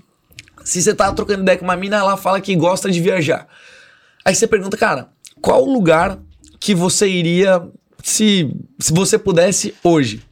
[0.63, 3.47] Se você tá trocando ideia com uma mina, ela fala que gosta de viajar.
[4.25, 5.09] Aí você pergunta, cara,
[5.39, 6.17] qual lugar
[6.59, 7.61] que você iria
[8.03, 10.23] se, se você pudesse hoje?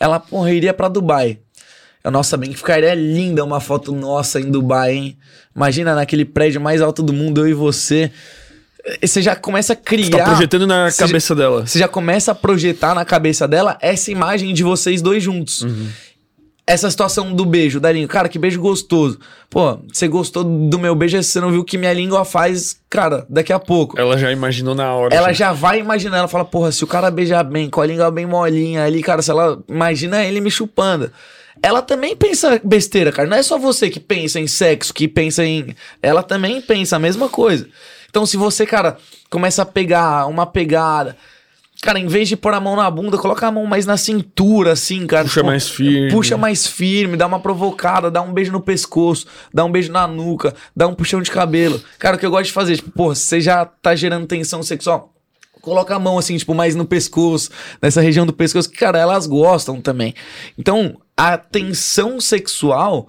[0.00, 1.38] Ela, porra, iria pra Dubai.
[2.02, 5.18] Eu, nossa, bem que ficaria linda uma foto nossa em Dubai, hein?
[5.54, 8.10] Imagina naquele prédio mais alto do mundo, eu e você.
[9.00, 10.18] E Você já começa a criar.
[10.18, 11.66] Tá projetando na Você já- cabeça dela.
[11.66, 15.62] Você já começa a projetar na cabeça dela essa imagem de vocês dois juntos.
[15.62, 15.88] Uhum.
[16.66, 18.08] Essa situação do beijo, da língua.
[18.08, 19.18] Cara, que beijo gostoso.
[19.50, 23.26] Pô, você gostou do meu beijo, você não viu o que minha língua faz, cara,
[23.28, 24.00] daqui a pouco.
[24.00, 25.14] Ela já imaginou na hora.
[25.14, 25.38] Ela assim.
[25.38, 28.24] já vai imaginar, ela fala, porra, se o cara beijar bem, com a língua bem
[28.24, 31.10] molinha ali, cara, se ela imagina ele me chupando.
[31.62, 33.28] Ela também pensa besteira, cara.
[33.28, 35.74] Não é só você que pensa em sexo, que pensa em.
[36.02, 37.66] Ela também pensa a mesma coisa.
[38.14, 38.96] Então, se você, cara,
[39.28, 41.16] começa a pegar uma pegada.
[41.82, 44.70] Cara, em vez de pôr a mão na bunda, coloca a mão mais na cintura,
[44.70, 45.24] assim, cara.
[45.24, 46.10] Puxa Tipo, mais firme.
[46.12, 50.06] Puxa mais firme, dá uma provocada, dá um beijo no pescoço, dá um beijo na
[50.06, 51.82] nuca, dá um puxão de cabelo.
[51.98, 55.12] Cara, o que eu gosto de fazer, tipo, pô, você já tá gerando tensão sexual.
[55.60, 57.50] Coloca a mão assim, tipo, mais no pescoço,
[57.82, 60.14] nessa região do pescoço, que, cara, elas gostam também.
[60.56, 63.08] Então, a tensão sexual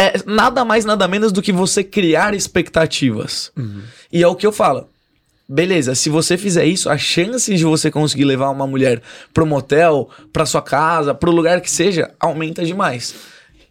[0.00, 3.52] é nada mais, nada menos do que você criar expectativas.
[4.10, 4.88] E é o que eu falo.
[5.46, 9.02] Beleza, se você fizer isso, a chance de você conseguir levar uma mulher
[9.34, 13.14] pro motel, pra sua casa, pro lugar que seja, aumenta demais.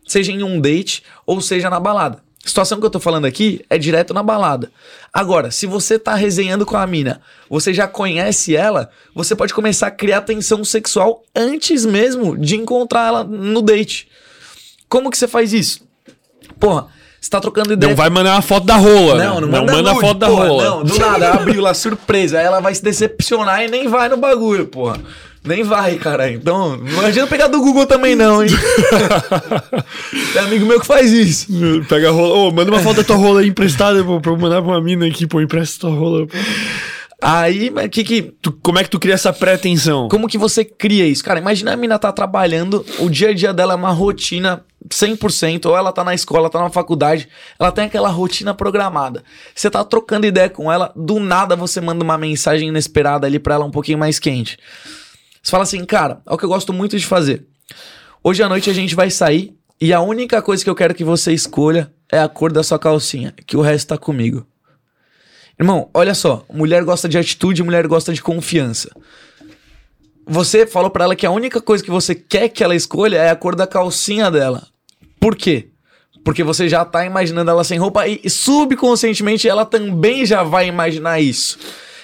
[0.06, 2.22] Seja em um date ou seja na balada.
[2.46, 4.72] A situação que eu tô falando aqui é direto na balada.
[5.12, 9.88] Agora, se você tá resenhando com a mina, você já conhece ela, você pode começar
[9.88, 14.08] a criar tensão sexual antes mesmo de encontrar ela no date.
[14.88, 15.89] Como que você faz isso?
[16.60, 16.88] Porra,
[17.20, 17.90] você tá trocando ideia.
[17.90, 19.16] Não vai mandar uma foto da rola.
[19.16, 19.26] né?
[19.26, 20.64] Não, não manda, manda a nude, foto da porra, rola.
[20.64, 22.40] Não, do nada, abriu lá, surpresa.
[22.40, 24.98] Aí ela vai se decepcionar e nem vai no bagulho, porra.
[25.44, 26.30] Nem vai, cara.
[26.30, 28.50] Então, não adianta pegar do Google também, não, hein?
[30.34, 31.48] Tem amigo meu que faz isso.
[31.88, 32.36] Pega a rola.
[32.36, 34.82] Ô, manda uma foto da tua rola aí emprestada pô, pra eu mandar pra uma
[34.82, 36.28] mina aqui, pô, empresta tua rola.
[36.28, 36.38] Pô.
[37.22, 38.22] Aí, mas que que.
[38.22, 40.08] Tu- como é que tu cria essa pré-tensão?
[40.08, 41.24] Como que você cria isso?
[41.24, 45.66] Cara, imagina a mina tá trabalhando, o dia a dia dela é uma rotina 100%,
[45.66, 47.28] ou ela tá na escola, tá na faculdade,
[47.60, 49.24] ela tem aquela rotina programada.
[49.54, 53.56] Você tá trocando ideia com ela, do nada você manda uma mensagem inesperada ali pra
[53.56, 54.58] ela um pouquinho mais quente.
[55.44, 57.46] Você fala assim, cara, é o que eu gosto muito de fazer.
[58.24, 61.04] Hoje à noite a gente vai sair e a única coisa que eu quero que
[61.04, 64.46] você escolha é a cor da sua calcinha, que o resto tá comigo.
[65.60, 68.90] Irmão, olha só, mulher gosta de atitude, mulher gosta de confiança.
[70.26, 73.30] Você falou pra ela que a única coisa que você quer que ela escolha é
[73.30, 74.68] a cor da calcinha dela.
[75.20, 75.70] Por quê?
[76.24, 81.20] Porque você já tá imaginando ela sem roupa e subconscientemente ela também já vai imaginar
[81.20, 81.58] isso.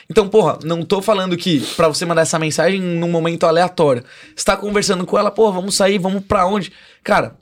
[0.10, 4.04] Então, porra, não tô falando que pra você mandar essa mensagem num momento aleatório.
[4.36, 6.74] Você tá conversando com ela, porra, vamos sair, vamos pra onde?
[7.04, 7.36] Cara,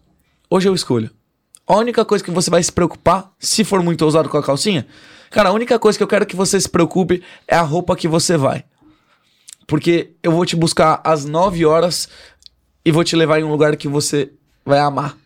[0.49, 1.09] hoje eu escolho.
[1.65, 4.85] A única coisa que você vai se preocupar, se for muito ousado com a calcinha,
[5.33, 8.07] cara, a única coisa que eu quero que você se preocupe é a roupa que
[8.07, 8.63] você vai.
[9.67, 12.07] Porque eu vou te buscar às 9 horas
[12.85, 14.31] e vou te levar em um lugar que você
[14.65, 15.17] vai amar.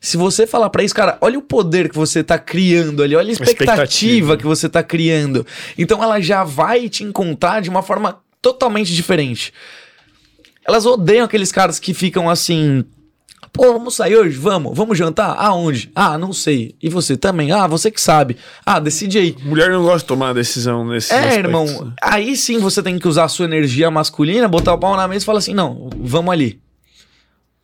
[0.00, 3.30] Se você falar pra isso, cara, olha o poder que você tá criando ali, olha
[3.30, 4.36] a expectativa, expectativa.
[4.36, 5.46] que você tá criando.
[5.76, 9.52] Então ela já vai te encontrar de uma forma totalmente diferente.
[10.64, 12.84] Elas odeiam aqueles caras que ficam assim.
[13.52, 14.36] Pô, vamos sair hoje?
[14.36, 14.76] Vamos.
[14.76, 15.34] Vamos jantar?
[15.38, 15.90] Aonde?
[15.94, 16.74] Ah, não sei.
[16.82, 17.50] E você também?
[17.50, 18.36] Ah, você que sabe.
[18.64, 19.36] Ah, decide aí.
[19.42, 21.92] Mulher não gosta de tomar decisão nesse É, irmão.
[22.00, 25.24] Aí sim você tem que usar a sua energia masculina, botar o pau na mesa
[25.24, 26.60] e falar assim: não, vamos ali.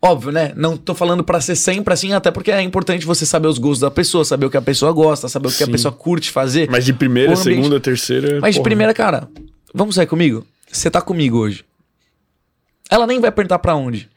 [0.02, 0.52] Óbvio, né?
[0.54, 3.80] Não tô falando pra ser sempre assim, até porque é importante você saber os gostos
[3.80, 5.72] da pessoa, saber o que a pessoa gosta, saber o que a Sim.
[5.72, 6.68] pessoa curte fazer.
[6.70, 8.38] Mas de primeira, ambiente- segunda, terceira.
[8.40, 8.64] Mas de porra.
[8.68, 9.28] primeira, cara,
[9.72, 10.44] vamos sair comigo?
[10.70, 11.64] Você tá comigo hoje.
[12.90, 14.10] Ela nem vai perguntar pra onde.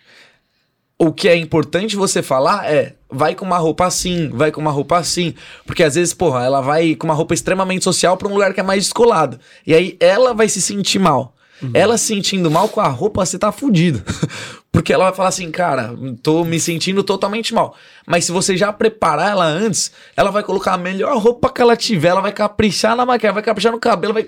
[0.99, 4.71] O que é importante você falar é, vai com uma roupa assim, vai com uma
[4.71, 5.35] roupa assim.
[5.65, 8.59] Porque às vezes, porra, ela vai com uma roupa extremamente social pra um lugar que
[8.59, 9.39] é mais descolado.
[9.65, 11.36] E aí ela vai se sentir mal.
[11.73, 14.01] Ela se sentindo mal com a roupa, você tá fudido.
[14.71, 17.75] Porque ela vai falar assim, cara, tô me sentindo totalmente mal.
[18.05, 21.75] Mas se você já preparar ela antes, ela vai colocar a melhor roupa que ela
[21.75, 24.23] tiver, ela vai caprichar na maquiagem, vai caprichar no cabelo, vai.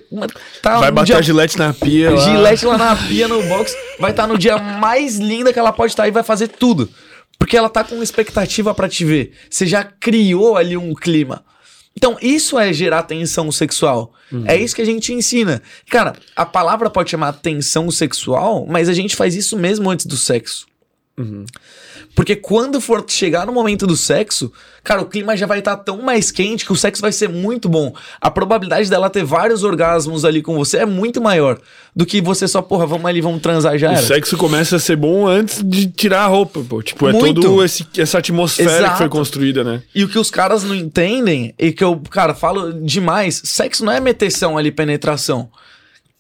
[0.62, 2.10] Tá Vai um bater dia- a gilete na pia.
[2.10, 2.18] lá.
[2.18, 5.92] Gilete lá na pia no box, vai estar no dia mais linda que ela pode
[5.92, 6.90] estar e vai fazer tudo.
[7.38, 9.34] Porque ela tá com expectativa pra te ver.
[9.50, 11.44] Você já criou ali um clima.
[11.98, 14.14] Então, isso é gerar tensão sexual.
[14.45, 15.61] É isso que a gente ensina.
[15.90, 20.16] Cara, a palavra pode chamar tensão sexual, mas a gente faz isso mesmo antes do
[20.16, 20.66] sexo.
[22.16, 24.52] Porque quando for chegar no momento do sexo,
[24.84, 27.70] cara, o clima já vai estar tão mais quente que o sexo vai ser muito
[27.70, 27.94] bom.
[28.20, 31.60] A probabilidade dela ter vários orgasmos ali com você é muito maior
[31.96, 34.02] do que você só, porra, vamos ali, vamos transar já O era.
[34.02, 36.82] sexo começa a ser bom antes de tirar a roupa, pô.
[36.82, 37.41] Tipo, é Muito.
[37.41, 37.66] toda
[37.98, 39.10] essa atmosfera que foi Exato.
[39.10, 39.82] construída, né?
[39.94, 43.91] E o que os caras não entendem, e que eu, cara, falo demais, sexo não
[43.94, 45.50] é meteção ali, penetração.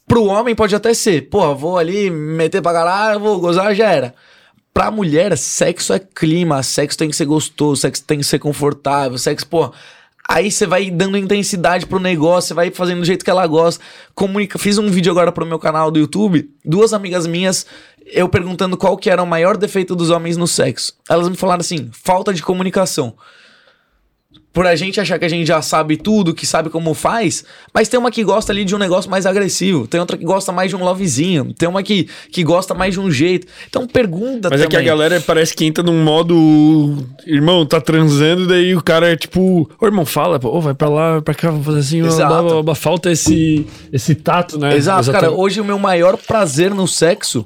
[0.07, 4.15] Pro homem pode até ser, pô, vou ali meter pra caralho, vou gozar, já era.
[4.73, 9.17] Pra mulher, sexo é clima, sexo tem que ser gostoso, sexo tem que ser confortável,
[9.17, 9.71] sexo, pô.
[10.27, 13.83] Aí você vai dando intensidade pro negócio, você vai fazendo do jeito que ela gosta.
[14.13, 14.59] Comunica.
[14.59, 17.65] Fiz um vídeo agora pro meu canal do YouTube, duas amigas minhas,
[18.05, 20.93] eu perguntando qual que era o maior defeito dos homens no sexo.
[21.09, 23.15] Elas me falaram assim: falta de comunicação.
[24.51, 27.87] Por a gente achar que a gente já sabe tudo, que sabe como faz, mas
[27.87, 30.69] tem uma que gosta ali de um negócio mais agressivo, tem outra que gosta mais
[30.69, 33.47] de um lovezinho, tem uma que, que gosta mais de um jeito.
[33.69, 34.65] Então pergunta Mas também.
[34.65, 36.97] é que a galera parece que entra num modo.
[37.25, 39.69] Irmão, tá transando, daí o cara é tipo.
[39.79, 42.43] Ô, irmão, fala, pô, vai pra lá, vai pra cá, vou fazer assim, blá, Exato.
[42.43, 44.75] blá, blá, falta esse, esse tato, né?
[44.75, 45.27] Exato, cara.
[45.27, 45.41] Exatamente.
[45.41, 47.45] Hoje o meu maior prazer no sexo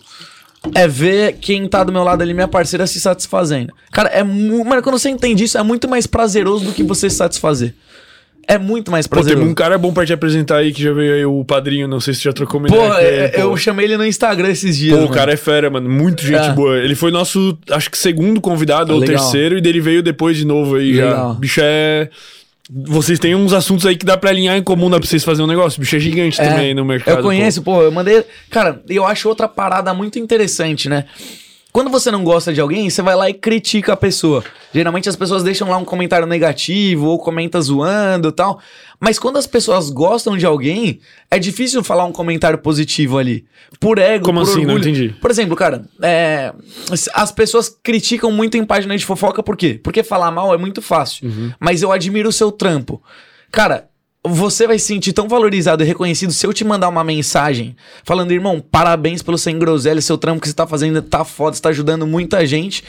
[0.73, 3.73] é ver quem tá do meu lado ali, minha parceira, se satisfazendo.
[3.91, 4.63] Cara, é mu...
[4.63, 7.73] Mano, quando você entende isso, é muito mais prazeroso do que você se satisfazer.
[8.45, 9.49] É muito mais Pô, tem prazeroso.
[9.49, 12.13] um cara bom pra te apresentar aí que já veio aí, o padrinho, não sei
[12.13, 13.39] se já trocou uma Pô, ideia ele, é- pô.
[13.41, 14.91] eu chamei ele no Instagram esses dias.
[14.93, 15.13] Pô, o mano.
[15.15, 15.89] cara é fera, mano.
[15.89, 16.51] Muito gente É.
[16.51, 16.77] boa.
[16.77, 19.15] Ele foi nosso, acho que segundo convidado, ou Legal.
[19.15, 21.05] terceiro, e dele veio depois de novo aí já.
[21.05, 21.33] Legal.
[21.35, 22.09] Bicho é.
[22.87, 25.45] Vocês têm uns assuntos aí que dá pra alinhar em comum, dá pra vocês fazerem
[25.45, 25.79] um negócio.
[25.79, 27.17] Bicho é gigante É, também aí no mercado.
[27.17, 27.81] Eu conheço, pô.
[27.81, 28.23] eu mandei.
[28.49, 31.05] Cara, eu acho outra parada muito interessante, né?
[31.73, 34.43] Quando você não gosta de alguém, você vai lá e critica a pessoa.
[34.71, 38.59] Geralmente as pessoas deixam lá um comentário negativo ou comenta zoando e tal.
[38.99, 40.99] Mas quando as pessoas gostam de alguém,
[41.31, 43.43] é difícil falar um comentário positivo ali.
[43.79, 44.65] Por ego, Como por assim?
[44.65, 44.87] Não orgulho.
[44.91, 45.15] entendi.
[45.19, 46.53] Por exemplo, cara, é,
[47.11, 49.79] as pessoas criticam muito em página de fofoca, por quê?
[49.83, 51.27] Porque falar mal é muito fácil.
[51.27, 51.51] Uhum.
[51.59, 53.01] Mas eu admiro o seu trampo.
[53.51, 53.89] Cara,
[54.25, 57.75] você vai se sentir tão valorizado e reconhecido se eu te mandar uma mensagem
[58.05, 61.61] falando, irmão, parabéns pelo sem groselha, seu trampo que você tá fazendo tá foda, você
[61.61, 62.83] tá ajudando muita gente.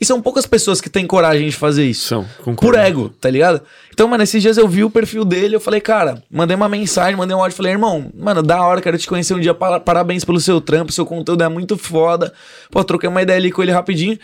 [0.00, 2.06] E são poucas pessoas que têm coragem de fazer isso.
[2.06, 2.60] São, concordo.
[2.60, 3.60] Por ego, tá ligado?
[3.92, 7.16] Então, mano, esses dias eu vi o perfil dele, eu falei, cara, mandei uma mensagem,
[7.16, 10.24] mandei um áudio, falei, irmão, mano, da hora, quero te conhecer um dia, para- parabéns
[10.24, 12.32] pelo seu trampo, seu conteúdo é muito foda.
[12.70, 14.16] Pô, troquei uma ideia ali com ele rapidinho.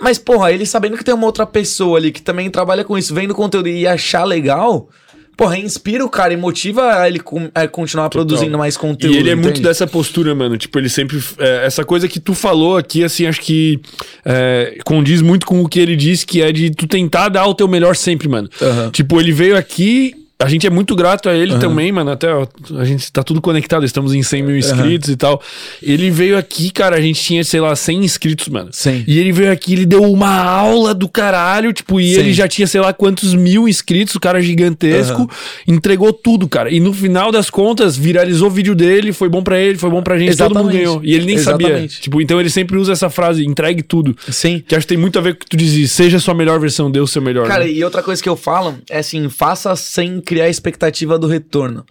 [0.00, 3.14] Mas, porra, ele sabendo que tem uma outra pessoa ali que também trabalha com isso,
[3.14, 4.88] vendo conteúdo e achar legal,
[5.36, 7.20] porra, inspira o cara e motiva a ele
[7.54, 9.14] a continuar produzindo mais conteúdo.
[9.14, 9.68] E ele é muito entende?
[9.68, 10.56] dessa postura, mano.
[10.56, 11.22] Tipo, ele sempre.
[11.38, 13.80] é, essa coisa que tu falou aqui, assim, acho que
[14.24, 17.54] é, condiz muito com o que ele disse, que é de tu tentar dar o
[17.54, 18.48] teu melhor sempre, mano.
[18.60, 18.90] Aham.
[18.90, 20.14] Tipo, ele veio aqui.
[20.36, 22.10] A gente é muito grato a ele também, mano.
[22.10, 22.44] Até ó,
[22.76, 25.40] a gente tá tudo conectado, estamos em 100 mil inscritos e tal.
[25.80, 28.68] Ele veio aqui, cara, a gente tinha, sei lá, 100 inscritos, mano.
[28.72, 29.04] Sim.
[29.06, 32.20] E ele veio aqui, ele deu uma aula do caralho, tipo, e Sim.
[32.20, 35.28] ele já tinha, sei lá, quantos mil inscritos, o cara gigantesco, Aham.
[35.68, 36.68] entregou tudo, cara.
[36.68, 40.02] E no final das contas, viralizou o vídeo dele, foi bom pra ele, foi bom
[40.02, 40.78] pra gente, todo mundo Exatamente.
[40.78, 41.00] ganhou.
[41.04, 41.68] E ele nem sabia.
[41.68, 42.00] Exatamente.
[42.00, 44.16] Tipo, então ele sempre usa essa frase, entregue tudo.
[44.28, 44.62] Sim.
[44.66, 46.34] Que acho que tem muito a ver com o que tu dizes, seja a sua
[46.34, 47.46] melhor versão, dê o seu melhor.
[47.46, 47.70] Cara, né?
[47.70, 51.84] e outra coisa que eu falo é assim, faça sem criar expectativa do retorno.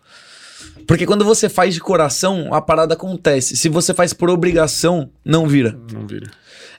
[0.88, 3.56] Porque quando você faz de coração, a parada acontece.
[3.56, 5.78] Se você faz por obrigação, não vira.
[5.94, 6.30] Não vira.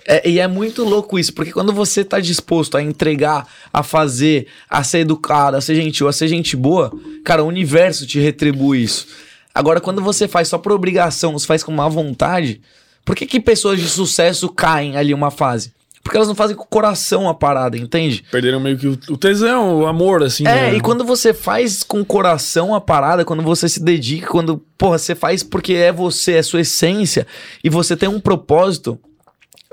[0.07, 4.47] É, e é muito louco isso, porque quando você tá disposto a entregar, a fazer,
[4.69, 6.93] a ser educado, a ser gentil, a ser gente boa,
[7.25, 9.07] cara, o universo te retribui isso.
[9.55, 12.61] Agora, quando você faz só por obrigação, você faz com má vontade,
[13.05, 15.73] por que, que pessoas de sucesso caem ali uma fase?
[16.05, 18.23] Porque elas não fazem com o coração a parada, entende?
[18.31, 20.47] Perderam meio que o, tesão, o amor, assim.
[20.47, 20.77] É, né?
[20.77, 24.99] e quando você faz com o coração a parada, quando você se dedica, quando, porra,
[24.99, 27.27] você faz porque é você, é sua essência,
[27.65, 29.01] e você tem um propósito,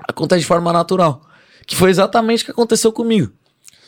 [0.07, 1.21] acontece de forma natural.
[1.67, 3.29] Que foi exatamente o que aconteceu comigo.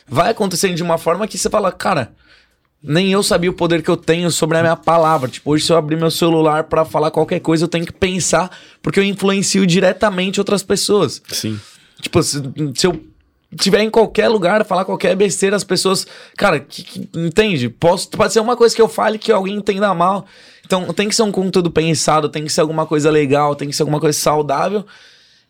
[0.06, 2.12] Vai acontecendo de uma forma que você fala, cara,
[2.84, 5.30] nem eu sabia o poder que eu tenho sobre a minha palavra.
[5.30, 8.52] Tipo, hoje se eu abrir meu celular pra falar qualquer coisa, eu tenho que pensar,
[8.82, 11.22] porque eu influencio diretamente outras pessoas.
[11.30, 11.58] Sim.
[12.02, 12.42] Tipo, se,
[12.76, 13.02] se eu
[13.58, 16.06] tiver em qualquer lugar, falar qualquer besteira, as pessoas.
[16.38, 17.70] Cara, que, que- entende?
[17.70, 20.26] Posso, pode ser uma coisa que eu fale que alguém entenda mal.
[20.66, 23.76] Então tem que ser um conteúdo pensado, tem que ser alguma coisa legal, tem que
[23.76, 24.86] ser alguma coisa saudável.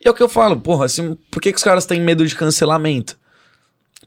[0.04, 2.26] E é o que eu falo, porra, assim, por que, que os caras têm medo
[2.28, 3.18] de cancelamento?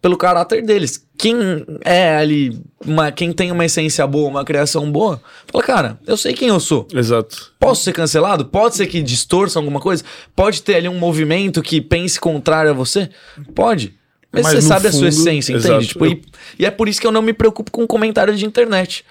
[0.02, 1.04] Pelo caráter deles.
[1.18, 1.36] Quem
[1.84, 5.20] é ali, uma, quem tem uma essência boa, uma criação boa,
[5.50, 6.86] fala, cara, eu sei quem eu sou.
[6.94, 7.52] Exato.
[7.58, 8.44] Posso ser cancelado?
[8.44, 10.04] Pode ser que distorça alguma coisa?
[10.34, 13.08] Pode ter ali um movimento que pense contrário a você?
[13.54, 13.94] Pode.
[14.32, 15.74] Mas, Mas você sabe a sua fundo, essência, exato.
[15.76, 15.88] entende?
[15.88, 16.22] Tipo, e,
[16.58, 19.04] e é por isso que eu não me preocupo com comentários de internet.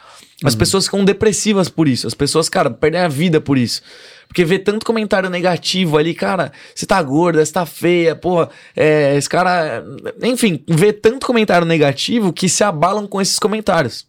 [0.44, 0.60] As Uhum.
[0.60, 2.06] pessoas ficam depressivas por isso.
[2.06, 3.82] As pessoas, cara, perdem a vida por isso.
[4.28, 9.16] Porque vê tanto comentário negativo ali, cara, você tá gorda, você tá feia, porra, é,
[9.18, 9.86] esse cara.
[10.22, 14.08] Enfim, vê tanto comentário negativo que se abalam com esses comentários.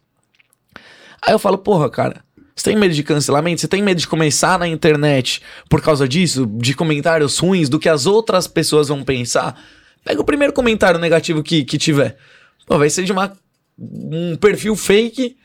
[1.21, 2.23] Aí eu falo, porra, cara,
[2.57, 3.61] você tem medo de cancelamento?
[3.61, 6.45] Você tem medo de começar na internet por causa disso?
[6.45, 9.61] De comentários ruins, do que as outras pessoas vão pensar?
[10.03, 12.17] Pega o primeiro comentário negativo que, que tiver.
[12.65, 13.31] Pô, vai ser de uma,
[13.77, 15.37] um perfil fake,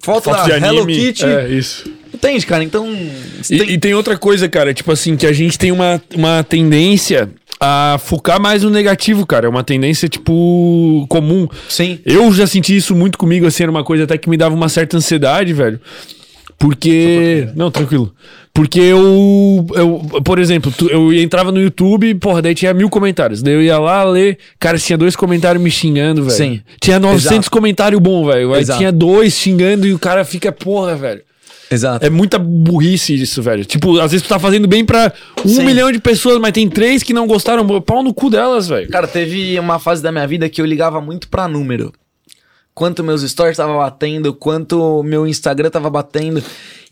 [0.00, 0.86] foto, Foto de da Hello.
[0.86, 1.24] Kitty.
[1.26, 1.84] É, isso.
[2.12, 2.64] Entende, cara?
[2.64, 2.86] Então.
[3.50, 3.94] E tem- e tem...
[3.94, 7.28] outra coisa, cara, tipo assim, que a gente tem uma, uma tendência
[7.60, 9.46] a focar mais no negativo, cara.
[9.46, 11.48] É uma tendência, tipo, comum.
[11.68, 11.98] Sim.
[12.04, 14.68] Eu já senti isso muito comigo, assim, era uma coisa até que me dava uma
[14.68, 15.80] certa ansiedade, velho.
[16.58, 17.48] Porque.
[17.54, 18.12] Não, tranquilo.
[18.52, 23.40] Porque eu, eu por exemplo, eu entrava no YouTube, porra, daí tinha mil comentários.
[23.40, 26.36] Daí eu ia lá ler, cara, tinha dois comentários me xingando, velho.
[26.36, 26.60] Sim.
[26.80, 27.50] Tinha 900 Exato.
[27.52, 28.52] comentários bom, velho.
[28.52, 28.78] Aí Exato.
[28.78, 31.22] tinha dois xingando e o cara fica, porra, velho.
[31.70, 32.04] Exato.
[32.04, 33.64] É muita burrice isso, velho.
[33.64, 35.12] Tipo, às vezes tu tá fazendo bem pra
[35.44, 35.64] um Sim.
[35.64, 37.66] milhão de pessoas, mas tem três que não gostaram.
[37.82, 38.88] Pau no cu delas, velho.
[38.88, 41.92] Cara, teve uma fase da minha vida que eu ligava muito pra número.
[42.74, 46.42] Quanto meus stories tava batendo, quanto meu Instagram tava batendo.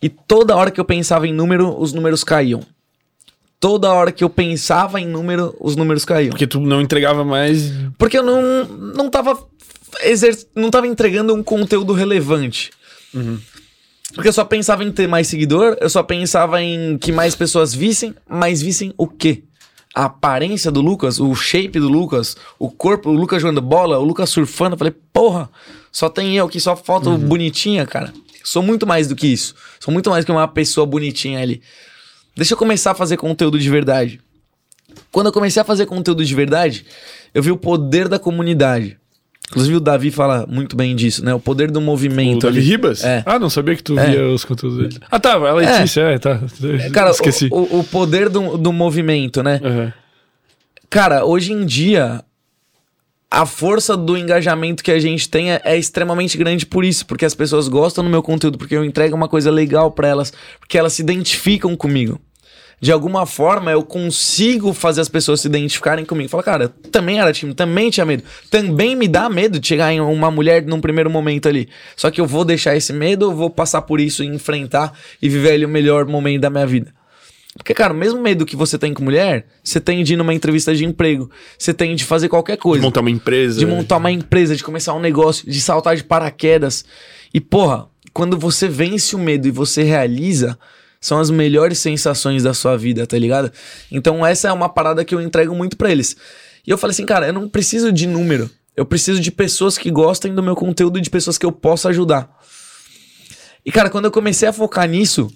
[0.02, 2.60] E toda hora que eu pensava em número, os números caíam.
[3.58, 6.30] Toda hora que eu pensava em número, os números caíam.
[6.30, 7.72] Porque tu não entregava mais.
[7.96, 9.38] Porque eu não, não tava
[10.04, 10.36] exer...
[10.54, 12.70] não tava entregando um conteúdo relevante.
[14.16, 17.74] Porque eu só pensava em ter mais seguidor, eu só pensava em que mais pessoas
[17.74, 19.44] vissem, mas vissem o quê?
[19.94, 24.04] A aparência do Lucas, o shape do Lucas, o corpo, o Lucas jogando bola, o
[24.04, 24.72] Lucas surfando.
[24.72, 25.50] Eu falei, porra,
[25.92, 28.10] só tem eu que só foto bonitinha, cara.
[28.42, 29.54] Sou muito mais do que isso.
[29.78, 31.60] Sou muito mais que uma pessoa bonitinha ali.
[32.34, 34.18] Deixa eu começar a fazer conteúdo de verdade.
[35.12, 36.86] Quando eu comecei a fazer conteúdo de verdade,
[37.34, 38.98] eu vi o poder da comunidade.
[39.48, 41.32] Inclusive o Davi fala muito bem disso, né?
[41.32, 42.46] O poder do O movimento.
[42.46, 42.66] Davi ali.
[42.68, 43.04] Ribas?
[43.04, 43.22] É.
[43.24, 44.06] Ah, não sabia que tu É.
[44.10, 44.98] via os conteúdos dele.
[45.10, 46.40] Ah, tá, a Letícia, é, tá.
[46.92, 47.48] Cara, Esqueci.
[47.52, 49.60] O, o- o poder do, do movimento, né?
[49.62, 49.92] Aham.
[50.90, 52.22] Cara, hoje em dia,
[53.30, 57.24] a força do engajamento que a gente tem é, é extremamente grande por isso, porque
[57.24, 60.78] as pessoas gostam do meu conteúdo, porque eu entrego uma coisa legal pra elas, porque
[60.78, 62.20] elas se identificam comigo.
[62.78, 66.28] De alguma forma, eu consigo fazer as pessoas se identificarem comigo.
[66.28, 68.22] Fala, cara, eu também era tímido, também tinha medo.
[68.50, 71.68] Também me dá medo de chegar em uma mulher num primeiro momento ali.
[71.96, 74.92] Só que eu vou deixar esse medo, eu vou passar por isso e enfrentar
[75.22, 76.92] e viver ali o melhor momento da minha vida.
[77.56, 80.34] Porque, cara, o mesmo medo que você tem com mulher, você tem de ir numa
[80.34, 82.82] entrevista de emprego, você tem de fazer qualquer De coisa.
[82.84, 83.58] montar uma empresa.
[83.58, 86.84] De montar uma empresa, de começar um negócio, de saltar de paraquedas.
[87.32, 90.58] E, porra, quando você vence o medo e você realiza,
[91.00, 93.52] são as melhores sensações da sua vida, tá ligado?
[93.90, 96.16] Então, essa é uma parada que eu entrego muito pra eles.
[96.66, 98.50] E eu falei assim, cara, eu não preciso de número.
[98.76, 101.88] Eu preciso de pessoas que gostem do meu conteúdo e de pessoas que eu possa
[101.88, 102.28] ajudar.
[103.64, 105.30] E, cara, quando eu comecei a focar nisso,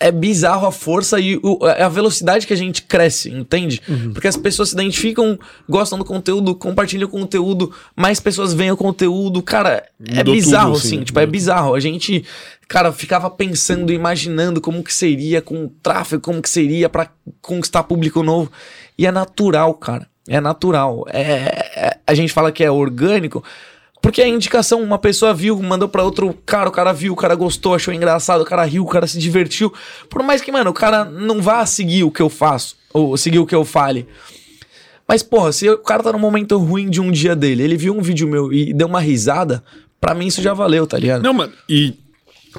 [0.00, 3.80] é bizarro a força e o- a velocidade que a gente cresce, entende?
[4.14, 8.76] Porque as pessoas se identificam, gostam do conteúdo, compartilham o conteúdo, mais pessoas veem o
[8.76, 9.42] conteúdo.
[9.42, 11.74] Cara, é Mudou bizarro, tudo, assim, assim, tipo, é mudou bizarro.
[11.74, 12.24] A gente,
[12.66, 17.10] cara, ficava pensando, imaginando como que seria com o tráfego, como que seria pra
[17.42, 18.50] conquistar público novo.
[18.96, 20.08] E é natural, cara.
[20.28, 21.04] É natural.
[21.12, 21.22] É,
[21.74, 23.44] é- a gente fala que é orgânico.
[24.00, 27.34] Porque a indicação, uma pessoa viu, mandou pra outro cara, o cara viu, o cara
[27.34, 29.72] gostou, achou engraçado, o cara riu, o cara se divertiu.
[30.08, 33.38] Por mais que, mano, o cara não vá seguir o que eu faço, ou seguir
[33.38, 34.08] o que eu fale.
[35.06, 37.94] Mas, porra, se o cara tá num momento ruim de um dia dele, ele viu
[37.94, 39.62] um vídeo meu e deu uma risada,
[40.00, 41.22] pra mim isso já valeu, tá ligado?
[41.22, 41.94] Não, mano, e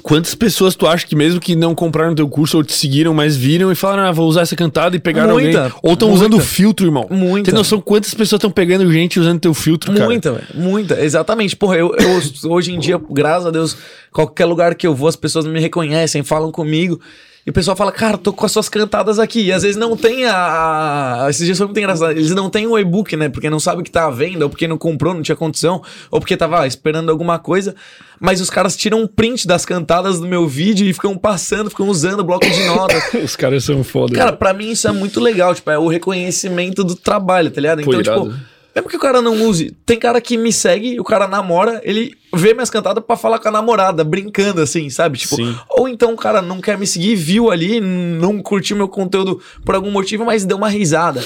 [0.02, 3.36] quantas pessoas tu acha que mesmo que não compraram teu curso ou te seguiram, mas
[3.36, 5.78] viram e falaram, ah, vou usar essa cantada e pegaram Muita, alguém?
[5.82, 7.06] Ou estão usando o filtro, irmão?
[7.10, 7.50] Muita.
[7.50, 10.06] Tem noção quantas pessoas estão pegando gente usando teu filtro, cara?
[10.06, 10.46] Muita, velho.
[10.54, 11.00] Muita.
[11.04, 11.56] Exatamente.
[11.56, 13.76] Porra, eu, eu- hoje em dia, graças a Deus,
[14.12, 17.00] qualquer lugar que eu vou, as pessoas me reconhecem, falam comigo.
[17.44, 19.46] E o pessoal fala, cara, tô com as suas cantadas aqui.
[19.46, 21.26] E às vezes não tem a.
[21.28, 22.12] Esses dias foi muito engraçado.
[22.12, 23.28] Eles não têm o e-book, né?
[23.28, 26.20] Porque não sabe que tá à venda, ou porque não comprou, não tinha condição, ou
[26.20, 27.74] porque tava ah, esperando alguma coisa.
[28.20, 31.88] Mas os caras tiram um print das cantadas do meu vídeo e ficam passando, ficam
[31.88, 33.02] usando o bloco de notas.
[33.24, 34.14] Os caras são foda.
[34.14, 37.82] Cara, pra mim isso é muito legal, tipo, é o reconhecimento do trabalho, tá ligado?
[37.82, 38.30] Pô, Então, irado.
[38.30, 41.80] tipo, mesmo que o cara não use, tem cara que me segue, o cara namora,
[41.84, 45.18] ele vê minhas cantadas pra falar com a namorada, brincando assim, sabe?
[45.18, 45.56] Tipo, Sim.
[45.68, 49.74] ou então o cara não quer me seguir, viu ali, não curtiu meu conteúdo por
[49.74, 51.22] algum motivo, mas deu uma risada.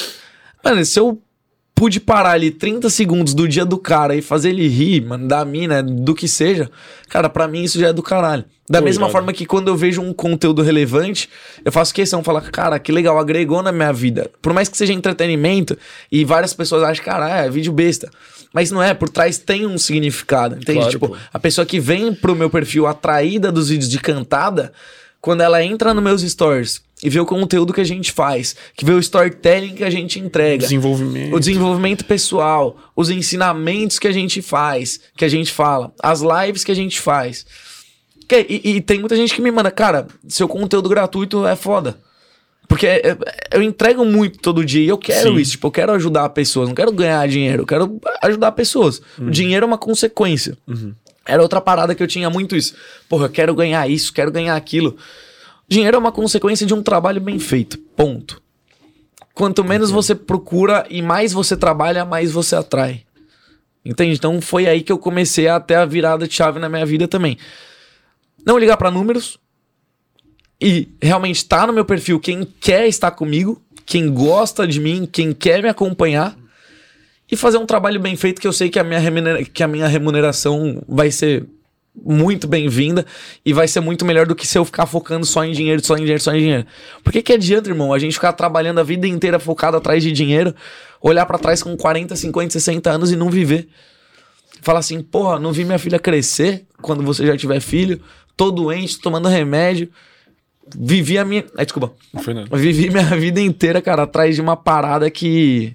[0.64, 1.22] Mano, se eu
[1.76, 5.44] pude parar ali 30 segundos do dia do cara e fazer ele rir, mano, da
[5.44, 6.70] mina, do que seja,
[7.06, 8.46] cara, pra mim isso já é do caralho.
[8.68, 11.28] Da mesma forma que quando eu vejo um conteúdo relevante,
[11.64, 14.28] eu faço questão de falar, cara, que legal, agregou na minha vida.
[14.42, 15.78] Por mais que seja entretenimento,
[16.10, 18.10] e várias pessoas acham, cara, é vídeo besta.
[18.52, 20.78] Mas não é, por trás tem um significado, entende?
[20.78, 21.16] Claro, tipo, pô.
[21.32, 24.72] a pessoa que vem pro meu perfil atraída dos vídeos de cantada,
[25.20, 28.84] quando ela entra nos meus stories e vê o conteúdo que a gente faz, que
[28.84, 31.34] vê o storytelling que a gente entrega, Desenvolvimento.
[31.34, 36.64] o desenvolvimento pessoal, os ensinamentos que a gente faz, que a gente fala, as lives
[36.64, 37.44] que a gente faz.
[38.28, 41.98] Que- E, e tem muita gente que me manda, cara, seu conteúdo gratuito é foda.
[42.68, 43.16] Porque é- é-
[43.52, 45.36] eu entrego muito todo dia e eu quero Sim.
[45.40, 45.52] isso.
[45.52, 49.00] Tipo, eu quero ajudar pessoas, não quero ganhar dinheiro, eu quero ajudar pessoas.
[49.18, 50.58] O dinheiro é uma consequência.
[51.24, 52.74] Era outra parada que eu tinha muito isso.
[53.08, 54.96] Porra, eu quero ganhar isso, quero ganhar aquilo.
[55.68, 57.78] Dinheiro é uma consequência de um trabalho bem feito.
[57.78, 58.40] Ponto.
[59.34, 63.02] Quanto menos você procura e mais você trabalha, mais você atrai.
[63.84, 64.14] Entende?
[64.16, 67.06] Então foi aí que eu comecei a ter a virada de chave na minha vida
[67.06, 67.36] também.
[68.44, 69.38] não ligar pra números
[70.60, 75.32] e realmente tá no meu perfil quem quer estar comigo, quem gosta de mim, quem
[75.32, 76.36] quer me acompanhar
[77.30, 79.68] e fazer um trabalho bem feito que eu sei que a minha, remunera- que a
[79.68, 81.44] minha remuneração vai ser
[82.04, 83.04] muito bem-vinda
[83.44, 85.94] e vai ser muito melhor do que se eu ficar focando só em dinheiro, só
[85.94, 86.66] em dinheiro, só em dinheiro.
[87.02, 90.12] Por que que adianta, irmão, a gente ficar trabalhando a vida inteira focado atrás de
[90.12, 90.54] dinheiro,
[91.00, 93.68] olhar pra trás com 40, 50, 60 anos e não viver?
[94.62, 98.00] Falar assim, porra, não vi minha filha crescer quando você já tiver filho,
[98.36, 99.90] tô doente, tomando remédio.
[100.74, 101.44] Vivi a minha.
[101.56, 101.92] Ai, desculpa.
[102.12, 102.48] Não foi nada.
[102.56, 105.74] Vivi minha vida inteira, cara, atrás de uma parada que.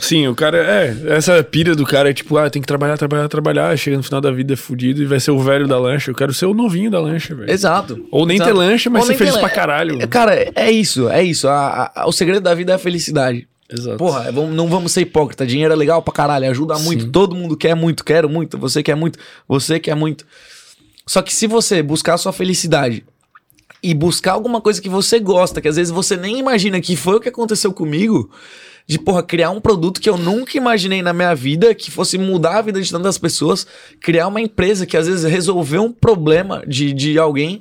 [0.00, 3.28] Sim, o cara, é, essa pira do cara é tipo, ah, tem que trabalhar, trabalhar,
[3.28, 6.10] trabalhar, chega no final da vida é fudido e vai ser o velho da lancha.
[6.10, 7.50] Eu quero ser o novinho da lancha, velho.
[7.50, 8.06] Exato.
[8.10, 8.50] Ou nem Exato.
[8.50, 10.00] ter lancha, mas Ou ser feliz pra caralho.
[10.00, 11.46] É, Cara, é isso, é isso.
[11.48, 13.46] A- a- o segredo da vida é a felicidade.
[13.72, 13.98] Exato.
[13.98, 15.46] Porra, é, não vamos ser hipócrita.
[15.46, 17.10] Dinheiro é legal pra caralho, ajuda muito.
[17.10, 20.24] Todo mundo quer muito, quero muito, você quer muito, você quer muito.
[21.06, 23.04] Só que se você buscar a sua felicidade
[23.82, 27.16] e buscar alguma coisa que você gosta, que às vezes você nem imagina que foi
[27.16, 28.30] o que aconteceu comigo,
[28.86, 32.58] de porra, criar um produto que eu nunca imaginei na minha vida, que fosse mudar
[32.58, 33.66] a vida de tantas pessoas,
[34.00, 37.60] criar uma empresa que às vezes resolveu um problema de, de alguém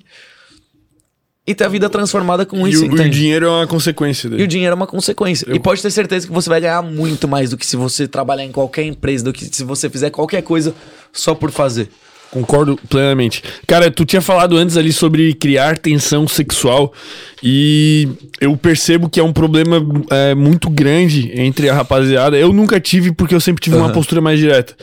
[1.48, 3.10] e ter a vida transformada com e isso, o, o entende?
[3.18, 4.44] dinheiro é uma consequência E dele.
[4.44, 5.46] o dinheiro é uma consequência.
[5.50, 8.08] Eu- E pode ter certeza que você vai ganhar muito mais do que se você
[8.08, 10.76] trabalhar em qualquer empresa, do que se você fizer qualquer coisa
[11.12, 11.90] só por fazer.
[12.32, 13.44] Concordo plenamente.
[13.66, 16.94] Cara, tu tinha falado antes ali sobre criar tensão sexual
[17.42, 18.08] e
[18.40, 22.38] eu percebo que é um problema é, muito grande entre a rapaziada.
[22.38, 23.94] Eu nunca tive porque eu sempre tive uma Aham.
[23.94, 24.76] postura mais direta.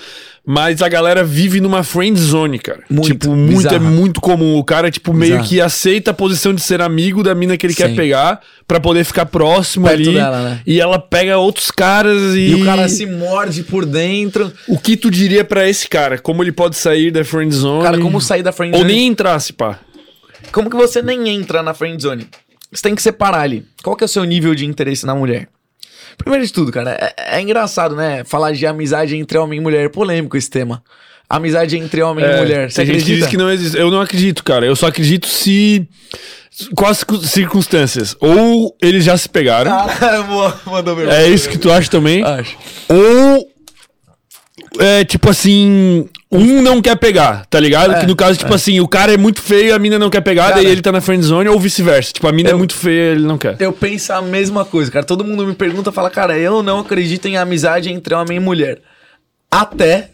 [0.48, 2.84] Mas a galera vive numa friend zone, cara.
[2.88, 3.80] Muito, tipo, muito, é bizarra.
[3.80, 4.56] muito comum.
[4.56, 5.48] O cara, tipo, meio Bizarra.
[5.48, 7.96] que aceita a posição de ser amigo da mina que ele quer Sim.
[7.96, 10.14] pegar pra poder ficar próximo Perto ali.
[10.14, 10.60] dela, né?
[10.64, 12.50] E ela pega outros caras e.
[12.50, 14.52] E o cara se morde por dentro.
[14.68, 16.16] O que tu diria pra esse cara?
[16.16, 17.82] Como ele pode sair da friend zone?
[17.82, 18.92] Cara, como sair da friend Ou zone?
[18.92, 19.80] nem entrasse, pá.
[20.52, 22.28] Como que você nem entra na friend zone?
[22.70, 23.64] Você tem que separar ali.
[23.82, 25.48] Qual que é o seu nível de interesse na mulher?
[26.16, 28.24] Primeiro de tudo, cara, é, é engraçado, né?
[28.24, 29.84] Falar de amizade entre homem e mulher.
[29.84, 30.82] É polêmico esse tema.
[31.28, 32.70] Amizade entre homem e mulher.
[32.70, 33.26] Você É, tem gente que acredita?
[33.26, 33.76] diz que não existe.
[33.76, 34.64] Eu não acredito, cara.
[34.66, 35.86] Eu só acredito se.
[36.50, 38.16] Circun- circunstâncias.
[38.20, 39.72] Ou eles já se pegaram.
[39.72, 41.10] Ah, mandou meu.
[41.10, 42.22] é isso que tu acha também?
[42.24, 42.56] Acho.
[42.88, 43.50] Ou.
[44.78, 46.08] É tipo assim.
[46.30, 47.92] Um não quer pegar, tá ligado?
[47.94, 50.20] É, que no caso, tipo assim, o cara é muito feio, a mina não quer
[50.20, 52.12] pegar, Cara, daí ele tá na friend zone, ou vice-versa.
[52.12, 53.56] Tipo, a mina é eu- muito feia, ele não quer.
[53.60, 55.04] Eu penso a mesma coisa, cara.
[55.06, 58.80] Todo mundo me pergunta, fala, cara, eu não acredito em amizade entre homem e mulher.
[59.50, 60.10] Até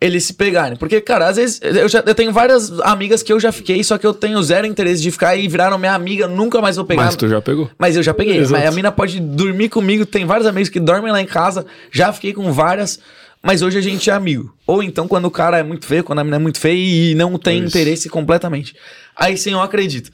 [0.00, 0.76] eles se pegarem.
[0.76, 3.96] Porque, cara, às vezes eu, já, eu tenho várias amigas que eu já fiquei, só
[3.96, 7.04] que eu tenho zero interesse de ficar e viraram minha amiga, nunca mais vou pegar.
[7.04, 7.70] Mas tu já pegou.
[7.78, 8.38] Mas eu já peguei.
[8.38, 8.60] Exato.
[8.60, 10.04] Mas a mina pode dormir comigo.
[10.04, 11.64] Tem vários amigos que dormem lá em casa.
[11.90, 12.98] Já fiquei com várias.
[13.42, 14.54] Mas hoje a gente é amigo.
[14.66, 17.14] Ou então quando o cara é muito feio, quando a mina é muito feia e
[17.14, 17.68] não tem Isso.
[17.68, 18.74] interesse completamente.
[19.16, 20.10] Aí sim eu acredito.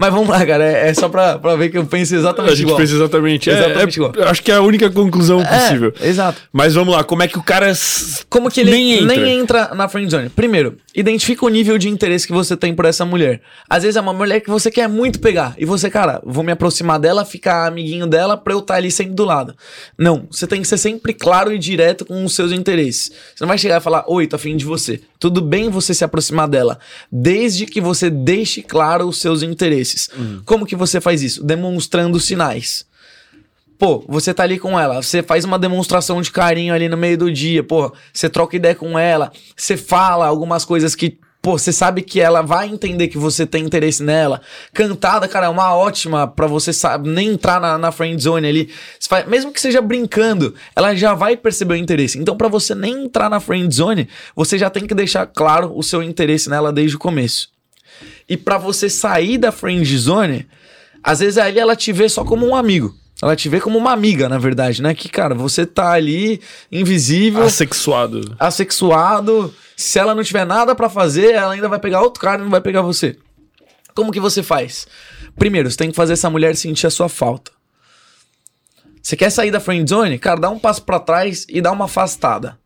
[0.00, 0.64] Mas vamos lá, cara.
[0.64, 2.78] É, é só pra, pra ver que eu penso exatamente A gente igual.
[2.78, 3.50] pensa exatamente.
[3.50, 4.28] É, Exatamente é- igual.
[4.28, 5.92] acho que é a única conclusão É, possível.
[6.00, 6.40] exato.
[6.52, 7.72] Mas vamos lá, como é que o cara.
[8.30, 9.62] Como que ele nem nem entra?
[9.64, 10.28] entra, na friend zone?
[10.28, 13.40] Primeiro, identifica o nível de interesse que você tem por essa mulher.
[13.68, 15.54] Às vezes é uma mulher que você quer muito pegar.
[15.58, 19.14] E você, cara, vou me aproximar dela, ficar amiguinho dela pra eu estar ali sempre
[19.14, 19.52] do lado.
[19.98, 23.10] Não, você tem que ser sempre claro e direto com os seus interesses.
[23.34, 25.00] Você não vai chegar e falar, oi, tô afim de você.
[25.18, 26.78] Tudo bem você se aproximar dela,
[27.10, 30.08] desde que você deixe claro os seus interesses.
[30.44, 31.42] Como que você faz isso?
[31.42, 32.86] Demonstrando sinais.
[33.78, 37.16] Pô, você tá ali com ela, você faz uma demonstração de carinho ali no meio
[37.16, 41.72] do dia, pô, você troca ideia com ela, você fala algumas coisas que, pô, você
[41.72, 44.40] sabe que ela vai entender que você tem interesse nela.
[44.72, 48.70] Cantada, cara, é uma ótima pra você sabe, nem entrar na, na friend zone ali.
[49.08, 52.18] Faz- mesmo que seja brincando, ela já vai perceber o interesse.
[52.18, 55.82] Então, pra você nem entrar na friend zone, você já tem que deixar claro o
[55.82, 57.48] seu interesse nela desde o começo.
[58.28, 60.46] E pra você sair da friend zone,
[61.02, 62.94] às vezes ali ela te vê só como um amigo.
[63.22, 64.94] Ela te vê como uma amiga, na verdade, né?
[64.94, 66.40] Que, cara, você tá ali,
[66.70, 68.36] invisível, Assexuado.
[68.38, 69.52] assexuado.
[69.78, 72.50] Se ela não tiver nada pra fazer, ela ainda vai pegar outro cara e não
[72.50, 73.16] vai pegar você.
[73.94, 74.88] Como que você faz?
[75.38, 77.52] Primeiro, você tem que fazer essa mulher sentir a sua falta.
[79.00, 80.18] Você quer sair da friend zone?
[80.18, 82.58] Cara, dá um passo pra trás e dá uma afastada.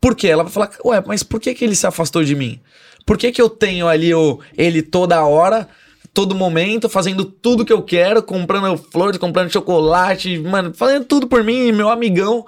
[0.00, 0.28] Por quê?
[0.28, 2.58] Ela vai falar, ué, mas por que, que ele se afastou de mim?
[3.04, 5.68] Por que, que eu tenho ali o, ele toda hora,
[6.14, 11.44] todo momento, fazendo tudo que eu quero, comprando flores, comprando chocolate, mano, fazendo tudo por
[11.44, 12.46] mim, meu amigão.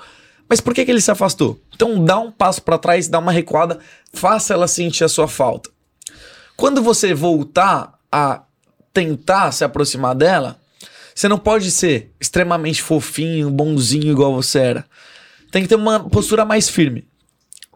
[0.48, 1.60] Mas por que, que ele se afastou?
[1.74, 3.78] Então dá um passo pra trás, dá uma recuada,
[4.12, 5.70] faça ela sentir a sua falta.
[6.56, 8.43] Quando você voltar a
[8.93, 10.59] tentar se aproximar dela,
[11.14, 14.86] você não pode ser extremamente fofinho, bonzinho igual você era.
[15.51, 17.06] Tem que ter uma postura mais firme.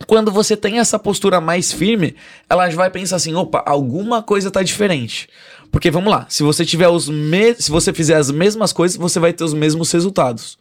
[0.06, 2.16] Quando você tem essa postura mais firme,
[2.48, 5.28] ela vai pensar assim: opa, alguma coisa tá diferente.
[5.70, 9.20] Porque vamos lá, se você tiver os me se você fizer as mesmas coisas, você
[9.20, 10.58] vai ter os mesmos resultados.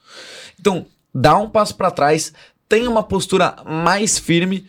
[0.59, 2.33] Então, dá um passo para trás,
[2.67, 4.67] tenha uma postura mais firme,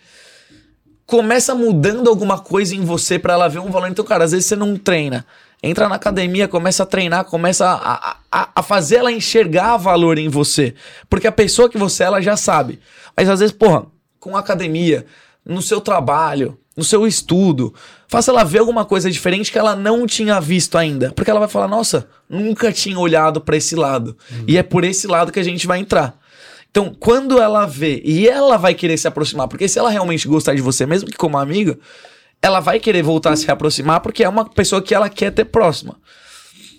[1.06, 3.88] começa mudando alguma coisa em você para ela ver um valor.
[3.88, 5.26] Então, cara, às vezes você não treina.
[5.62, 10.28] Entra na academia, começa a treinar, começa a, a, a fazer ela enxergar valor em
[10.28, 10.74] você.
[11.08, 12.80] Porque a pessoa que você é, ela já sabe.
[13.14, 13.84] Mas às vezes, porra,
[14.18, 15.04] com academia,
[15.44, 17.74] no seu trabalho, no seu estudo,
[18.08, 21.12] faça ela ver alguma coisa diferente que ela não tinha visto ainda.
[21.12, 24.16] Porque ela vai falar: nossa, nunca tinha olhado para esse lado.
[24.30, 24.44] Uhum.
[24.46, 26.19] E é por esse lado que a gente vai entrar.
[26.70, 30.54] Então, quando ela vê e ela vai querer se aproximar, porque se ela realmente gostar
[30.54, 31.76] de você, mesmo que como amiga,
[32.40, 35.44] ela vai querer voltar a se aproximar porque é uma pessoa que ela quer ter
[35.46, 35.96] próxima.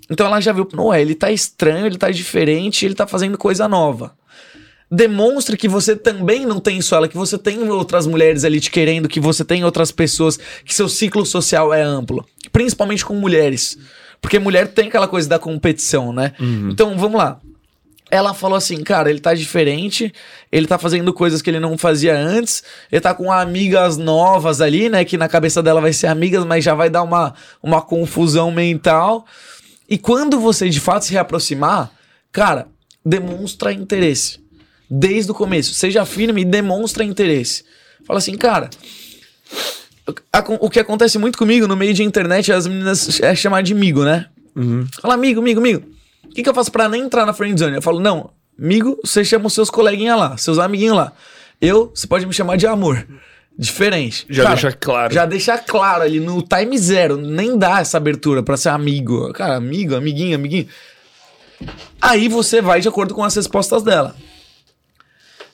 [0.09, 3.67] Então ela já viu, não, ele tá estranho, ele tá diferente, ele tá fazendo coisa
[3.67, 4.13] nova.
[4.89, 8.71] Demonstre que você também não tem só ela, que você tem outras mulheres ali te
[8.71, 12.25] querendo, que você tem outras pessoas, que seu ciclo social é amplo.
[12.51, 13.77] Principalmente com mulheres.
[14.21, 16.33] Porque mulher tem aquela coisa da competição, né?
[16.39, 16.69] Uhum.
[16.71, 17.39] Então, vamos lá
[18.11, 20.13] ela falou assim, cara, ele tá diferente,
[20.51, 22.61] ele tá fazendo coisas que ele não fazia antes,
[22.91, 26.61] ele tá com amigas novas ali, né, que na cabeça dela vai ser amigas, mas
[26.61, 27.33] já vai dar uma,
[27.63, 29.25] uma confusão mental.
[29.89, 31.89] E quando você de fato se reaproximar,
[32.33, 32.67] cara,
[33.03, 34.41] demonstra interesse.
[34.89, 37.63] Desde o começo, seja firme e demonstra interesse.
[38.05, 38.69] Fala assim, cara,
[40.59, 44.03] o que acontece muito comigo no meio de internet, as meninas é chamar de amigo,
[44.03, 44.25] né?
[44.53, 44.85] Uhum.
[45.01, 46.00] Fala, amigo, amigo, amigo.
[46.31, 47.75] O que, que eu faço para nem entrar na friendzone?
[47.75, 51.11] Eu falo, não, amigo, você chama os seus coleguinhas lá, seus amiguinhos lá.
[51.59, 53.05] Eu, você pode me chamar de amor.
[53.59, 54.25] Diferente.
[54.29, 55.13] Já Cara, deixa claro.
[55.13, 57.17] Já deixa claro ali no time zero.
[57.17, 59.33] Nem dá essa abertura para ser amigo.
[59.33, 60.67] Cara, amigo, amiguinho, amiguinho.
[62.01, 64.15] Aí você vai de acordo com as respostas dela.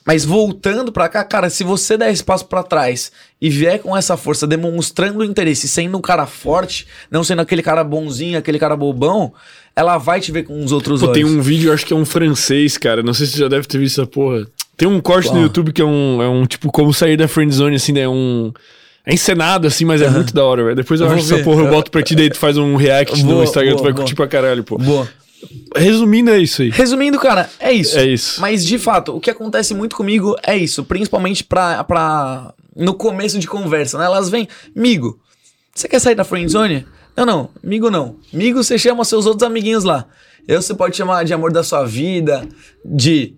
[0.08, 4.16] Mas voltando para cá, cara, se você der espaço para trás e vier com essa
[4.16, 9.34] força, demonstrando interesse, sendo um cara forte, não sendo aquele cara bonzinho, aquele cara bobão,
[9.76, 11.14] ela vai te ver com os outros Pô, olhos.
[11.14, 13.02] Tem um vídeo, acho que é um francês, cara.
[13.02, 14.46] Não sei se você já deve ter visto essa porra.
[14.78, 17.54] Tem um corte no YouTube que é um, é um tipo como sair da friend
[17.54, 18.00] zone, assim, né?
[18.00, 18.50] É um.
[19.04, 20.76] É encenado, assim, mas é muito da hora, velho.
[20.76, 23.22] Depois eu, eu acho essa porra, eu boto pra ti, daí tu faz um react
[23.22, 24.02] boa, no Instagram, boa, tu vai boa.
[24.02, 24.78] curtir pra caralho, pô.
[24.78, 25.06] Boa.
[25.76, 26.70] Resumindo, é isso aí.
[26.70, 27.98] Resumindo, cara, é isso.
[27.98, 28.40] É isso.
[28.40, 30.84] Mas, de fato, o que acontece muito comigo é isso.
[30.84, 34.04] Principalmente pra, pra no começo de conversa, né?
[34.04, 35.20] Elas vêm, amigo,
[35.74, 36.86] você quer sair da friend zone?
[37.16, 38.16] Não, não, amigo não.
[38.32, 40.06] Amigo, você chama seus outros amiguinhos lá.
[40.46, 42.46] Eu você pode chamar de amor da sua vida,
[42.84, 43.34] de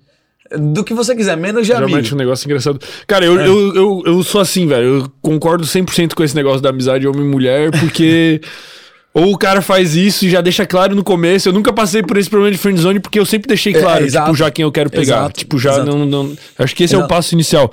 [0.59, 2.15] do que você quiser, menos de Geralmente amigo.
[2.15, 2.81] um negócio engraçado.
[3.07, 3.47] Cara, eu, é.
[3.47, 4.85] eu, eu, eu, sou assim, velho.
[4.85, 8.41] Eu concordo 100% com esse negócio da amizade homem e mulher, porque
[9.13, 11.49] Ou o cara faz isso e já deixa claro no começo.
[11.49, 14.09] Eu nunca passei por esse problema de friendzone porque eu sempre deixei é, claro, é,
[14.09, 15.03] tipo, já quem eu quero pegar.
[15.03, 17.03] Exato, tipo, já não, não, Acho que esse exato.
[17.03, 17.73] é o passo inicial.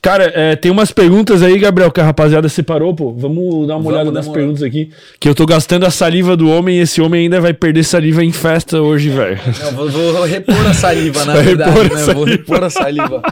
[0.00, 3.12] Cara, é, tem umas perguntas aí, Gabriel, que a rapaziada separou, pô.
[3.12, 4.90] Vamos dar uma Vamos olhada nas perguntas aqui.
[5.20, 8.24] Que eu tô gastando a saliva do homem e esse homem ainda vai perder saliva
[8.24, 9.38] em festa hoje, velho.
[9.74, 12.14] Vou, vou, repor a saliva, na vai verdade, repor né?
[12.14, 13.22] Vou repor a saliva.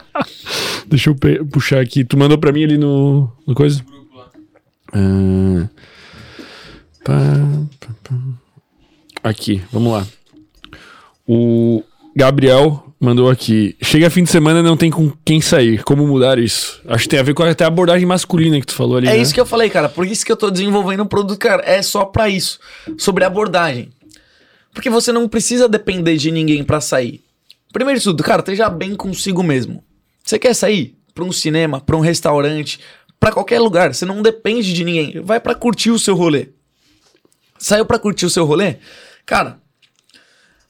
[0.86, 1.16] Deixa eu
[1.50, 2.04] puxar aqui.
[2.04, 3.80] Tu mandou pra mim ali no, no coisa?
[4.92, 5.68] Ah.
[9.22, 10.06] Aqui, vamos lá.
[11.26, 11.82] O
[12.14, 13.76] Gabriel mandou aqui.
[13.82, 15.82] Chega fim de semana não tem com quem sair.
[15.82, 16.80] Como mudar isso?
[16.86, 19.08] Acho que tem a ver com até a abordagem masculina que tu falou ali.
[19.08, 19.18] É né?
[19.18, 19.88] isso que eu falei, cara.
[19.88, 21.62] Por isso que eu tô desenvolvendo um produto, cara.
[21.66, 22.58] É só para isso.
[22.96, 23.90] Sobre abordagem.
[24.72, 27.22] Porque você não precisa depender de ninguém para sair.
[27.72, 29.82] Primeiro de tudo, cara, esteja bem consigo mesmo.
[30.22, 32.80] Você quer sair para um cinema, para um restaurante,
[33.18, 33.94] para qualquer lugar.
[33.94, 35.20] Você não depende de ninguém.
[35.22, 36.48] Vai para curtir o seu rolê.
[37.66, 38.76] Saiu para curtir o seu rolê?
[39.24, 39.58] Cara,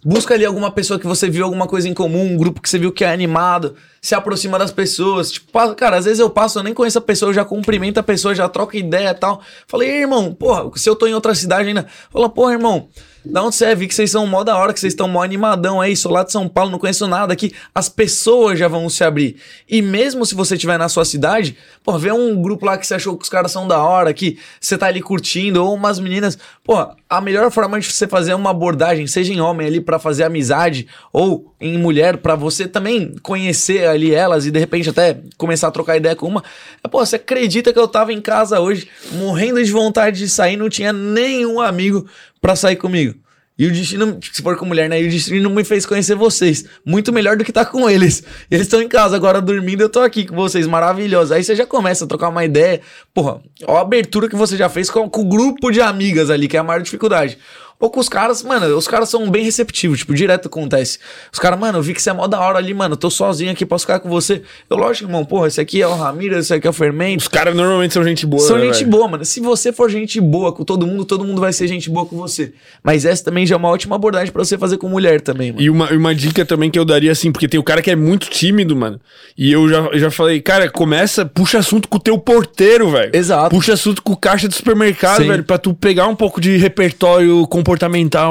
[0.02, 2.78] busca ali alguma pessoa que você viu alguma coisa em comum, um grupo que você
[2.78, 3.76] viu que é animado,
[4.06, 5.32] se aproxima das pessoas.
[5.32, 8.04] Tipo, cara, às vezes eu passo, eu nem conheço a pessoa, eu já cumprimento a
[8.04, 9.42] pessoa, já troco ideia e tal.
[9.66, 12.88] Falei, irmão, porra, se eu tô em outra cidade ainda, fala, porra, irmão,
[13.28, 13.74] da onde você é?
[13.74, 16.22] Vi que vocês são mó da hora, que vocês estão mó animadão aí, sou lá
[16.22, 17.52] de São Paulo, não conheço nada aqui.
[17.74, 19.36] As pessoas já vão se abrir.
[19.68, 22.94] E mesmo se você estiver na sua cidade, pô, vê um grupo lá que você
[22.94, 26.38] achou que os caras são da hora, que você tá ali curtindo, ou umas meninas.
[26.62, 30.22] Pô, a melhor forma de você fazer uma abordagem, seja em homem ali para fazer
[30.22, 35.68] amizade, ou em mulher, para você também conhecer ali elas e de repente até começar
[35.68, 36.44] a trocar ideia com uma.
[36.84, 40.56] É, pô, você acredita que eu tava em casa hoje, morrendo de vontade de sair,
[40.56, 42.06] não tinha nenhum amigo
[42.40, 43.14] para sair comigo.
[43.58, 45.00] E o destino, se for com mulher, né?
[45.00, 46.66] E o destino me fez conhecer vocês.
[46.84, 48.22] Muito melhor do que tá com eles.
[48.50, 51.32] Eles estão em casa agora dormindo, eu tô aqui com vocês, maravilhoso.
[51.32, 52.82] Aí você já começa a trocar uma ideia.
[53.14, 56.48] Porra, ó a abertura que você já fez com, com o grupo de amigas ali,
[56.48, 57.38] que é a maior dificuldade.
[57.78, 60.98] Ou com os caras, mano, os caras são bem receptivos, tipo, direto acontece.
[61.30, 63.10] Os caras, mano, eu vi que você é mó da hora ali, mano, eu tô
[63.10, 64.40] sozinho aqui, posso ficar com você.
[64.70, 67.20] Eu, lógico, irmão, porra, esse aqui é o Ramiro, esse aqui é o Fermento.
[67.20, 68.90] Os caras normalmente são gente boa, São né, gente velho?
[68.90, 69.24] boa, mano.
[69.26, 72.16] Se você for gente boa com todo mundo, todo mundo vai ser gente boa com
[72.16, 72.54] você.
[72.82, 75.62] Mas essa também já é uma ótima abordagem pra você fazer com mulher também, mano.
[75.62, 77.96] E uma, uma dica também que eu daria, assim, porque tem o cara que é
[77.96, 78.98] muito tímido, mano.
[79.36, 83.10] E eu já, já falei, cara, começa, puxa assunto com o teu porteiro, velho.
[83.14, 83.50] Exato.
[83.50, 85.28] Puxa assunto com o caixa do supermercado, Sim.
[85.28, 87.65] velho, pra tu pegar um pouco de repertório comportamental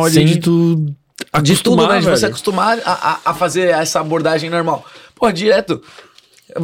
[0.03, 0.25] ali, Sim.
[0.25, 0.95] de tu
[1.41, 1.99] de tudo, né?
[1.99, 4.85] De você acostumar a, a, fazer essa abordagem normal.
[5.15, 5.81] Pô, direto.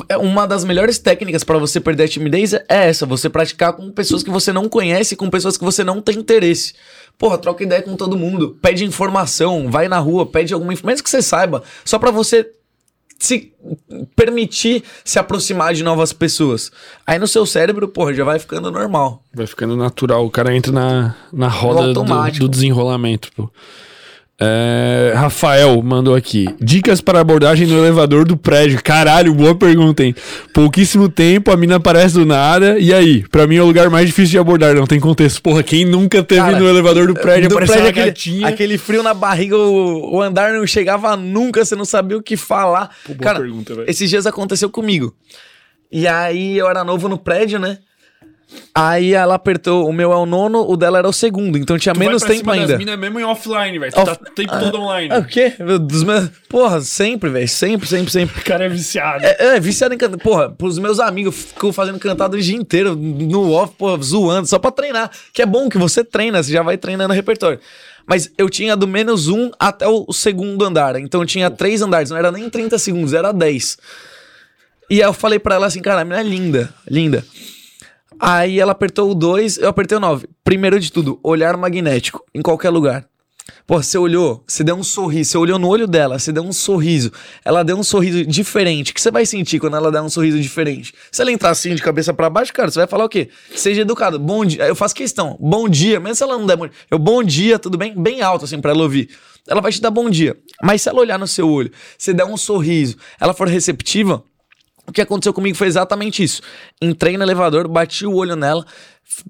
[0.09, 3.91] é Uma das melhores técnicas pra você perder a timidez é essa: você praticar com
[3.91, 6.73] pessoas que você não conhece, com pessoas que você não tem interesse.
[7.17, 11.03] Porra, troca ideia com todo mundo, pede informação, vai na rua, pede alguma informação, mesmo
[11.03, 12.49] que você saiba, só pra você
[13.21, 13.53] se
[14.15, 16.71] permitir se aproximar de novas pessoas.
[17.05, 19.23] Aí no seu cérebro, porra, já vai ficando normal.
[19.31, 23.47] Vai ficando natural, o cara entra na, na roda do, do desenrolamento, pô.
[24.43, 26.47] É, Rafael mandou aqui.
[26.59, 28.81] Dicas para abordagem no elevador do prédio.
[28.83, 30.15] Caralho, boa pergunta, hein?
[30.51, 32.79] Pouquíssimo tempo, a mina aparece do nada.
[32.79, 33.21] E aí?
[33.29, 35.43] Pra mim é o lugar mais difícil de abordar, não tem contexto.
[35.43, 38.77] Porra, quem nunca teve Cara, no elevador do prédio do apareceu prédio, uma aquele, aquele
[38.79, 42.89] frio na barriga, o, o andar não chegava nunca, você não sabia o que falar.
[43.05, 43.87] Pô, boa Cara, pergunta, velho.
[43.87, 45.13] esses dias aconteceu comigo.
[45.91, 47.77] E aí eu era novo no prédio, né?
[48.73, 51.93] Aí ela apertou, o meu é o nono, o dela era o segundo, então tinha
[51.93, 52.77] Tu menos tempo ainda.
[52.77, 53.91] mina mesmo em offline, velho.
[53.95, 55.09] Off- tá o tempo todo online.
[55.13, 55.53] Ah, o quê?
[55.81, 56.29] Dos meus...
[56.49, 57.47] Porra, sempre, velho.
[57.49, 58.39] Sempre, sempre, sempre.
[58.41, 59.25] O cara é viciado.
[59.25, 60.17] É, é, viciado em cantar.
[60.17, 64.57] Porra, pros meus amigos, ficou fazendo cantada o dia inteiro no off, porra, zoando, só
[64.57, 65.11] pra treinar.
[65.33, 67.59] Que é bom que você treina, você já vai treinando o repertório.
[68.05, 70.95] Mas eu tinha do menos um até o segundo andar.
[70.97, 73.77] Então eu tinha três andares, não era nem 30 segundos, era 10.
[74.89, 77.23] E aí eu falei pra ela assim, cara, a menina é linda, linda.
[78.23, 80.27] Aí ela apertou o 2, eu apertei o 9.
[80.43, 83.03] Primeiro de tudo, olhar magnético, em qualquer lugar.
[83.65, 86.53] Pô, você olhou, você deu um sorriso, você olhou no olho dela, você deu um
[86.53, 87.11] sorriso.
[87.43, 88.91] Ela deu um sorriso diferente.
[88.91, 90.93] O que você vai sentir quando ela der um sorriso diferente?
[91.11, 93.29] Se ela entrar assim de cabeça pra baixo, cara, você vai falar o quê?
[93.55, 94.19] Seja educado.
[94.19, 94.67] Bom dia.
[94.67, 95.35] Eu faço questão.
[95.39, 95.99] Bom dia.
[95.99, 96.71] Mesmo se ela não der dia.
[96.91, 97.99] Eu, bom dia, tudo bem?
[97.99, 99.09] Bem alto, assim, pra ela ouvir.
[99.47, 100.37] Ela vai te dar bom dia.
[100.61, 104.23] Mas se ela olhar no seu olho, você der um sorriso, ela for receptiva,
[104.91, 106.41] o que aconteceu comigo foi exatamente isso.
[106.81, 108.65] Entrei no elevador, bati o olho nela.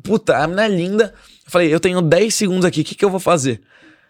[0.04, 1.14] Puta, a menina é linda.
[1.46, 3.62] Falei, eu tenho 10 segundos aqui, o que, que eu vou fazer?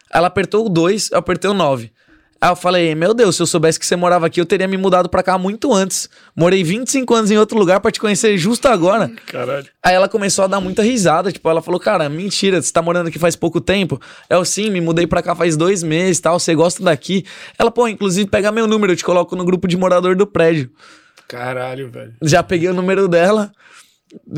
[0.10, 1.92] Ela apertou o 2, eu apertei o 9.
[2.40, 4.78] Aí eu falei, meu Deus, se eu soubesse que você morava aqui, eu teria me
[4.78, 6.10] mudado pra cá muito antes.
[6.34, 9.12] Morei 25 anos em outro lugar pra te conhecer justo agora.
[9.28, 9.68] Caralho.
[9.84, 13.08] Aí ela começou a dar muita risada, tipo, ela falou, cara, mentira, você tá morando
[13.08, 14.00] aqui faz pouco tempo?
[14.30, 17.26] Eu, sim, me mudei pra cá faz dois meses tal, você gosta daqui?
[17.60, 20.72] Ela, pô, inclusive, pega meu número, eu te coloco no grupo de morador do prédio.
[21.32, 22.14] Caralho, velho.
[22.22, 23.52] Já peguei o número dela,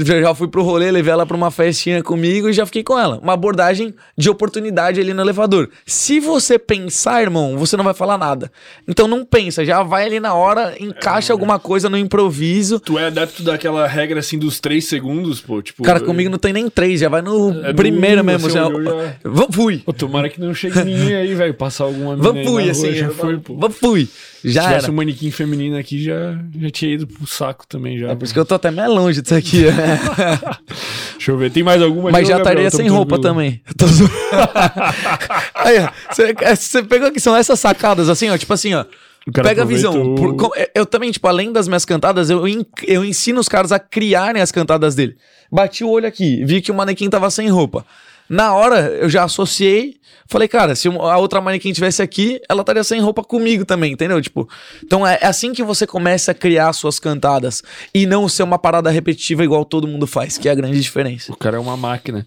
[0.05, 3.17] já fui pro rolê, levei ela pra uma festinha comigo e já fiquei com ela.
[3.17, 5.71] Uma abordagem de oportunidade ali no elevador.
[5.87, 8.51] Se você pensar, irmão, você não vai falar nada.
[8.87, 12.79] Então não pensa, já vai ali na hora, encaixa alguma coisa no improviso.
[12.79, 15.59] Tu é adepto daquela regra assim dos três segundos, pô?
[15.63, 18.47] Tipo, Cara, comigo não tem nem três, já vai no É primeiro um, mesmo.
[18.47, 18.65] você Já...
[18.65, 19.79] já- Vamos, fui.
[19.79, 21.55] Pô, tomara que não chegue ninguém aí, velho.
[21.55, 22.87] Passar alguma mina Vamos, fui, assim.
[22.89, 23.55] rua, já eu foi, pô.
[23.57, 24.07] Vamos, fui.
[24.43, 24.91] Se Já tivesse era.
[24.91, 28.09] um manequim feminino aqui, já, já tinha ido pro saco também, já.
[28.09, 29.63] É por isso que eu tô até mais longe disso aqui.
[31.15, 32.11] Deixa eu ver, tem mais alguma?
[32.11, 33.61] Mas já estaria sem roupa também.
[33.77, 33.85] Tô
[35.55, 35.89] Aí, ó.
[36.13, 38.37] Você- é, Você pegou aqui, são essas sacadas assim, ó.
[38.37, 38.85] Tipo assim, ó.
[39.31, 40.15] Pega a visão.
[40.15, 42.43] Por- com- eu- também, tipo, além das minhas cantadas, eu,
[42.85, 45.15] eu ensino os caras a criarem as cantadas dele.
[45.49, 47.85] Bati o olho aqui, vi que o manequim tava sem roupa.
[48.29, 50.01] Na hora, eu já associei.
[50.25, 54.19] Falei, cara, se a outra manequim tivesse aqui, ela estaria sem roupa comigo também, entendeu?
[54.21, 54.47] Tipo,
[54.83, 57.61] então é é assim que você começa a criar suas cantadas
[57.93, 61.31] e não ser uma parada repetitiva igual todo mundo faz, que é a grande diferença.
[61.31, 62.25] O cara é uma máquina.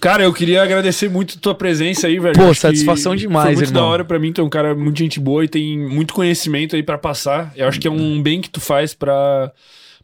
[0.00, 2.34] Cara, eu queria agradecer muito a tua presença aí, velho.
[2.34, 3.82] Pô, Acho satisfação demais, Foi muito irmão.
[3.82, 6.74] da hora pra mim, tu é um cara muito gente boa e tem muito conhecimento
[6.74, 7.52] aí pra passar.
[7.54, 9.52] Eu acho que é um bem que tu faz pra,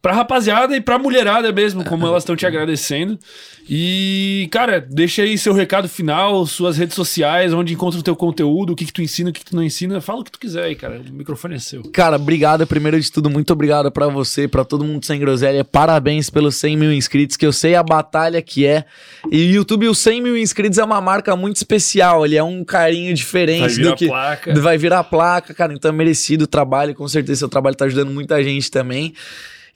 [0.02, 3.18] pra rapaziada e pra mulherada mesmo, como elas estão te agradecendo.
[3.68, 8.72] E, cara, deixa aí seu recado final, suas redes sociais, onde encontra o teu conteúdo,
[8.72, 10.00] o que que tu ensina, o que que tu não ensina.
[10.00, 11.00] Fala o que tu quiser aí, cara.
[11.08, 11.82] O microfone é seu.
[11.92, 12.66] Cara, obrigado.
[12.66, 15.64] Primeiro de tudo, muito obrigado pra você, pra todo mundo sem groselha.
[15.64, 18.84] Parabéns pelos 100 mil inscritos, que eu sei a batalha que é.
[19.30, 22.24] E o YouTube, os 100 mil inscritos é uma marca muito especial.
[22.24, 24.08] Ele é um carinho Vai diferente virar do que.
[24.08, 24.60] placa.
[24.60, 25.72] Vai virar placa, cara.
[25.72, 26.94] Então é merecido o trabalho.
[26.94, 29.14] Com certeza seu trabalho tá ajudando muita gente também.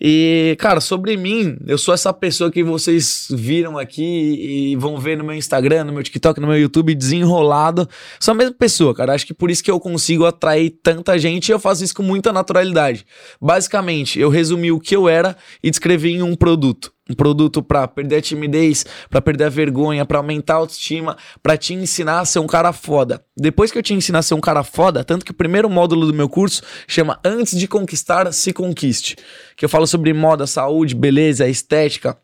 [0.00, 5.16] E, cara, sobre mim, eu sou essa pessoa que vocês viram aqui e vão ver
[5.16, 7.88] no meu Instagram, no meu TikTok, no meu YouTube, desenrolado.
[8.20, 9.14] Sou a mesma pessoa, cara.
[9.14, 12.02] Acho que por isso que eu consigo atrair tanta gente e eu faço isso com
[12.02, 13.04] muita naturalidade.
[13.40, 16.93] Basicamente, eu resumi o que eu era e descrevi em um produto.
[17.08, 21.56] Um produto para perder a timidez, para perder a vergonha, para aumentar a autoestima, para
[21.56, 23.24] te ensinar a ser um cara foda.
[23.36, 26.06] Depois que eu te ensinar a ser um cara foda, tanto que o primeiro módulo
[26.06, 29.16] do meu curso chama Antes de Conquistar, se conquiste,
[29.56, 32.16] que eu falo sobre moda, saúde, beleza, estética,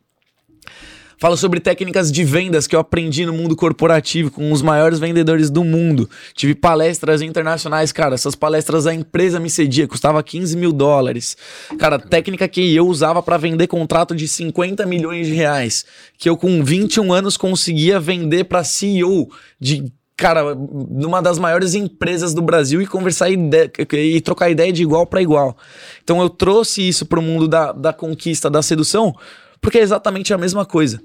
[1.20, 5.50] Falo sobre técnicas de vendas que eu aprendi no mundo corporativo com os maiores vendedores
[5.50, 6.08] do mundo.
[6.32, 8.14] Tive palestras internacionais, cara.
[8.14, 11.36] Essas palestras a empresa me cedia, custava 15 mil dólares.
[11.78, 15.84] Cara, técnica que eu usava para vender contrato de 50 milhões de reais.
[16.16, 19.28] Que eu com 21 anos conseguia vender para CEO
[19.60, 25.06] de cara, numa das maiores empresas do Brasil e conversar e trocar ideia de igual
[25.06, 25.54] para igual.
[26.02, 29.14] Então eu trouxe isso para o mundo da, da conquista, da sedução,
[29.60, 30.98] porque é exatamente a mesma coisa.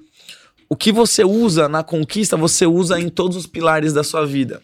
[0.67, 4.61] O que você usa na conquista, você usa em todos os pilares da sua vida.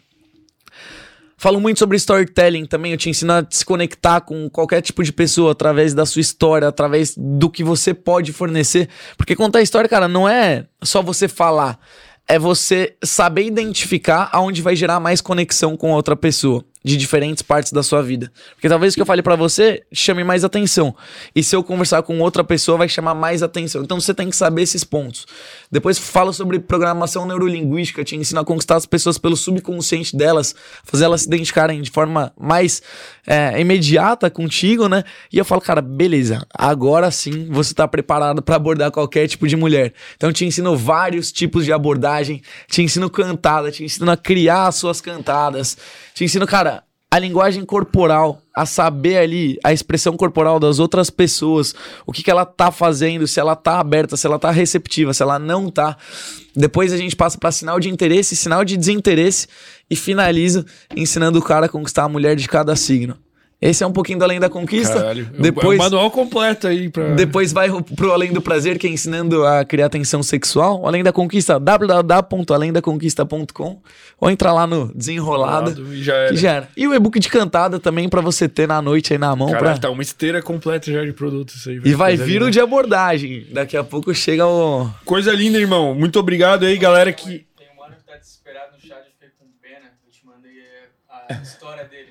[1.38, 2.92] Falo muito sobre storytelling também.
[2.92, 6.68] Eu te ensino a se conectar com qualquer tipo de pessoa através da sua história,
[6.68, 8.88] através do que você pode fornecer.
[9.18, 11.80] Porque contar história, cara, não é só você falar.
[12.28, 17.72] É você saber identificar aonde vai gerar mais conexão com outra pessoa de diferentes partes
[17.72, 18.32] da sua vida.
[18.54, 20.96] Porque talvez o que eu fale para você chame mais atenção.
[21.36, 23.84] E se eu conversar com outra pessoa, vai chamar mais atenção.
[23.84, 25.26] Então você tem que saber esses pontos.
[25.72, 31.06] Depois falo sobre programação neurolinguística, te ensino a conquistar as pessoas pelo subconsciente delas, fazer
[31.06, 32.82] elas se identificarem de forma mais
[33.26, 35.04] é, imediata contigo, né?
[35.32, 39.56] E eu falo, cara, beleza, agora sim você tá preparado para abordar qualquer tipo de
[39.56, 39.94] mulher.
[40.18, 44.76] Então te ensino vários tipos de abordagem, te ensino cantada, te ensino a criar as
[44.76, 45.78] suas cantadas,
[46.14, 46.84] te ensino, cara,
[47.14, 51.76] a linguagem corporal, a saber ali a expressão corporal das outras pessoas,
[52.06, 55.22] o que, que ela tá fazendo, se ela tá aberta, se ela tá receptiva, se
[55.22, 55.98] ela não tá.
[56.56, 59.48] Depois a gente passa para sinal de interesse, sinal de desinteresse
[59.90, 60.66] e finaliza
[60.96, 63.18] ensinando o cara a conquistar a mulher de cada signo.
[63.62, 64.96] Esse é um pouquinho do Além da Conquista.
[64.96, 65.30] Caralho.
[65.38, 67.14] Depois, é o manual completo aí pra.
[67.14, 70.88] Depois vai pro Além do Prazer, que é ensinando a criar tensão sexual.
[70.88, 73.80] Além da Conquista, www.alemdaconquista.com
[74.20, 75.80] ou entra lá no Desenrolada.
[75.80, 76.30] E já era.
[76.30, 76.68] Que já era.
[76.76, 79.52] E o e-book de cantada também pra você ter na noite aí na mão.
[79.52, 79.78] Caralho, pra...
[79.78, 81.80] tá uma esteira completa já de produtos aí.
[81.86, 83.46] E vai vir o de abordagem.
[83.52, 84.90] Daqui a pouco chega o.
[85.06, 85.94] Coisa linda, irmão.
[85.94, 87.46] Muito obrigado aí, galera, que.
[87.56, 89.92] Tem um mano que tá desesperado no chat, eu fiquei com pena.
[90.04, 90.88] Eu te mandei é,
[91.36, 92.11] a história dele.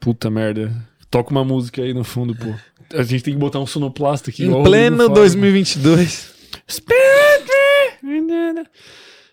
[0.00, 0.72] Puta merda.
[1.10, 2.54] Toca uma música aí no fundo, pô.
[2.96, 4.44] A gente tem que botar um sonoplasta aqui.
[4.44, 5.20] Em pleno Rodrigo fala.
[5.20, 6.34] 2022.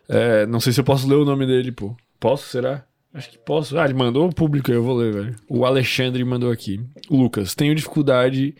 [0.10, 1.95] É, não sei se eu posso ler o nome dele, pô.
[2.19, 2.85] Posso, será?
[3.14, 3.77] Acho que posso.
[3.77, 5.35] Ah, ele mandou o público aí, eu vou ler, velho.
[5.49, 6.80] O Alexandre mandou aqui.
[7.10, 8.56] Lucas, tenho dificuldade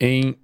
[0.00, 0.36] em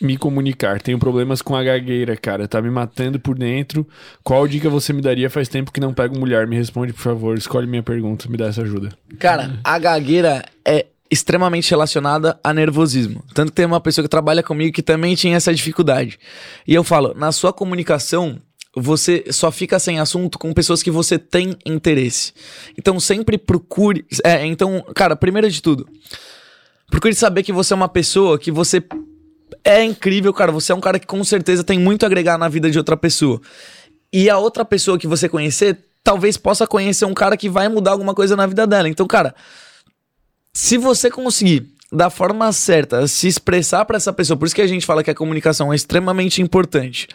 [0.00, 0.80] me comunicar.
[0.80, 2.48] Tenho problemas com a gagueira, cara.
[2.48, 3.86] Tá me matando por dentro.
[4.24, 5.28] Qual dica você me daria?
[5.28, 6.46] Faz tempo que não pego mulher.
[6.46, 7.36] Me responde, por favor.
[7.36, 8.28] Escolhe minha pergunta.
[8.28, 8.90] Me dá essa ajuda.
[9.18, 13.24] Cara, a gagueira é extremamente relacionada a nervosismo.
[13.34, 16.18] Tanto que tem uma pessoa que trabalha comigo que também tinha essa dificuldade.
[16.66, 18.40] E eu falo, na sua comunicação,
[18.74, 22.32] você só fica sem assunto com pessoas que você tem interesse.
[22.78, 24.06] Então sempre procure.
[24.24, 25.88] É, então, cara, primeiro de tudo,
[26.88, 28.82] procure saber que você é uma pessoa que você
[29.64, 30.52] é incrível, cara.
[30.52, 32.96] Você é um cara que com certeza tem muito a agregar na vida de outra
[32.96, 33.40] pessoa.
[34.12, 37.92] E a outra pessoa que você conhecer, talvez possa conhecer um cara que vai mudar
[37.92, 38.88] alguma coisa na vida dela.
[38.88, 39.34] Então, cara,
[40.52, 44.66] se você conseguir da forma certa se expressar para essa pessoa, por isso que a
[44.66, 47.08] gente fala que a comunicação é extremamente importante.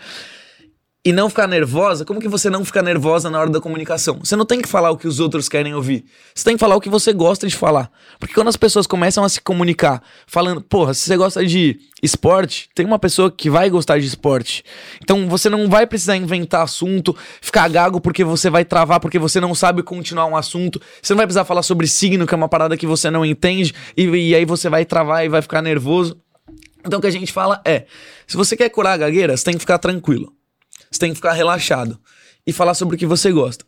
[1.08, 4.18] E não ficar nervosa, como que você não fica nervosa na hora da comunicação?
[4.24, 6.04] Você não tem que falar o que os outros querem ouvir.
[6.34, 7.92] Você tem que falar o que você gosta de falar.
[8.20, 12.70] Porque quando as pessoas começam a se comunicar, falando, porra, se você gosta de esporte,
[12.74, 14.66] tem uma pessoa que vai gostar de esporte.
[15.00, 19.40] Então você não vai precisar inventar assunto, ficar gago porque você vai travar, porque você
[19.40, 20.82] não sabe continuar um assunto.
[21.04, 23.76] Você não vai precisar falar sobre signo, que é uma parada que você não entende,
[23.96, 26.20] e, e aí você vai travar e vai ficar nervoso.
[26.84, 27.86] Então o que a gente fala é:
[28.26, 30.35] se você quer curar a gagueira, você tem que ficar tranquilo.
[30.96, 32.00] Você tem que ficar relaxado
[32.48, 33.66] e falar sobre o que você gosta.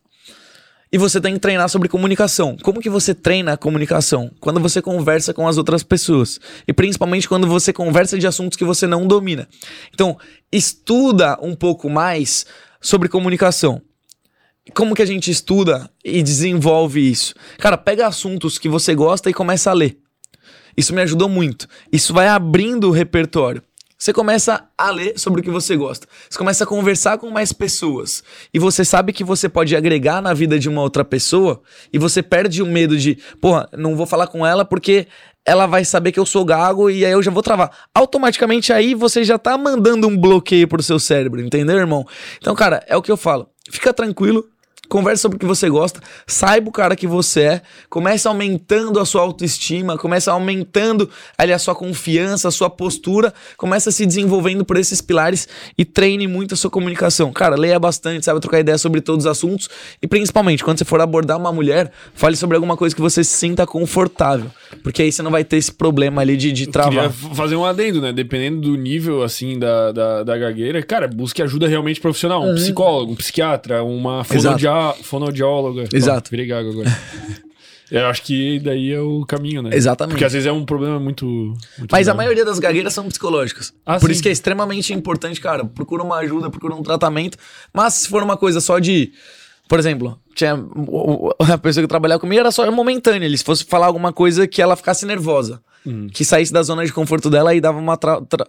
[0.89, 2.55] E você tem que treinar sobre comunicação.
[2.63, 4.31] Como que você treina a comunicação?
[4.39, 6.39] Quando você conversa com as outras pessoas.
[6.65, 9.45] E principalmente quando você conversa de assuntos que você não domina.
[9.93, 10.17] Então,
[10.49, 12.45] estuda um pouco mais
[12.79, 13.81] sobre comunicação.
[14.73, 17.35] Como que a gente estuda e desenvolve isso?
[17.57, 19.97] Cara, pega assuntos que você gosta e começa a ler.
[20.77, 21.67] Isso me ajudou muito.
[21.91, 23.61] Isso vai abrindo o repertório.
[23.97, 26.07] Você começa a ler sobre o que você gosta.
[26.29, 28.23] Você começa a conversar com mais pessoas.
[28.53, 31.61] E você sabe que você pode agregar na vida de uma outra pessoa.
[31.91, 35.07] E você perde o medo de, porra, não vou falar com ela porque
[35.43, 37.71] ela vai saber que eu sou gago e aí eu já vou travar.
[37.95, 42.05] Automaticamente aí você já tá mandando um bloqueio pro seu cérebro, entendeu, irmão?
[42.37, 43.49] Então, cara, é o que eu falo.
[43.71, 44.45] Fica tranquilo,
[44.87, 49.05] converse sobre o que você gosta, saiba o cara que você é, comece aumentando a
[49.05, 54.77] sua autoestima, comece aumentando ali a sua confiança, a sua postura, comece se desenvolvendo por
[54.77, 55.47] esses pilares
[55.77, 57.31] e treine muito a sua comunicação.
[57.31, 59.69] Cara, leia bastante, saiba trocar ideia sobre todos os assuntos
[60.01, 63.35] e principalmente quando você for abordar uma mulher, fale sobre alguma coisa que você se
[63.35, 64.49] sinta confortável,
[64.83, 67.11] porque aí você não vai ter esse problema ali de, de travar.
[67.11, 68.11] Fazer um adendo, né?
[68.11, 72.43] Dependendo do nível, assim, da, da, da gagueira, cara, busque ajuda realmente profissional.
[72.43, 74.23] Um psicólogo, um psiquiatra, uma
[74.93, 75.89] fonodia fonoaudióloga.
[75.93, 76.29] Exato.
[76.31, 76.89] Virei gago agora.
[77.89, 79.69] Eu acho que daí é o caminho, né?
[79.73, 80.11] Exatamente.
[80.15, 81.25] Porque às vezes é um problema muito.
[81.25, 82.17] muito Mas a grave.
[82.17, 83.73] maioria das gagueiras são psicológicas.
[83.85, 84.11] Ah, Por sim.
[84.11, 85.63] isso que é extremamente importante, cara.
[85.63, 87.37] Procura uma ajuda, procura um tratamento.
[87.73, 89.13] Mas se for uma coisa só de.
[89.69, 90.53] Por exemplo, tinha,
[91.49, 93.25] a pessoa que trabalhava comigo era só momentânea.
[93.25, 95.61] Ele, se fosse falar alguma coisa que ela ficasse nervosa.
[95.85, 96.07] Hum.
[96.11, 98.47] Que saísse da zona de conforto dela e dava uma, tra- tra-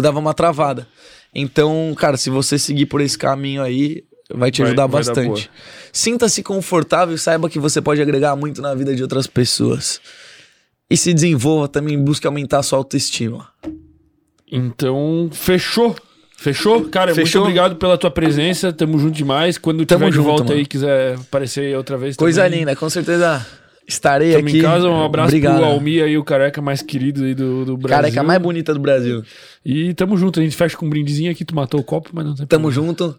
[0.00, 0.88] dava uma travada.
[1.34, 5.50] Então, cara, se você seguir por esse caminho aí, vai te ajudar vai bastante.
[5.92, 10.00] Sinta-se confortável e saiba que você pode agregar muito na vida de outras pessoas.
[10.90, 13.48] E se desenvolva também, busque aumentar a sua autoestima.
[14.50, 15.96] Então, fechou.
[16.36, 16.84] Fechou?
[16.88, 17.42] Cara, Fechou.
[17.42, 18.72] muito obrigado pela tua presença.
[18.72, 19.56] Tamo junto demais.
[19.56, 20.56] Quando Tamo tiver de junto, volta mano.
[20.56, 22.16] aí, quiser aparecer outra vez.
[22.16, 22.60] Coisa também.
[22.60, 23.44] linda, com certeza
[23.86, 24.58] estarei Tamo aqui.
[24.58, 24.88] em casa.
[24.88, 25.56] Um abraço Obrigado.
[25.56, 28.02] pro Almi aí, o careca mais querido aí do, do Brasil.
[28.02, 29.22] Careca mais bonita do Brasil.
[29.64, 30.38] E tamo junto.
[30.38, 31.44] A gente fecha com um brindezinho aqui.
[31.44, 32.88] Tu matou o copo, mas não tem Tamo problema.
[32.88, 33.18] junto.